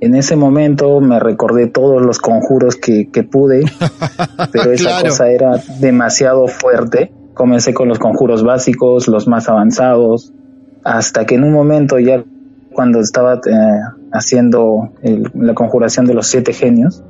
En 0.00 0.16
ese 0.16 0.34
momento 0.34 1.00
me 1.00 1.20
recordé 1.20 1.68
todos 1.68 2.02
los 2.02 2.18
conjuros 2.18 2.76
que, 2.76 3.06
pude, 3.30 3.64
pero 4.52 4.72
esa 4.72 5.00
cosa 5.00 5.30
era 5.30 5.62
demasiado 5.78 6.48
fuerte. 6.48 7.12
Comencé 7.34 7.72
con 7.72 7.88
los 7.88 7.98
conjuros 7.98 8.42
básicos, 8.42 9.06
los 9.06 9.28
más 9.28 9.48
avanzados, 9.48 10.32
hasta 10.84 11.24
que 11.24 11.36
en 11.36 11.44
un 11.44 11.52
momento 11.52 11.98
ya 11.98 12.24
cuando 12.72 13.00
estaba 13.00 13.34
eh, 13.34 14.01
haciendo 14.12 14.90
la 15.34 15.54
conjuración 15.54 16.06
de 16.06 16.14
los 16.14 16.26
siete 16.26 16.52
genios, 16.52 17.02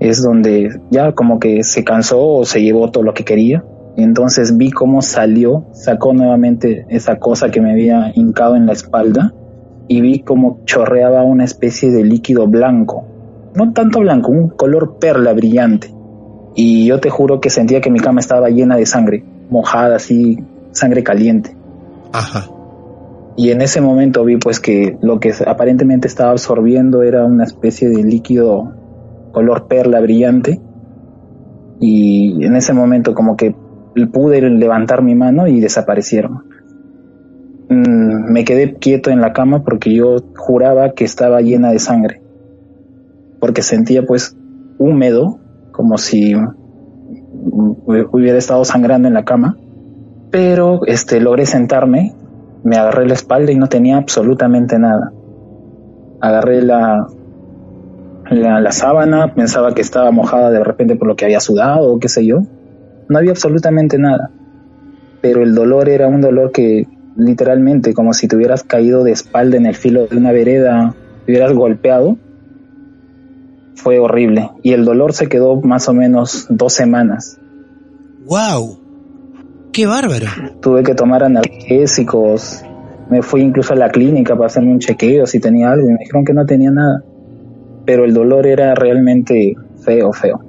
es 0.00 0.22
donde 0.22 0.80
ya 0.90 1.12
como 1.12 1.38
que 1.38 1.62
se 1.62 1.84
cansó 1.84 2.20
o 2.20 2.44
se 2.44 2.62
llevó 2.62 2.90
todo 2.90 3.02
lo 3.02 3.14
que 3.14 3.24
quería. 3.24 3.64
Entonces 3.96 4.56
vi 4.56 4.70
cómo 4.70 5.00
salió, 5.00 5.66
sacó 5.72 6.12
nuevamente 6.12 6.84
esa 6.90 7.18
cosa 7.18 7.50
que 7.50 7.60
me 7.60 7.72
había 7.72 8.12
hincado 8.14 8.56
en 8.56 8.66
la 8.66 8.72
espalda 8.72 9.32
y 9.88 10.00
vi 10.00 10.20
como 10.20 10.60
chorreaba 10.64 11.22
una 11.22 11.44
especie 11.44 11.90
de 11.90 12.04
líquido 12.04 12.46
blanco, 12.46 13.06
no 13.54 13.72
tanto 13.72 14.00
blanco, 14.00 14.32
un 14.32 14.48
color 14.48 14.98
perla 14.98 15.32
brillante. 15.32 15.94
Y 16.54 16.86
yo 16.86 17.00
te 17.00 17.10
juro 17.10 17.40
que 17.40 17.50
sentía 17.50 17.80
que 17.80 17.90
mi 17.90 18.00
cama 18.00 18.20
estaba 18.20 18.48
llena 18.48 18.76
de 18.76 18.86
sangre, 18.86 19.24
mojada 19.50 19.96
así, 19.96 20.42
sangre 20.72 21.02
caliente. 21.02 21.56
Ajá. 22.12 22.50
Y 23.36 23.50
en 23.50 23.60
ese 23.60 23.80
momento 23.80 24.24
vi 24.24 24.38
pues 24.38 24.60
que 24.60 24.96
lo 25.02 25.20
que 25.20 25.32
aparentemente 25.46 26.08
estaba 26.08 26.30
absorbiendo 26.30 27.02
era 27.02 27.24
una 27.24 27.44
especie 27.44 27.88
de 27.88 28.02
líquido 28.02 28.72
color 29.32 29.66
perla 29.68 30.00
brillante. 30.00 30.60
Y 31.78 32.44
en 32.44 32.56
ese 32.56 32.72
momento 32.72 33.14
como 33.14 33.36
que 33.36 33.54
pude 34.12 34.40
levantar 34.42 35.02
mi 35.02 35.14
mano 35.14 35.46
y 35.46 35.60
desaparecieron. 35.60 36.44
Mm, 37.68 38.32
me 38.32 38.44
quedé 38.44 38.74
quieto 38.74 39.10
en 39.10 39.20
la 39.20 39.32
cama 39.32 39.64
porque 39.64 39.94
yo 39.94 40.16
juraba 40.36 40.92
que 40.92 41.04
estaba 41.04 41.40
llena 41.40 41.72
de 41.72 41.78
sangre, 41.78 42.20
porque 43.40 43.62
sentía 43.62 44.06
pues 44.06 44.36
húmedo, 44.78 45.40
como 45.72 45.98
si 45.98 46.34
hubiera 47.86 48.38
estado 48.38 48.64
sangrando 48.64 49.08
en 49.08 49.14
la 49.14 49.24
cama, 49.24 49.56
pero 50.30 50.80
este 50.86 51.20
logré 51.20 51.46
sentarme, 51.46 52.14
me 52.66 52.76
agarré 52.76 53.06
la 53.06 53.14
espalda 53.14 53.52
y 53.52 53.54
no 53.54 53.68
tenía 53.68 53.96
absolutamente 53.96 54.76
nada. 54.76 55.12
Agarré 56.20 56.62
la, 56.62 57.06
la, 58.28 58.72
sábana, 58.72 59.34
pensaba 59.34 59.72
que 59.72 59.82
estaba 59.82 60.10
mojada 60.10 60.50
de 60.50 60.64
repente 60.64 60.96
por 60.96 61.06
lo 61.06 61.14
que 61.14 61.24
había 61.24 61.38
sudado 61.38 61.92
o 61.92 62.00
qué 62.00 62.08
sé 62.08 62.26
yo. 62.26 62.42
No 63.08 63.18
había 63.18 63.30
absolutamente 63.30 63.98
nada. 63.98 64.32
Pero 65.20 65.44
el 65.44 65.54
dolor 65.54 65.88
era 65.88 66.08
un 66.08 66.20
dolor 66.20 66.50
que 66.50 66.88
literalmente 67.14 67.94
como 67.94 68.12
si 68.12 68.26
te 68.26 68.34
hubieras 68.34 68.64
caído 68.64 69.04
de 69.04 69.12
espalda 69.12 69.56
en 69.56 69.66
el 69.66 69.76
filo 69.76 70.08
de 70.08 70.16
una 70.16 70.32
vereda, 70.32 70.92
te 71.24 71.30
hubieras 71.30 71.52
golpeado. 71.52 72.16
Fue 73.76 74.00
horrible. 74.00 74.50
Y 74.64 74.72
el 74.72 74.84
dolor 74.84 75.12
se 75.12 75.28
quedó 75.28 75.60
más 75.60 75.88
o 75.88 75.94
menos 75.94 76.48
dos 76.50 76.72
semanas. 76.72 77.38
¡Wow! 78.24 78.85
¡Qué 79.76 79.84
bárbaro! 79.84 80.24
Tuve 80.62 80.82
que 80.82 80.94
tomar 80.94 81.22
analgésicos. 81.22 82.64
Me 83.10 83.20
fui 83.20 83.42
incluso 83.42 83.74
a 83.74 83.76
la 83.76 83.90
clínica 83.90 84.34
para 84.34 84.46
hacerme 84.46 84.72
un 84.72 84.78
chequeo 84.78 85.26
si 85.26 85.38
tenía 85.38 85.70
algo 85.70 85.86
y 85.86 85.92
me 85.92 85.98
dijeron 85.98 86.24
que 86.24 86.32
no 86.32 86.46
tenía 86.46 86.70
nada. 86.70 87.02
Pero 87.84 88.06
el 88.06 88.14
dolor 88.14 88.46
era 88.46 88.74
realmente 88.74 89.54
feo, 89.84 90.14
feo. 90.14 90.40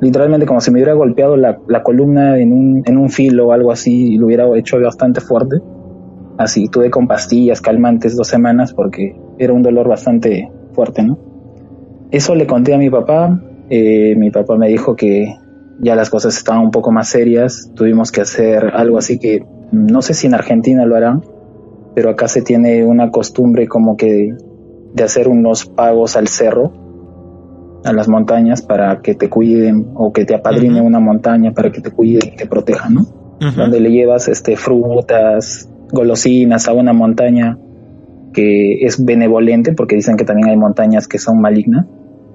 Literalmente 0.00 0.46
como 0.46 0.62
si 0.62 0.70
me 0.70 0.78
hubiera 0.78 0.94
golpeado 0.94 1.36
la, 1.36 1.58
la 1.68 1.82
columna 1.82 2.38
en 2.38 2.54
un, 2.54 2.82
en 2.86 2.96
un 2.96 3.10
filo 3.10 3.48
o 3.48 3.52
algo 3.52 3.70
así 3.70 4.14
y 4.14 4.16
lo 4.16 4.24
hubiera 4.24 4.46
hecho 4.56 4.80
bastante 4.80 5.20
fuerte 5.20 5.58
Así, 6.38 6.68
tuve 6.68 6.88
con 6.88 7.06
pastillas 7.06 7.60
calmantes 7.60 8.16
dos 8.16 8.28
semanas 8.28 8.72
porque 8.72 9.14
era 9.38 9.52
un 9.52 9.62
dolor 9.62 9.88
bastante 9.88 10.50
fuerte, 10.72 11.02
¿no? 11.02 11.18
Eso 12.10 12.34
le 12.34 12.46
conté 12.46 12.72
a 12.72 12.78
mi 12.78 12.88
papá. 12.88 13.38
Eh, 13.68 14.14
mi 14.16 14.30
papá 14.30 14.56
me 14.56 14.68
dijo 14.68 14.96
que 14.96 15.34
ya 15.80 15.96
las 15.96 16.10
cosas 16.10 16.36
estaban 16.36 16.62
un 16.62 16.70
poco 16.70 16.92
más 16.92 17.08
serias. 17.08 17.70
Tuvimos 17.74 18.12
que 18.12 18.20
hacer 18.20 18.72
algo 18.74 18.98
así 18.98 19.18
que 19.18 19.44
no 19.72 20.02
sé 20.02 20.14
si 20.14 20.26
en 20.26 20.34
Argentina 20.34 20.84
lo 20.84 20.96
harán, 20.96 21.22
pero 21.94 22.10
acá 22.10 22.28
se 22.28 22.42
tiene 22.42 22.84
una 22.84 23.10
costumbre 23.10 23.66
como 23.66 23.96
que 23.96 24.34
de 24.94 25.02
hacer 25.02 25.28
unos 25.28 25.66
pagos 25.66 26.16
al 26.16 26.28
cerro, 26.28 26.72
a 27.84 27.92
las 27.92 28.08
montañas 28.08 28.62
para 28.62 29.00
que 29.00 29.14
te 29.14 29.28
cuiden 29.28 29.92
o 29.94 30.12
que 30.12 30.24
te 30.24 30.34
apadrine 30.34 30.80
una 30.80 31.00
montaña 31.00 31.52
para 31.52 31.70
que 31.70 31.80
te 31.80 31.90
cuide 31.90 32.20
y 32.26 32.36
te 32.36 32.46
proteja, 32.46 32.90
¿no? 32.90 33.06
Donde 33.56 33.80
le 33.80 33.90
llevas 33.90 34.28
este 34.28 34.54
frutas, 34.56 35.70
golosinas 35.92 36.68
a 36.68 36.74
una 36.74 36.92
montaña 36.92 37.56
que 38.34 38.84
es 38.84 39.02
benevolente, 39.02 39.72
porque 39.72 39.96
dicen 39.96 40.16
que 40.16 40.24
también 40.24 40.50
hay 40.50 40.56
montañas 40.56 41.08
que 41.08 41.18
son 41.18 41.40
malignas, 41.40 41.86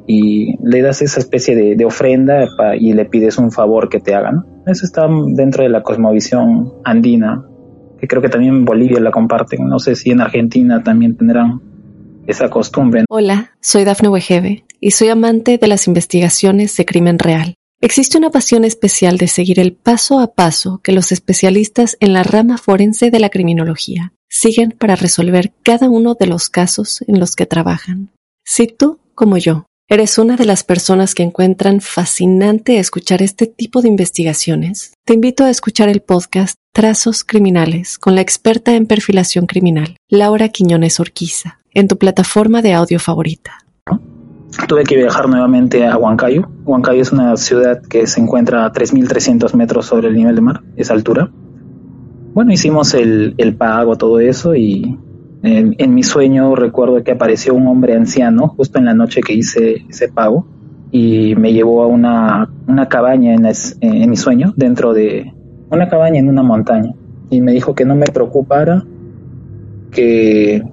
y 0.07 0.55
le 0.63 0.81
das 0.81 1.01
esa 1.01 1.19
especie 1.19 1.55
de, 1.55 1.85
ofrenda 1.85 2.47
y 2.79 2.93
le 2.93 3.05
pides 3.05 3.37
un 3.37 3.51
favor 3.51 3.89
que 3.89 3.99
te 3.99 4.13
hagan. 4.13 4.45
Eso 4.65 4.85
está 4.85 5.07
dentro 5.33 5.63
de 5.63 5.69
la 5.69 5.83
cosmovisión 5.83 6.73
andina, 6.83 7.43
que 7.99 8.07
creo 8.07 8.21
que 8.21 8.29
también 8.29 8.53
en 8.53 8.65
Bolivia 8.65 8.99
la 8.99 9.11
comparten. 9.11 9.67
No 9.67 9.79
sé 9.79 9.95
si 9.95 10.11
en 10.11 10.21
Argentina 10.21 10.83
también 10.83 11.17
tendrán 11.17 11.61
esa 12.27 12.49
costumbre. 12.49 13.05
Hola, 13.09 13.51
soy 13.59 13.83
Dafne 13.83 14.09
Wegebe 14.09 14.65
y 14.79 14.91
soy 14.91 15.09
amante 15.09 15.57
de 15.57 15.67
las 15.67 15.87
investigaciones 15.87 16.75
de 16.77 16.85
crimen 16.85 17.19
real. 17.19 17.55
Existe 17.81 18.17
una 18.17 18.31
pasión 18.31 18.63
especial 18.63 19.17
de 19.17 19.27
seguir 19.27 19.59
el 19.59 19.73
paso 19.73 20.19
a 20.19 20.33
paso 20.33 20.79
que 20.83 20.91
los 20.91 21.11
especialistas 21.11 21.97
en 21.99 22.13
la 22.13 22.23
rama 22.23 22.57
forense 22.57 23.11
de 23.11 23.19
la 23.19 23.29
criminología 23.29 24.13
siguen 24.29 24.71
para 24.71 24.95
resolver 24.95 25.53
cada 25.61 25.89
uno 25.89 26.15
de 26.15 26.27
los 26.27 26.49
casos 26.49 27.03
en 27.07 27.19
los 27.19 27.35
que 27.35 27.45
trabajan. 27.45 28.09
Si 28.43 28.67
tú, 28.67 28.99
como 29.13 29.37
yo, 29.37 29.65
eres 29.87 30.17
una 30.17 30.35
de 30.35 30.45
las 30.45 30.63
personas 30.63 31.13
que 31.13 31.23
encuentran 31.23 31.81
fascinante 31.81 32.79
escuchar 32.79 33.21
este 33.21 33.47
tipo 33.47 33.81
de 33.81 33.87
investigaciones, 33.87 34.93
te 35.05 35.13
invito 35.13 35.43
a 35.43 35.49
escuchar 35.49 35.89
el 35.89 36.01
podcast 36.01 36.55
Trazos 36.73 37.23
Criminales 37.23 37.97
con 37.99 38.15
la 38.15 38.21
experta 38.21 38.75
en 38.75 38.87
perfilación 38.87 39.45
criminal, 39.45 39.97
Laura 40.09 40.49
Quiñones 40.49 40.99
Orquiza, 40.99 41.59
en 41.73 41.87
tu 41.87 41.97
plataforma 41.97 42.61
de 42.61 42.73
audio 42.73 42.99
favorita 42.99 43.65
tuve 44.67 44.83
que 44.83 44.95
viajar 44.95 45.27
nuevamente 45.27 45.85
a 45.85 45.97
Huancayo. 45.97 46.47
Huancayo 46.63 47.01
es 47.01 47.11
una 47.11 47.35
ciudad 47.37 47.81
que 47.81 48.07
se 48.07 48.21
encuentra 48.21 48.65
a 48.65 48.71
3.300 48.71 49.53
metros 49.53 49.85
sobre 49.85 50.07
el 50.07 50.15
nivel 50.15 50.35
de 50.35 50.41
mar, 50.41 50.61
esa 50.75 50.93
altura. 50.93 51.29
Bueno, 52.33 52.51
hicimos 52.51 52.93
el, 52.93 53.55
pago, 53.57 53.97
todo 53.97 54.19
eso, 54.19 54.55
y 54.55 54.97
en, 55.43 55.93
mi 55.93 56.03
sueño 56.03 56.55
recuerdo 56.55 57.03
que 57.03 57.11
apareció 57.11 57.53
un 57.53 57.67
hombre 57.67 57.95
anciano 57.95 58.47
justo 58.47 58.79
en 58.79 58.85
la 58.85 58.93
noche 58.93 59.21
que 59.21 59.33
hice 59.33 59.85
ese 59.89 60.09
pago 60.09 60.47
y 60.91 61.35
me 61.35 61.53
llevó 61.53 61.83
a 61.83 61.87
una, 61.87 62.49
cabaña 62.89 63.33
en, 63.33 63.45
en 63.81 64.09
mi 64.09 64.15
sueño, 64.15 64.53
dentro 64.55 64.93
de 64.93 65.33
una 65.69 65.89
cabaña 65.89 66.19
en 66.19 66.29
una 66.29 66.43
montaña. 66.43 66.93
Y 67.29 67.41
me 67.41 67.51
dijo 67.51 67.75
que 67.75 67.85
no 67.85 67.95
me 67.95 68.05
preocupara, 68.05 68.85
que 69.91 70.63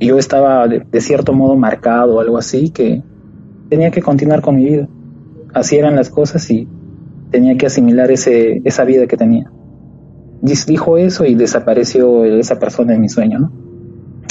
yo 0.00 0.18
estaba 0.18 0.66
de 0.68 1.00
cierto 1.00 1.32
modo 1.32 1.56
marcado 1.56 2.16
o 2.16 2.20
algo 2.20 2.38
así, 2.38 2.70
que 2.70 3.02
tenía 3.68 3.90
que 3.90 4.02
continuar 4.02 4.40
con 4.40 4.56
mi 4.56 4.64
vida. 4.64 4.88
Así 5.52 5.76
eran 5.76 5.96
las 5.96 6.10
cosas 6.10 6.48
y 6.50 6.68
tenía 7.30 7.56
que 7.56 7.66
asimilar 7.66 8.10
ese, 8.10 8.62
esa 8.64 8.84
vida 8.84 9.06
que 9.06 9.16
tenía. 9.16 9.50
Dijo 10.40 10.98
eso 10.98 11.24
y 11.24 11.34
desapareció 11.34 12.24
esa 12.24 12.58
persona 12.58 12.94
en 12.94 13.00
mi 13.00 13.08
sueño, 13.08 13.38
¿no? 13.38 13.65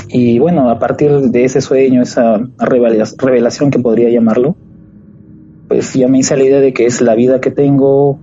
Y 0.07 0.39
bueno, 0.39 0.69
a 0.69 0.79
partir 0.79 1.11
de 1.11 1.43
ese 1.45 1.61
sueño, 1.61 2.01
esa 2.01 2.39
revelación 2.57 3.71
que 3.71 3.79
podría 3.79 4.09
llamarlo, 4.09 4.55
pues 5.67 5.93
ya 5.93 6.07
me 6.07 6.19
hice 6.19 6.37
la 6.37 6.43
idea 6.43 6.59
de 6.59 6.73
que 6.73 6.85
es 6.85 7.01
la 7.01 7.15
vida 7.15 7.41
que 7.41 7.51
tengo 7.51 8.19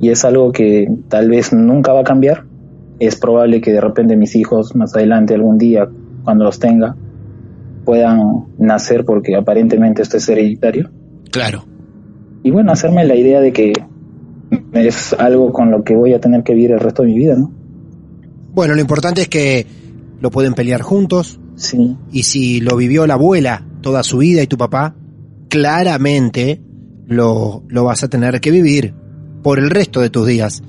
y 0.00 0.10
es 0.10 0.24
algo 0.24 0.52
que 0.52 0.88
tal 1.08 1.30
vez 1.30 1.52
nunca 1.52 1.92
va 1.92 2.00
a 2.00 2.04
cambiar. 2.04 2.44
Es 2.98 3.16
probable 3.16 3.60
que 3.60 3.72
de 3.72 3.80
repente 3.80 4.16
mis 4.16 4.34
hijos 4.36 4.74
más 4.74 4.94
adelante, 4.94 5.34
algún 5.34 5.58
día, 5.58 5.88
cuando 6.24 6.44
los 6.44 6.58
tenga, 6.58 6.96
puedan 7.84 8.46
nacer 8.58 9.04
porque 9.04 9.36
aparentemente 9.36 10.02
esto 10.02 10.16
es 10.16 10.28
hereditario. 10.28 10.90
Claro. 11.30 11.64
Y 12.42 12.50
bueno, 12.50 12.72
hacerme 12.72 13.04
la 13.04 13.14
idea 13.14 13.40
de 13.40 13.52
que 13.52 13.72
es 14.72 15.12
algo 15.14 15.52
con 15.52 15.70
lo 15.70 15.84
que 15.84 15.94
voy 15.96 16.14
a 16.14 16.20
tener 16.20 16.42
que 16.42 16.54
vivir 16.54 16.72
el 16.72 16.80
resto 16.80 17.02
de 17.02 17.08
mi 17.08 17.14
vida, 17.14 17.36
¿no? 17.36 17.52
Bueno, 18.52 18.74
lo 18.74 18.80
importante 18.80 19.22
es 19.22 19.28
que 19.28 19.66
lo 20.20 20.30
pueden 20.30 20.54
pelear 20.54 20.82
juntos. 20.82 21.40
Sí. 21.56 21.96
Y 22.12 22.24
si 22.24 22.60
lo 22.60 22.76
vivió 22.76 23.06
la 23.06 23.14
abuela 23.14 23.62
toda 23.80 24.02
su 24.02 24.18
vida 24.18 24.42
y 24.42 24.46
tu 24.46 24.56
papá, 24.56 24.94
claramente 25.48 26.60
lo, 27.06 27.62
lo 27.68 27.84
vas 27.84 28.02
a 28.04 28.08
tener 28.08 28.40
que 28.40 28.50
vivir 28.50 28.94
por 29.42 29.58
el 29.58 29.70
resto 29.70 30.00
de 30.00 30.10
tus 30.10 30.26
días. 30.26 30.62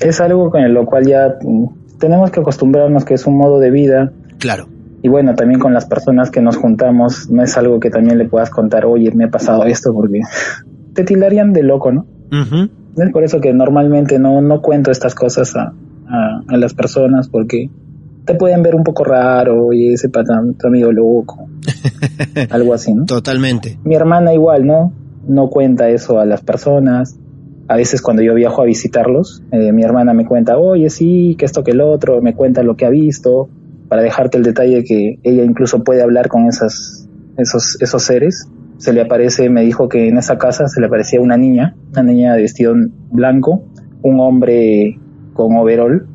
Es 0.00 0.20
algo 0.20 0.50
con 0.50 0.72
lo 0.72 0.86
cual 0.86 1.06
ya 1.06 1.36
mm, 1.42 1.98
tenemos 1.98 2.30
que 2.30 2.40
acostumbrarnos 2.40 3.04
que 3.04 3.14
es 3.14 3.26
un 3.26 3.36
modo 3.36 3.58
de 3.58 3.70
vida. 3.70 4.12
Claro. 4.38 4.68
Y 5.02 5.08
bueno, 5.08 5.34
también 5.34 5.60
con 5.60 5.72
las 5.72 5.86
personas 5.86 6.30
que 6.30 6.40
nos 6.40 6.56
juntamos, 6.56 7.30
no 7.30 7.42
es 7.42 7.56
algo 7.56 7.80
que 7.80 7.90
también 7.90 8.18
le 8.18 8.28
puedas 8.28 8.50
contar, 8.50 8.84
oye, 8.84 9.10
me 9.12 9.24
ha 9.24 9.28
pasado 9.28 9.64
esto, 9.64 9.92
porque 9.92 10.20
te 10.94 11.04
tildarían 11.04 11.52
de 11.52 11.62
loco, 11.62 11.92
¿no? 11.92 12.06
Es 12.96 13.10
por 13.12 13.24
eso 13.24 13.40
que 13.40 13.52
normalmente 13.52 14.18
no, 14.18 14.40
no 14.40 14.60
cuento 14.60 14.90
estas 14.90 15.14
cosas 15.14 15.56
a, 15.56 15.72
a, 16.08 16.42
a 16.46 16.56
las 16.56 16.74
personas, 16.74 17.28
porque 17.28 17.70
te 18.30 18.38
pueden 18.38 18.62
ver 18.62 18.76
un 18.76 18.84
poco 18.84 19.02
raro, 19.02 19.66
oye, 19.66 19.94
ese 19.94 20.08
pata, 20.08 20.40
tu 20.56 20.68
amigo 20.68 20.92
loco, 20.92 21.48
algo 22.50 22.74
así, 22.74 22.94
¿no? 22.94 23.04
Totalmente. 23.04 23.78
Mi 23.82 23.96
hermana 23.96 24.32
igual, 24.32 24.66
¿no? 24.66 24.92
No 25.26 25.48
cuenta 25.48 25.88
eso 25.88 26.20
a 26.20 26.24
las 26.24 26.40
personas. 26.40 27.18
A 27.66 27.76
veces 27.76 28.02
cuando 28.02 28.22
yo 28.22 28.34
viajo 28.34 28.62
a 28.62 28.64
visitarlos, 28.64 29.42
eh, 29.50 29.72
mi 29.72 29.82
hermana 29.82 30.12
me 30.12 30.26
cuenta, 30.26 30.58
oye, 30.58 30.90
sí, 30.90 31.34
que 31.38 31.44
esto, 31.44 31.64
que 31.64 31.72
el 31.72 31.80
otro, 31.80 32.22
me 32.22 32.34
cuenta 32.34 32.62
lo 32.62 32.76
que 32.76 32.86
ha 32.86 32.90
visto, 32.90 33.48
para 33.88 34.02
dejarte 34.02 34.38
el 34.38 34.44
detalle 34.44 34.84
que 34.84 35.18
ella 35.24 35.42
incluso 35.42 35.82
puede 35.82 36.02
hablar 36.02 36.28
con 36.28 36.46
esas, 36.46 37.08
esos, 37.36 37.78
esos 37.80 38.02
seres. 38.02 38.48
Se 38.78 38.92
le 38.92 39.00
aparece, 39.02 39.50
me 39.50 39.62
dijo 39.62 39.88
que 39.88 40.08
en 40.08 40.18
esa 40.18 40.38
casa 40.38 40.68
se 40.68 40.80
le 40.80 40.86
aparecía 40.86 41.20
una 41.20 41.36
niña, 41.36 41.74
una 41.92 42.04
niña 42.04 42.34
de 42.34 42.42
vestido 42.42 42.74
blanco, 43.10 43.64
un 44.02 44.20
hombre 44.20 44.98
con 45.32 45.56
overol, 45.56 46.06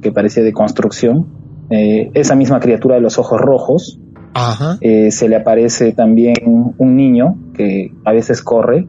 que 0.00 0.12
parecía 0.12 0.44
de 0.44 0.52
construcción, 0.52 1.33
eh, 1.70 2.10
esa 2.14 2.34
misma 2.34 2.60
criatura 2.60 2.96
de 2.96 3.00
los 3.00 3.18
ojos 3.18 3.40
rojos, 3.40 3.98
Ajá. 4.34 4.78
eh, 4.80 5.10
se 5.10 5.28
le 5.28 5.36
aparece 5.36 5.92
también 5.92 6.34
un 6.78 6.96
niño 6.96 7.36
que 7.54 7.92
a 8.04 8.12
veces 8.12 8.42
corre 8.42 8.86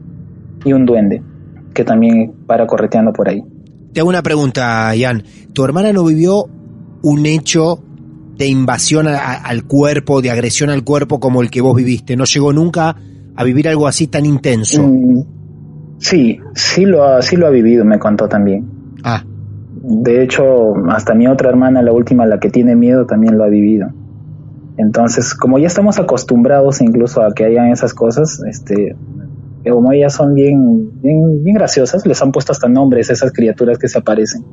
y 0.64 0.72
un 0.72 0.84
duende 0.86 1.22
que 1.74 1.84
también 1.84 2.32
para 2.46 2.66
correteando 2.66 3.12
por 3.12 3.28
ahí. 3.28 3.42
Te 3.92 4.00
hago 4.00 4.08
una 4.08 4.22
pregunta, 4.22 4.94
Ian. 4.94 5.22
¿Tu 5.52 5.64
hermana 5.64 5.92
no 5.92 6.04
vivió 6.04 6.46
un 7.02 7.24
hecho 7.26 7.82
de 8.36 8.46
invasión 8.46 9.06
a- 9.08 9.16
a- 9.18 9.34
al 9.36 9.64
cuerpo, 9.64 10.20
de 10.20 10.30
agresión 10.30 10.68
al 10.70 10.84
cuerpo 10.84 11.20
como 11.20 11.40
el 11.42 11.50
que 11.50 11.60
vos 11.60 11.76
viviste? 11.76 12.16
¿No 12.16 12.24
llegó 12.24 12.52
nunca 12.52 12.96
a 13.36 13.44
vivir 13.44 13.68
algo 13.68 13.86
así 13.86 14.06
tan 14.08 14.26
intenso? 14.26 14.82
Mm, 14.82 15.22
sí, 15.98 16.38
sí 16.54 16.84
lo, 16.84 17.04
ha, 17.04 17.22
sí 17.22 17.36
lo 17.36 17.46
ha 17.46 17.50
vivido, 17.50 17.84
me 17.84 17.98
contó 17.98 18.28
también. 18.28 18.66
Ah, 19.04 19.22
De 19.88 20.24
hecho, 20.24 20.74
hasta 20.88 21.14
mi 21.14 21.28
otra 21.28 21.48
hermana, 21.48 21.80
la 21.80 21.92
última, 21.92 22.26
la 22.26 22.40
que 22.40 22.50
tiene 22.50 22.74
miedo, 22.74 23.06
también 23.06 23.38
lo 23.38 23.44
ha 23.44 23.46
vivido. 23.46 23.88
Entonces, 24.78 25.32
como 25.32 25.60
ya 25.60 25.68
estamos 25.68 26.00
acostumbrados 26.00 26.80
incluso 26.80 27.22
a 27.22 27.32
que 27.32 27.44
hayan 27.44 27.70
esas 27.70 27.94
cosas, 27.94 28.42
este, 28.48 28.96
como 29.64 29.92
ellas 29.92 30.12
son 30.12 30.34
bien, 30.34 30.90
bien, 31.00 31.44
bien 31.44 31.54
graciosas, 31.54 32.04
les 32.04 32.20
han 32.20 32.32
puesto 32.32 32.50
hasta 32.50 32.68
nombres 32.68 33.10
a 33.10 33.12
esas 33.12 33.32
criaturas 33.32 33.78
que 33.78 33.86
se 33.86 33.98
aparecen. 33.98 34.44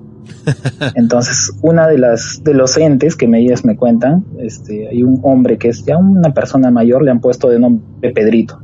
Entonces, 0.95 1.51
una 1.63 1.87
de 1.87 1.97
las 1.97 2.41
de 2.43 2.53
los 2.53 2.77
entes 2.77 3.15
que 3.15 3.27
me, 3.27 3.39
ellas 3.39 3.65
me 3.65 3.75
cuentan, 3.75 4.23
este, 4.37 4.87
hay 4.87 5.01
un 5.01 5.19
hombre 5.23 5.57
que 5.57 5.69
es 5.69 5.83
ya 5.83 5.97
una 5.97 6.31
persona 6.31 6.69
mayor, 6.69 7.03
le 7.03 7.09
han 7.09 7.21
puesto 7.21 7.49
de 7.49 7.57
nombre 7.57 8.13
Pedrito. 8.13 8.59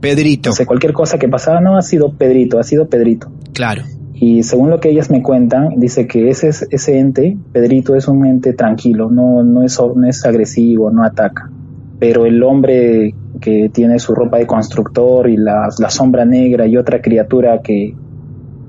Pedrito, 0.00 0.50
Entonces, 0.50 0.66
cualquier 0.66 0.92
cosa 0.92 1.18
que 1.18 1.28
pasaba, 1.30 1.62
no 1.62 1.78
ha 1.78 1.82
sido 1.82 2.12
Pedrito, 2.12 2.58
ha 2.58 2.62
sido 2.62 2.88
Pedrito. 2.90 3.32
claro. 3.54 3.84
Y 4.22 4.42
según 4.42 4.68
lo 4.68 4.80
que 4.80 4.90
ellas 4.90 5.10
me 5.10 5.22
cuentan, 5.22 5.80
dice 5.80 6.06
que 6.06 6.28
ese, 6.28 6.48
es- 6.48 6.66
ese 6.70 6.98
ente, 6.98 7.38
Pedrito, 7.52 7.94
es 7.94 8.06
un 8.06 8.26
ente 8.26 8.52
tranquilo, 8.52 9.10
no, 9.10 9.42
no, 9.42 9.62
es, 9.62 9.80
no 9.96 10.06
es 10.06 10.24
agresivo, 10.26 10.90
no 10.90 11.02
ataca. 11.04 11.50
Pero 11.98 12.26
el 12.26 12.42
hombre 12.42 13.14
que 13.40 13.70
tiene 13.72 13.98
su 13.98 14.14
ropa 14.14 14.36
de 14.36 14.46
constructor 14.46 15.28
y 15.30 15.36
la, 15.38 15.68
la 15.78 15.88
sombra 15.90 16.26
negra 16.26 16.66
y 16.66 16.76
otra 16.76 17.00
criatura 17.00 17.60
que, 17.62 17.94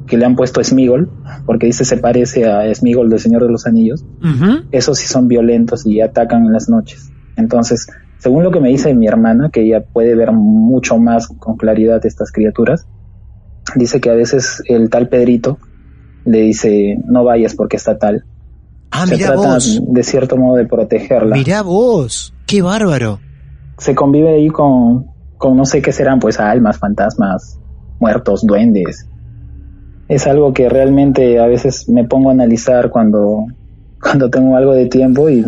que 0.08 0.18
le 0.18 0.26
han 0.26 0.36
puesto 0.38 0.64
Smigol, 0.64 1.10
porque 1.46 1.66
dice 1.68 1.84
se 1.84 1.98
parece 1.98 2.46
a 2.50 2.74
Smigol 2.74 3.10
del 3.10 3.20
Señor 3.20 3.44
de 3.44 3.52
los 3.52 3.68
Anillos, 3.68 4.06
esos 4.72 4.98
sí 5.00 5.08
son 5.08 5.28
violentos 5.28 5.86
y 5.86 6.00
atacan 6.00 6.46
en 6.46 6.54
las 6.54 6.70
noches. 6.70 7.12
Entonces, 7.36 7.88
según 8.20 8.44
lo 8.44 8.52
que 8.52 8.60
me 8.62 8.70
dice 8.70 8.94
mi 8.94 9.08
hermana, 9.08 9.50
que 9.52 9.64
ella 9.64 9.84
puede 9.84 10.16
ver 10.16 10.32
mucho 10.32 10.98
más 10.98 11.28
con 11.28 11.58
claridad 11.58 12.06
estas 12.06 12.32
criaturas, 12.32 12.88
dice 13.76 14.02
que 14.02 14.10
a 14.10 14.14
veces 14.14 14.62
el 14.68 14.90
tal 14.90 15.08
Pedrito 15.08 15.60
le 16.26 16.42
dice, 16.42 16.98
no 17.06 17.24
vayas 17.24 17.56
porque 17.56 17.78
está 17.78 17.98
tal. 17.98 18.24
Ah, 18.92 19.08
Se 19.08 19.18
trata 19.18 19.36
vos. 19.36 19.82
de 19.88 20.04
cierto 20.04 20.38
modo 20.38 20.58
de 20.58 20.66
protegerla. 20.66 21.36
Mirá 21.36 21.62
vos. 21.62 22.34
Qué 22.46 22.62
bárbaro. 22.62 23.20
Se 23.78 23.96
convive 23.96 24.36
ahí 24.36 24.50
con, 24.50 25.08
con 25.38 25.56
no 25.56 25.66
sé 25.66 25.82
qué 25.82 25.92
serán, 25.92 26.20
pues 26.20 26.40
almas, 26.40 26.78
fantasmas, 26.78 27.58
muertos, 28.00 28.46
duendes. 28.46 29.08
Es 30.08 30.28
algo 30.28 30.54
que 30.54 30.68
realmente 30.68 31.40
a 31.40 31.48
veces 31.48 31.88
me 31.88 32.04
pongo 32.04 32.30
a 32.30 32.34
analizar 32.34 32.90
cuando, 32.90 33.46
cuando 34.02 34.30
tengo 34.30 34.56
algo 34.58 34.74
de 34.74 34.88
tiempo 34.88 35.30
y 35.30 35.46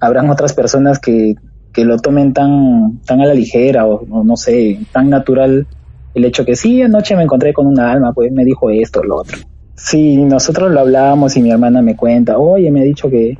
habrán 0.00 0.30
otras 0.30 0.52
personas 0.52 0.98
que, 1.00 1.34
que 1.72 1.84
lo 1.84 1.98
tomen 1.98 2.32
tan, 2.32 3.00
tan 3.04 3.20
a 3.20 3.26
la 3.26 3.34
ligera 3.34 3.86
o, 3.86 4.04
o 4.08 4.24
no 4.24 4.36
sé, 4.36 4.78
tan 4.92 5.10
natural 5.10 5.66
el 6.14 6.24
hecho 6.24 6.44
que 6.44 6.54
sí, 6.56 6.82
anoche 6.82 7.16
me 7.16 7.22
encontré 7.22 7.52
con 7.52 7.66
una 7.66 7.92
alma, 7.92 8.12
pues 8.12 8.30
me 8.32 8.44
dijo 8.44 8.70
esto, 8.70 9.02
lo 9.02 9.16
otro. 9.16 9.38
Sí, 9.74 10.16
nosotros 10.16 10.70
lo 10.70 10.80
hablábamos 10.80 11.36
y 11.36 11.42
mi 11.42 11.50
hermana 11.50 11.82
me 11.82 11.96
cuenta, 11.96 12.38
oye, 12.38 12.70
me 12.70 12.80
ha 12.80 12.84
dicho 12.84 13.08
que 13.10 13.36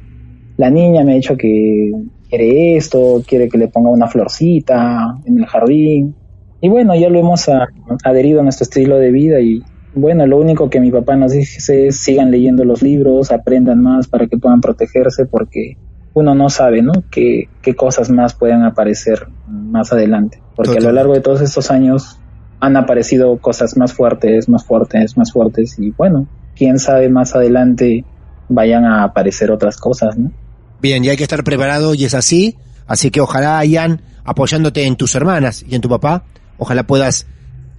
la 0.56 0.70
niña 0.70 1.04
me 1.04 1.12
ha 1.12 1.16
dicho 1.16 1.36
que 1.36 1.92
quiere 2.28 2.76
esto, 2.76 3.22
quiere 3.26 3.48
que 3.48 3.58
le 3.58 3.68
ponga 3.68 3.90
una 3.90 4.08
florcita 4.08 5.18
en 5.24 5.38
el 5.38 5.46
jardín. 5.46 6.14
Y 6.60 6.68
bueno, 6.68 6.94
ya 6.94 7.08
lo 7.10 7.18
hemos 7.18 7.48
a- 7.48 7.68
adherido 8.04 8.40
a 8.40 8.42
nuestro 8.44 8.64
estilo 8.64 8.98
de 8.98 9.10
vida 9.10 9.40
y 9.40 9.62
bueno, 9.94 10.26
lo 10.26 10.38
único 10.38 10.70
que 10.70 10.80
mi 10.80 10.90
papá 10.90 11.16
nos 11.16 11.32
dice 11.32 11.88
es 11.88 11.96
sigan 11.96 12.30
leyendo 12.30 12.64
los 12.64 12.82
libros, 12.82 13.30
aprendan 13.30 13.82
más 13.82 14.08
para 14.08 14.26
que 14.26 14.38
puedan 14.38 14.60
protegerse 14.62 15.26
porque 15.26 15.76
uno 16.14 16.34
no 16.34 16.48
sabe, 16.48 16.82
¿no? 16.82 16.92
Qué, 17.10 17.48
qué 17.60 17.74
cosas 17.74 18.10
más 18.10 18.34
puedan 18.34 18.64
aparecer 18.64 19.26
más 19.46 19.92
adelante. 19.92 20.38
Porque 20.56 20.78
a 20.78 20.80
lo 20.80 20.92
largo 20.92 21.12
de 21.14 21.20
todos 21.20 21.42
estos 21.42 21.70
años 21.70 22.21
han 22.62 22.76
aparecido 22.76 23.38
cosas 23.38 23.76
más 23.76 23.92
fuertes, 23.92 24.48
más 24.48 24.64
fuertes, 24.64 25.16
más 25.16 25.32
fuertes 25.32 25.74
y 25.80 25.90
bueno, 25.90 26.28
quién 26.54 26.78
sabe 26.78 27.08
más 27.08 27.34
adelante 27.34 28.04
vayan 28.48 28.84
a 28.84 29.02
aparecer 29.02 29.50
otras 29.50 29.76
cosas, 29.78 30.16
¿no? 30.16 30.30
Bien, 30.80 31.04
y 31.04 31.08
hay 31.08 31.16
que 31.16 31.24
estar 31.24 31.42
preparado 31.42 31.94
y 31.94 32.04
es 32.04 32.14
así. 32.14 32.56
Así 32.86 33.10
que 33.10 33.20
ojalá, 33.20 33.64
Ian, 33.64 34.02
apoyándote 34.24 34.86
en 34.86 34.94
tus 34.94 35.16
hermanas 35.16 35.64
y 35.68 35.74
en 35.74 35.80
tu 35.80 35.88
papá, 35.88 36.24
ojalá 36.56 36.86
puedas 36.86 37.26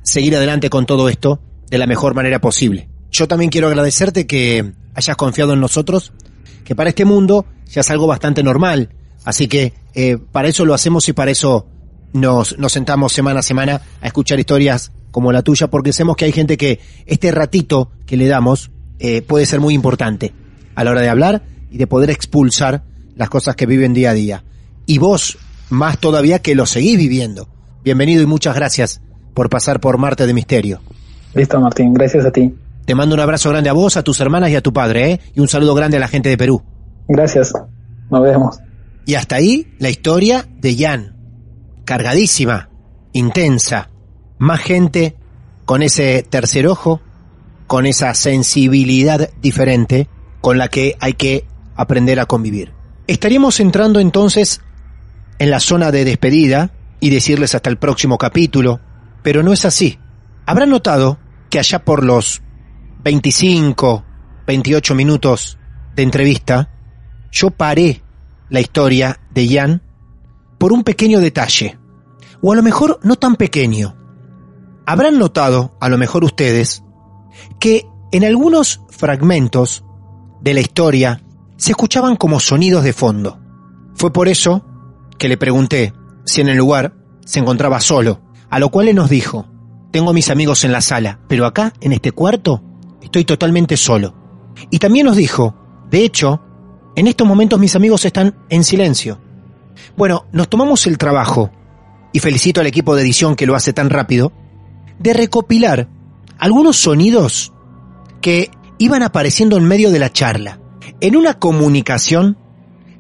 seguir 0.02 0.36
adelante 0.36 0.70
con 0.70 0.86
todo 0.86 1.08
esto 1.08 1.40
de 1.70 1.78
la 1.78 1.88
mejor 1.88 2.14
manera 2.14 2.42
posible. 2.42 2.90
Yo 3.10 3.26
también 3.26 3.52
quiero 3.52 3.68
agradecerte 3.68 4.28
que 4.28 4.74
hayas 4.96 5.16
confiado 5.16 5.54
en 5.54 5.62
nosotros, 5.62 6.12
que 6.66 6.76
para 6.76 6.90
este 6.90 7.06
mundo 7.06 7.46
ya 7.70 7.82
es 7.82 7.90
algo 7.90 8.06
bastante 8.06 8.44
normal. 8.44 8.90
Así 9.24 9.48
que 9.48 9.72
eh, 9.94 10.18
para 10.18 10.50
eso 10.50 10.66
lo 10.66 10.74
hacemos 10.74 11.08
y 11.08 11.14
para 11.14 11.32
eso 11.32 11.68
nos, 12.14 12.58
nos 12.58 12.72
sentamos 12.72 13.12
semana 13.14 13.42
a 13.42 13.44
semana 13.44 13.82
a 14.02 14.08
escuchar 14.08 14.40
historias 14.40 14.92
como 15.12 15.32
la 15.32 15.44
tuya, 15.44 15.68
porque 15.68 15.94
sabemos 15.94 16.16
que 16.16 16.26
hay 16.26 16.32
gente 16.32 16.58
que 16.58 16.80
este 17.06 17.32
ratito 17.32 17.92
que 18.06 18.18
le 18.18 18.28
damos 18.28 18.72
eh, 19.00 19.22
puede 19.22 19.46
ser 19.46 19.60
muy 19.60 19.74
importante 19.74 20.34
a 20.76 20.84
la 20.84 20.92
hora 20.92 21.02
de 21.02 21.10
hablar 21.10 21.44
y 21.70 21.78
de 21.78 21.88
poder 21.88 22.10
expulsar 22.10 22.84
las 23.16 23.30
cosas 23.30 23.56
que 23.56 23.66
viven 23.66 23.94
día 23.94 24.12
a 24.12 24.14
día. 24.14 24.44
Y 24.86 24.98
vos, 24.98 25.38
más 25.70 26.00
todavía 26.00 26.40
que 26.40 26.56
lo 26.56 26.66
seguís 26.66 26.98
viviendo. 26.98 27.48
Bienvenido 27.84 28.22
y 28.22 28.26
muchas 28.26 28.56
gracias 28.56 29.02
por 29.34 29.50
pasar 29.50 29.80
por 29.80 29.98
Marte 29.98 30.26
de 30.26 30.34
Misterio. 30.34 30.82
Listo, 31.34 31.60
Martín, 31.60 31.94
gracias 31.94 32.26
a 32.26 32.32
ti. 32.32 32.54
Te 32.86 32.96
mando 32.96 33.16
un 33.16 33.22
abrazo 33.22 33.50
grande 33.50 33.70
a 33.70 33.74
vos, 33.74 33.98
a 33.98 34.04
tus 34.04 34.20
hermanas 34.20 34.50
y 34.50 34.56
a 34.56 34.62
tu 34.62 34.74
padre, 34.74 35.12
¿eh? 35.12 35.20
Y 35.36 35.40
un 35.40 35.48
saludo 35.48 35.74
grande 35.74 35.98
a 35.98 36.00
la 36.00 36.08
gente 36.08 36.30
de 36.30 36.38
Perú. 36.38 36.64
Gracias. 37.08 37.54
Nos 38.10 38.24
vemos. 38.24 38.60
Y 39.06 39.16
hasta 39.16 39.36
ahí 39.36 39.74
la 39.80 39.90
historia 39.90 40.46
de 40.60 40.76
Jan. 40.76 41.13
Cargadísima, 41.86 42.70
intensa. 43.12 43.90
Más 44.38 44.62
gente 44.62 45.16
con 45.66 45.82
ese 45.82 46.24
tercer 46.24 46.68
ojo, 46.68 47.02
con 47.68 47.86
esa 47.86 48.14
sensibilidad 48.14 49.30
diferente 49.42 50.08
con 50.42 50.58
la 50.58 50.68
que 50.68 50.96
hay 51.00 51.14
que 51.14 51.46
aprender 51.76 52.20
a 52.20 52.26
convivir. 52.26 52.74
Estaríamos 53.08 53.60
entrando 53.60 54.00
entonces 54.00 54.62
en 55.40 55.50
la 55.50 55.60
zona 55.60 55.92
de 55.92 56.06
despedida 56.06 56.72
y 57.00 57.10
decirles 57.10 57.56
hasta 57.56 57.70
el 57.70 57.78
próximo 57.78 58.18
capítulo, 58.18 58.80
pero 59.22 59.44
no 59.44 59.54
es 59.54 59.66
así. 59.66 60.00
Habrán 60.46 60.70
notado 60.70 61.18
que 61.50 61.60
allá 61.60 61.84
por 61.84 62.04
los 62.04 62.42
25, 63.04 64.06
28 64.48 64.96
minutos 64.96 65.58
de 65.96 66.04
entrevista, 66.04 66.70
yo 67.32 67.50
paré 67.52 68.02
la 68.50 68.62
historia 68.62 69.20
de 69.32 69.48
Jan 69.48 69.82
por 70.64 70.72
un 70.72 70.86
pequeño 70.86 71.20
detalle, 71.20 71.78
o 72.42 72.54
a 72.54 72.56
lo 72.56 72.64
mejor 72.64 72.98
no 73.04 73.18
tan 73.18 73.36
pequeño. 73.36 73.98
Habrán 74.86 75.20
notado, 75.20 75.76
a 75.82 75.90
lo 75.90 75.98
mejor 75.98 76.24
ustedes, 76.24 76.86
que 77.60 77.86
en 78.14 78.24
algunos 78.24 78.80
fragmentos 78.90 79.84
de 80.40 80.54
la 80.54 80.62
historia 80.62 81.22
se 81.58 81.72
escuchaban 81.72 82.16
como 82.16 82.40
sonidos 82.40 82.86
de 82.86 82.94
fondo. 82.94 83.42
Fue 83.94 84.14
por 84.14 84.30
eso 84.30 84.64
que 85.18 85.28
le 85.28 85.36
pregunté 85.36 85.94
si 86.24 86.40
en 86.40 86.48
el 86.48 86.56
lugar 86.56 86.96
se 87.26 87.40
encontraba 87.40 87.82
solo, 87.82 88.22
a 88.50 88.58
lo 88.58 88.70
cual 88.70 88.88
él 88.88 88.96
nos 88.96 89.10
dijo, 89.10 89.46
tengo 89.92 90.12
a 90.12 90.14
mis 90.14 90.30
amigos 90.30 90.64
en 90.64 90.72
la 90.72 90.80
sala, 90.80 91.20
pero 91.28 91.46
acá, 91.46 91.74
en 91.82 91.92
este 91.92 92.14
cuarto, 92.14 92.64
estoy 93.02 93.26
totalmente 93.26 93.76
solo. 93.76 94.16
Y 94.70 94.80
también 94.80 95.08
nos 95.08 95.18
dijo, 95.18 95.58
de 95.92 96.06
hecho, 96.06 96.42
en 96.96 97.08
estos 97.08 97.28
momentos 97.28 97.60
mis 97.60 97.76
amigos 97.76 98.06
están 98.06 98.46
en 98.48 98.64
silencio. 98.64 99.20
Bueno, 99.96 100.26
nos 100.32 100.50
tomamos 100.50 100.88
el 100.88 100.98
trabajo, 100.98 101.52
y 102.12 102.20
felicito 102.20 102.62
al 102.62 102.68
equipo 102.68 102.96
de 102.96 103.02
edición 103.02 103.36
que 103.36 103.46
lo 103.46 103.56
hace 103.56 103.74
tan 103.74 103.90
rápido, 103.90 104.32
de 105.00 105.14
recopilar 105.14 105.90
algunos 106.38 106.78
sonidos 106.78 107.54
que 108.22 108.52
iban 108.78 109.04
apareciendo 109.04 109.58
en 109.58 109.66
medio 109.66 109.92
de 109.92 110.00
la 110.00 110.12
charla, 110.12 110.60
en 111.02 111.16
una 111.16 111.40
comunicación 111.40 112.38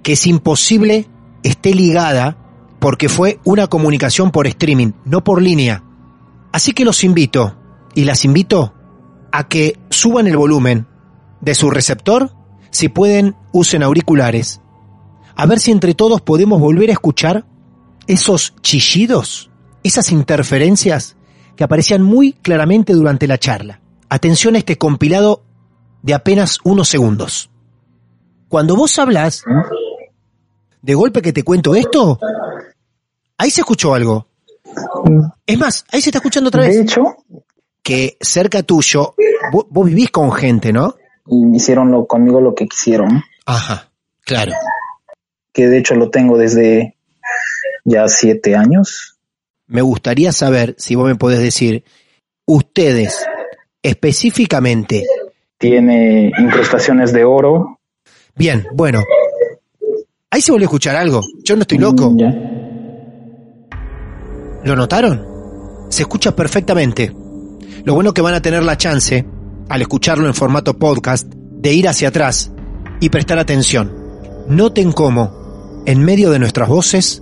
que 0.02 0.14
es 0.14 0.28
imposible 0.28 1.08
esté 1.44 1.74
ligada 1.74 2.38
porque 2.80 3.08
fue 3.08 3.40
una 3.46 3.68
comunicación 3.68 4.32
por 4.32 4.48
streaming, 4.48 4.92
no 5.06 5.24
por 5.24 5.42
línea. 5.42 5.84
Así 6.52 6.74
que 6.74 6.84
los 6.84 7.04
invito, 7.04 7.56
y 7.96 8.04
las 8.04 8.26
invito, 8.26 8.74
a 9.32 9.48
que 9.48 9.80
suban 9.90 10.28
el 10.28 10.36
volumen 10.36 10.88
de 11.40 11.56
su 11.56 11.70
receptor, 11.70 12.34
si 12.72 12.90
pueden 12.90 13.36
usen 13.52 13.84
auriculares, 13.84 14.62
a 15.36 15.46
ver 15.46 15.60
si 15.60 15.72
entre 15.72 15.94
todos 15.94 16.22
podemos 16.22 16.60
volver 16.60 16.90
a 16.90 16.94
escuchar 16.94 17.46
esos 18.08 18.54
chillidos, 18.62 19.50
esas 19.84 20.12
interferencias 20.12 21.16
que 21.56 21.64
aparecían 21.64 22.04
muy 22.04 22.34
claramente 22.34 22.94
durante 22.94 23.28
la 23.28 23.38
charla. 23.38 23.80
Atención 24.10 24.56
a 24.56 24.58
este 24.60 24.78
compilado 24.78 25.44
de 26.02 26.14
apenas 26.14 26.60
unos 26.64 26.90
segundos. 26.90 27.50
Cuando 28.48 28.76
vos 28.76 28.98
hablas, 29.00 29.44
de 30.82 30.94
golpe 30.94 31.22
que 31.22 31.34
te 31.34 31.44
cuento 31.44 31.76
esto, 31.76 32.20
ahí 33.38 33.50
se 33.50 33.62
escuchó 33.62 33.94
algo. 33.94 34.28
Es 35.46 35.58
más, 35.58 35.86
ahí 35.92 36.02
se 36.02 36.10
está 36.10 36.20
escuchando 36.20 36.50
otra 36.50 36.62
vez. 36.62 36.76
De 36.76 36.82
hecho, 36.82 37.02
Que 37.82 38.18
cerca 38.22 38.64
tuyo, 38.64 39.14
vos, 39.52 39.66
vos 39.70 39.86
vivís 39.86 40.10
con 40.10 40.32
gente, 40.32 40.72
¿no? 40.72 40.96
y 41.28 41.56
hicieron 41.56 41.92
lo, 41.92 42.06
conmigo 42.06 42.42
lo 42.42 42.54
que 42.54 42.68
quisieron, 42.68 43.24
Ajá, 43.46 43.90
claro. 44.22 44.54
Que 45.54 45.68
de 45.68 45.78
hecho 45.78 45.96
lo 45.96 46.10
tengo 46.10 46.38
desde 46.38 46.96
ya 47.86 48.08
siete 48.08 48.56
años. 48.56 49.18
Me 49.68 49.82
gustaría 49.82 50.32
saber 50.32 50.76
si 50.78 50.96
vos 50.96 51.08
me 51.08 51.16
podés 51.16 51.40
decir, 51.40 51.84
ustedes 52.46 53.26
específicamente, 53.82 55.06
Tiene 55.58 56.32
incrustaciones 56.38 57.14
de 57.14 57.24
oro. 57.24 57.80
bien, 58.36 58.66
bueno, 58.74 59.02
ahí 60.30 60.42
se 60.42 60.52
volvió 60.52 60.66
a 60.66 60.70
escuchar 60.70 60.96
algo, 60.96 61.22
yo 61.44 61.56
no 61.56 61.62
estoy 61.62 61.78
loco. 61.78 62.10
Mm, 62.10 62.18
Ya. 62.20 62.32
¿Lo 64.64 64.76
notaron? 64.76 65.26
Se 65.90 66.04
escucha 66.04 66.36
perfectamente. 66.36 67.14
Lo 67.84 67.94
bueno 67.96 68.14
que 68.14 68.22
van 68.22 68.34
a 68.34 68.42
tener 68.42 68.64
la 68.64 68.78
chance, 68.78 69.26
al 69.70 69.82
escucharlo 69.82 70.26
en 70.28 70.34
formato 70.34 70.78
podcast, 70.78 71.28
de 71.28 71.74
ir 71.74 71.88
hacia 71.88 72.08
atrás 72.10 72.52
y 73.02 73.10
prestar 73.10 73.40
atención. 73.40 73.94
Noten 74.48 74.92
cómo, 74.94 75.43
en 75.86 76.04
medio 76.04 76.32
de 76.32 76.40
nuestras 76.40 76.70
voces, 76.70 77.22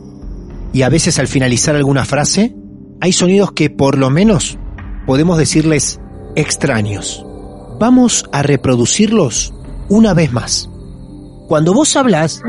y 0.74 0.84
a 0.84 0.90
veces 0.90 1.20
al 1.20 1.28
finalizar 1.28 1.76
alguna 1.76 2.06
frase, 2.06 2.56
hay 3.02 3.12
sonidos 3.12 3.52
que 3.52 3.70
por 3.70 3.98
lo 3.98 4.10
menos 4.10 4.58
podemos 5.06 5.38
decirles 5.38 6.00
extraños. 6.36 7.26
Vamos 7.80 8.26
a 8.32 8.44
reproducirlos 8.44 9.54
una 9.90 10.14
vez 10.14 10.32
más. 10.32 10.70
Cuando 11.48 11.74
vos 11.74 11.96
hablas, 11.96 12.42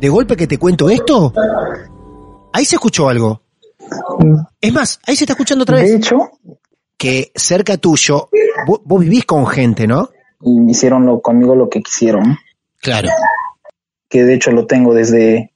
de 0.00 0.08
golpe 0.08 0.36
que 0.36 0.46
te 0.46 0.58
cuento 0.58 0.88
esto, 0.88 1.32
ahí 2.52 2.64
se 2.64 2.76
escuchó 2.76 3.08
algo. 3.08 3.42
Es 4.60 4.72
más, 4.72 5.00
ahí 5.06 5.16
se 5.16 5.24
está 5.24 5.32
escuchando 5.32 5.62
otra 5.64 5.76
De 5.76 5.82
vez. 5.82 5.94
hecho, 5.94 6.16
Que 6.96 7.30
cerca 7.34 7.76
tuyo, 7.76 8.28
vos, 8.66 8.80
vos 8.84 9.00
vivís 9.00 9.24
con 9.24 9.46
gente, 9.46 9.86
¿no? 9.86 10.08
y 10.40 10.70
hicieron 10.70 11.04
lo, 11.04 11.20
conmigo 11.20 11.56
lo 11.56 11.68
que 11.68 11.82
quisieron, 11.82 12.38
Claro. 12.80 13.08
Que 14.08 14.24
de 14.24 14.34
hecho 14.34 14.50
lo 14.52 14.66
tengo 14.66 14.94
desde 14.94 15.52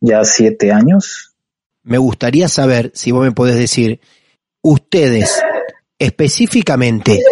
ya 0.00 0.24
siete 0.24 0.72
años. 0.72 1.34
Me 1.82 1.98
gustaría 1.98 2.48
saber 2.48 2.90
si 2.94 3.12
vos 3.12 3.22
me 3.24 3.32
podés 3.32 3.56
decir, 3.56 4.00
ustedes 4.62 5.42
específicamente, 5.98 7.22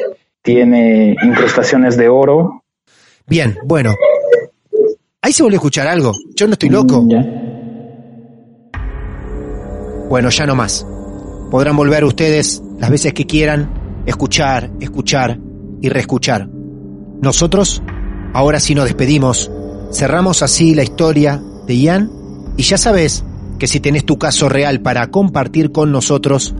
Tiene 0.43 1.16
incrustaciones 1.22 1.97
de 1.97 2.09
oro. 2.09 2.62
bien, 3.26 3.59
bueno, 3.64 3.95
ahí 5.22 5.32
se 5.32 5.43
volvió 5.43 5.57
a 5.57 5.61
escuchar 5.61 5.87
algo, 5.89 6.12
yo 6.34 6.47
no 6.47 6.53
estoy 6.55 6.68
loco. 6.70 7.03
Mm, 7.03 7.11
Ya. 7.11 7.22
Bueno, 10.09 10.30
ya 10.30 10.47
no 10.47 10.55
más. 10.55 10.87
Podrán 11.51 11.76
volver 11.76 12.05
ustedes 12.05 12.62
las 12.78 12.91
veces 12.91 13.12
que 13.12 13.26
quieran, 13.26 14.03
escuchar, 14.07 14.70
escuchar 14.80 15.39
y 15.80 15.89
reescuchar. 15.89 16.49
Nosotros, 17.20 17.82
ahora 18.32 18.61
sí 18.61 18.74
nos 18.74 18.84
despedimos, 18.84 19.51
cerramos 19.93 20.43
así 20.43 20.74
la 20.74 20.82
historia 20.82 21.43
de 21.66 21.76
Ian 21.76 22.11
y 22.57 22.62
ya 22.62 22.78
sabes 22.78 23.24
que 23.59 23.66
si 23.66 23.80
tenés 23.80 24.05
tu 24.05 24.18
caso 24.18 24.49
real 24.49 24.80
para 24.80 25.11
compartir 25.11 25.72
con 25.72 25.93
nosotros, 25.93 26.55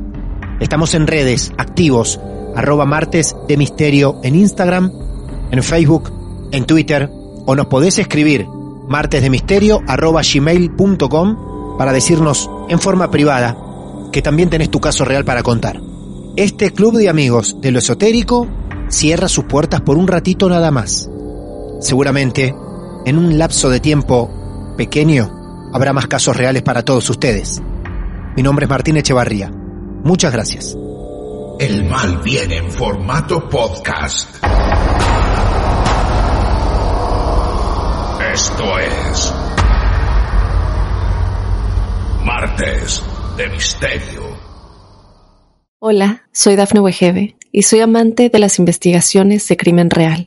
estamos 0.61 0.95
en 0.95 1.07
redes, 1.07 1.53
activos, 1.59 2.21
arroba 2.55 2.87
martes 2.87 3.37
de 3.49 3.57
misterio 3.57 4.19
en 4.23 4.35
Instagram, 4.35 4.91
en 5.51 5.63
Facebook, 5.63 6.13
en 6.53 6.65
Twitter 6.65 7.11
o 7.47 7.55
nos 7.55 7.67
podés 7.67 7.99
escribir 7.99 8.47
martesdemisterio 8.89 9.83
arroba 9.87 10.23
gmail.com 10.23 11.77
para 11.79 11.93
decirnos 11.93 12.51
en 12.69 12.79
forma 12.79 13.11
privada 13.11 13.57
que 14.13 14.23
también 14.23 14.49
tenés 14.49 14.71
tu 14.71 14.81
caso 14.81 15.05
real 15.05 15.25
para 15.25 15.43
contar. 15.43 15.81
Este 16.37 16.71
club 16.71 16.97
de 16.97 17.09
amigos 17.09 17.57
de 17.61 17.71
lo 17.71 17.79
esotérico 17.79 18.47
cierra 18.89 19.29
sus 19.29 19.45
puertas 19.45 19.81
por 19.81 19.97
un 19.97 20.07
ratito 20.07 20.49
nada 20.49 20.71
más. 20.71 21.09
Seguramente, 21.81 22.55
en 23.07 23.19
un 23.19 23.39
lapso 23.39 23.71
de 23.71 23.79
tiempo 23.79 24.75
pequeño, 24.77 25.71
habrá 25.73 25.93
más 25.93 26.09
casos 26.09 26.37
reales 26.37 26.63
para 26.63 26.83
todos 26.83 27.09
ustedes. 27.09 27.63
Mi 28.37 28.43
nombre 28.43 28.65
es 28.65 28.69
Martín 28.69 28.97
Echevarría. 28.97 29.49
Muchas 29.49 30.33
gracias. 30.33 30.77
El 31.61 31.85
mal 31.85 32.21
viene 32.25 32.57
en 32.57 32.71
formato 32.71 33.49
podcast. 33.49 34.45
Esto 38.35 38.79
es 38.81 39.35
Martes 42.25 43.03
de 43.37 43.49
Misterio. 43.51 44.23
Hola, 45.79 46.25
soy 46.33 46.57
Dafne 46.57 46.81
Wegebe 46.81 47.37
y 47.53 47.63
soy 47.63 47.81
amante 47.81 48.31
de 48.31 48.39
las 48.41 48.59
investigaciones 48.59 49.47
de 49.47 49.57
crimen 49.57 49.91
real. 49.91 50.27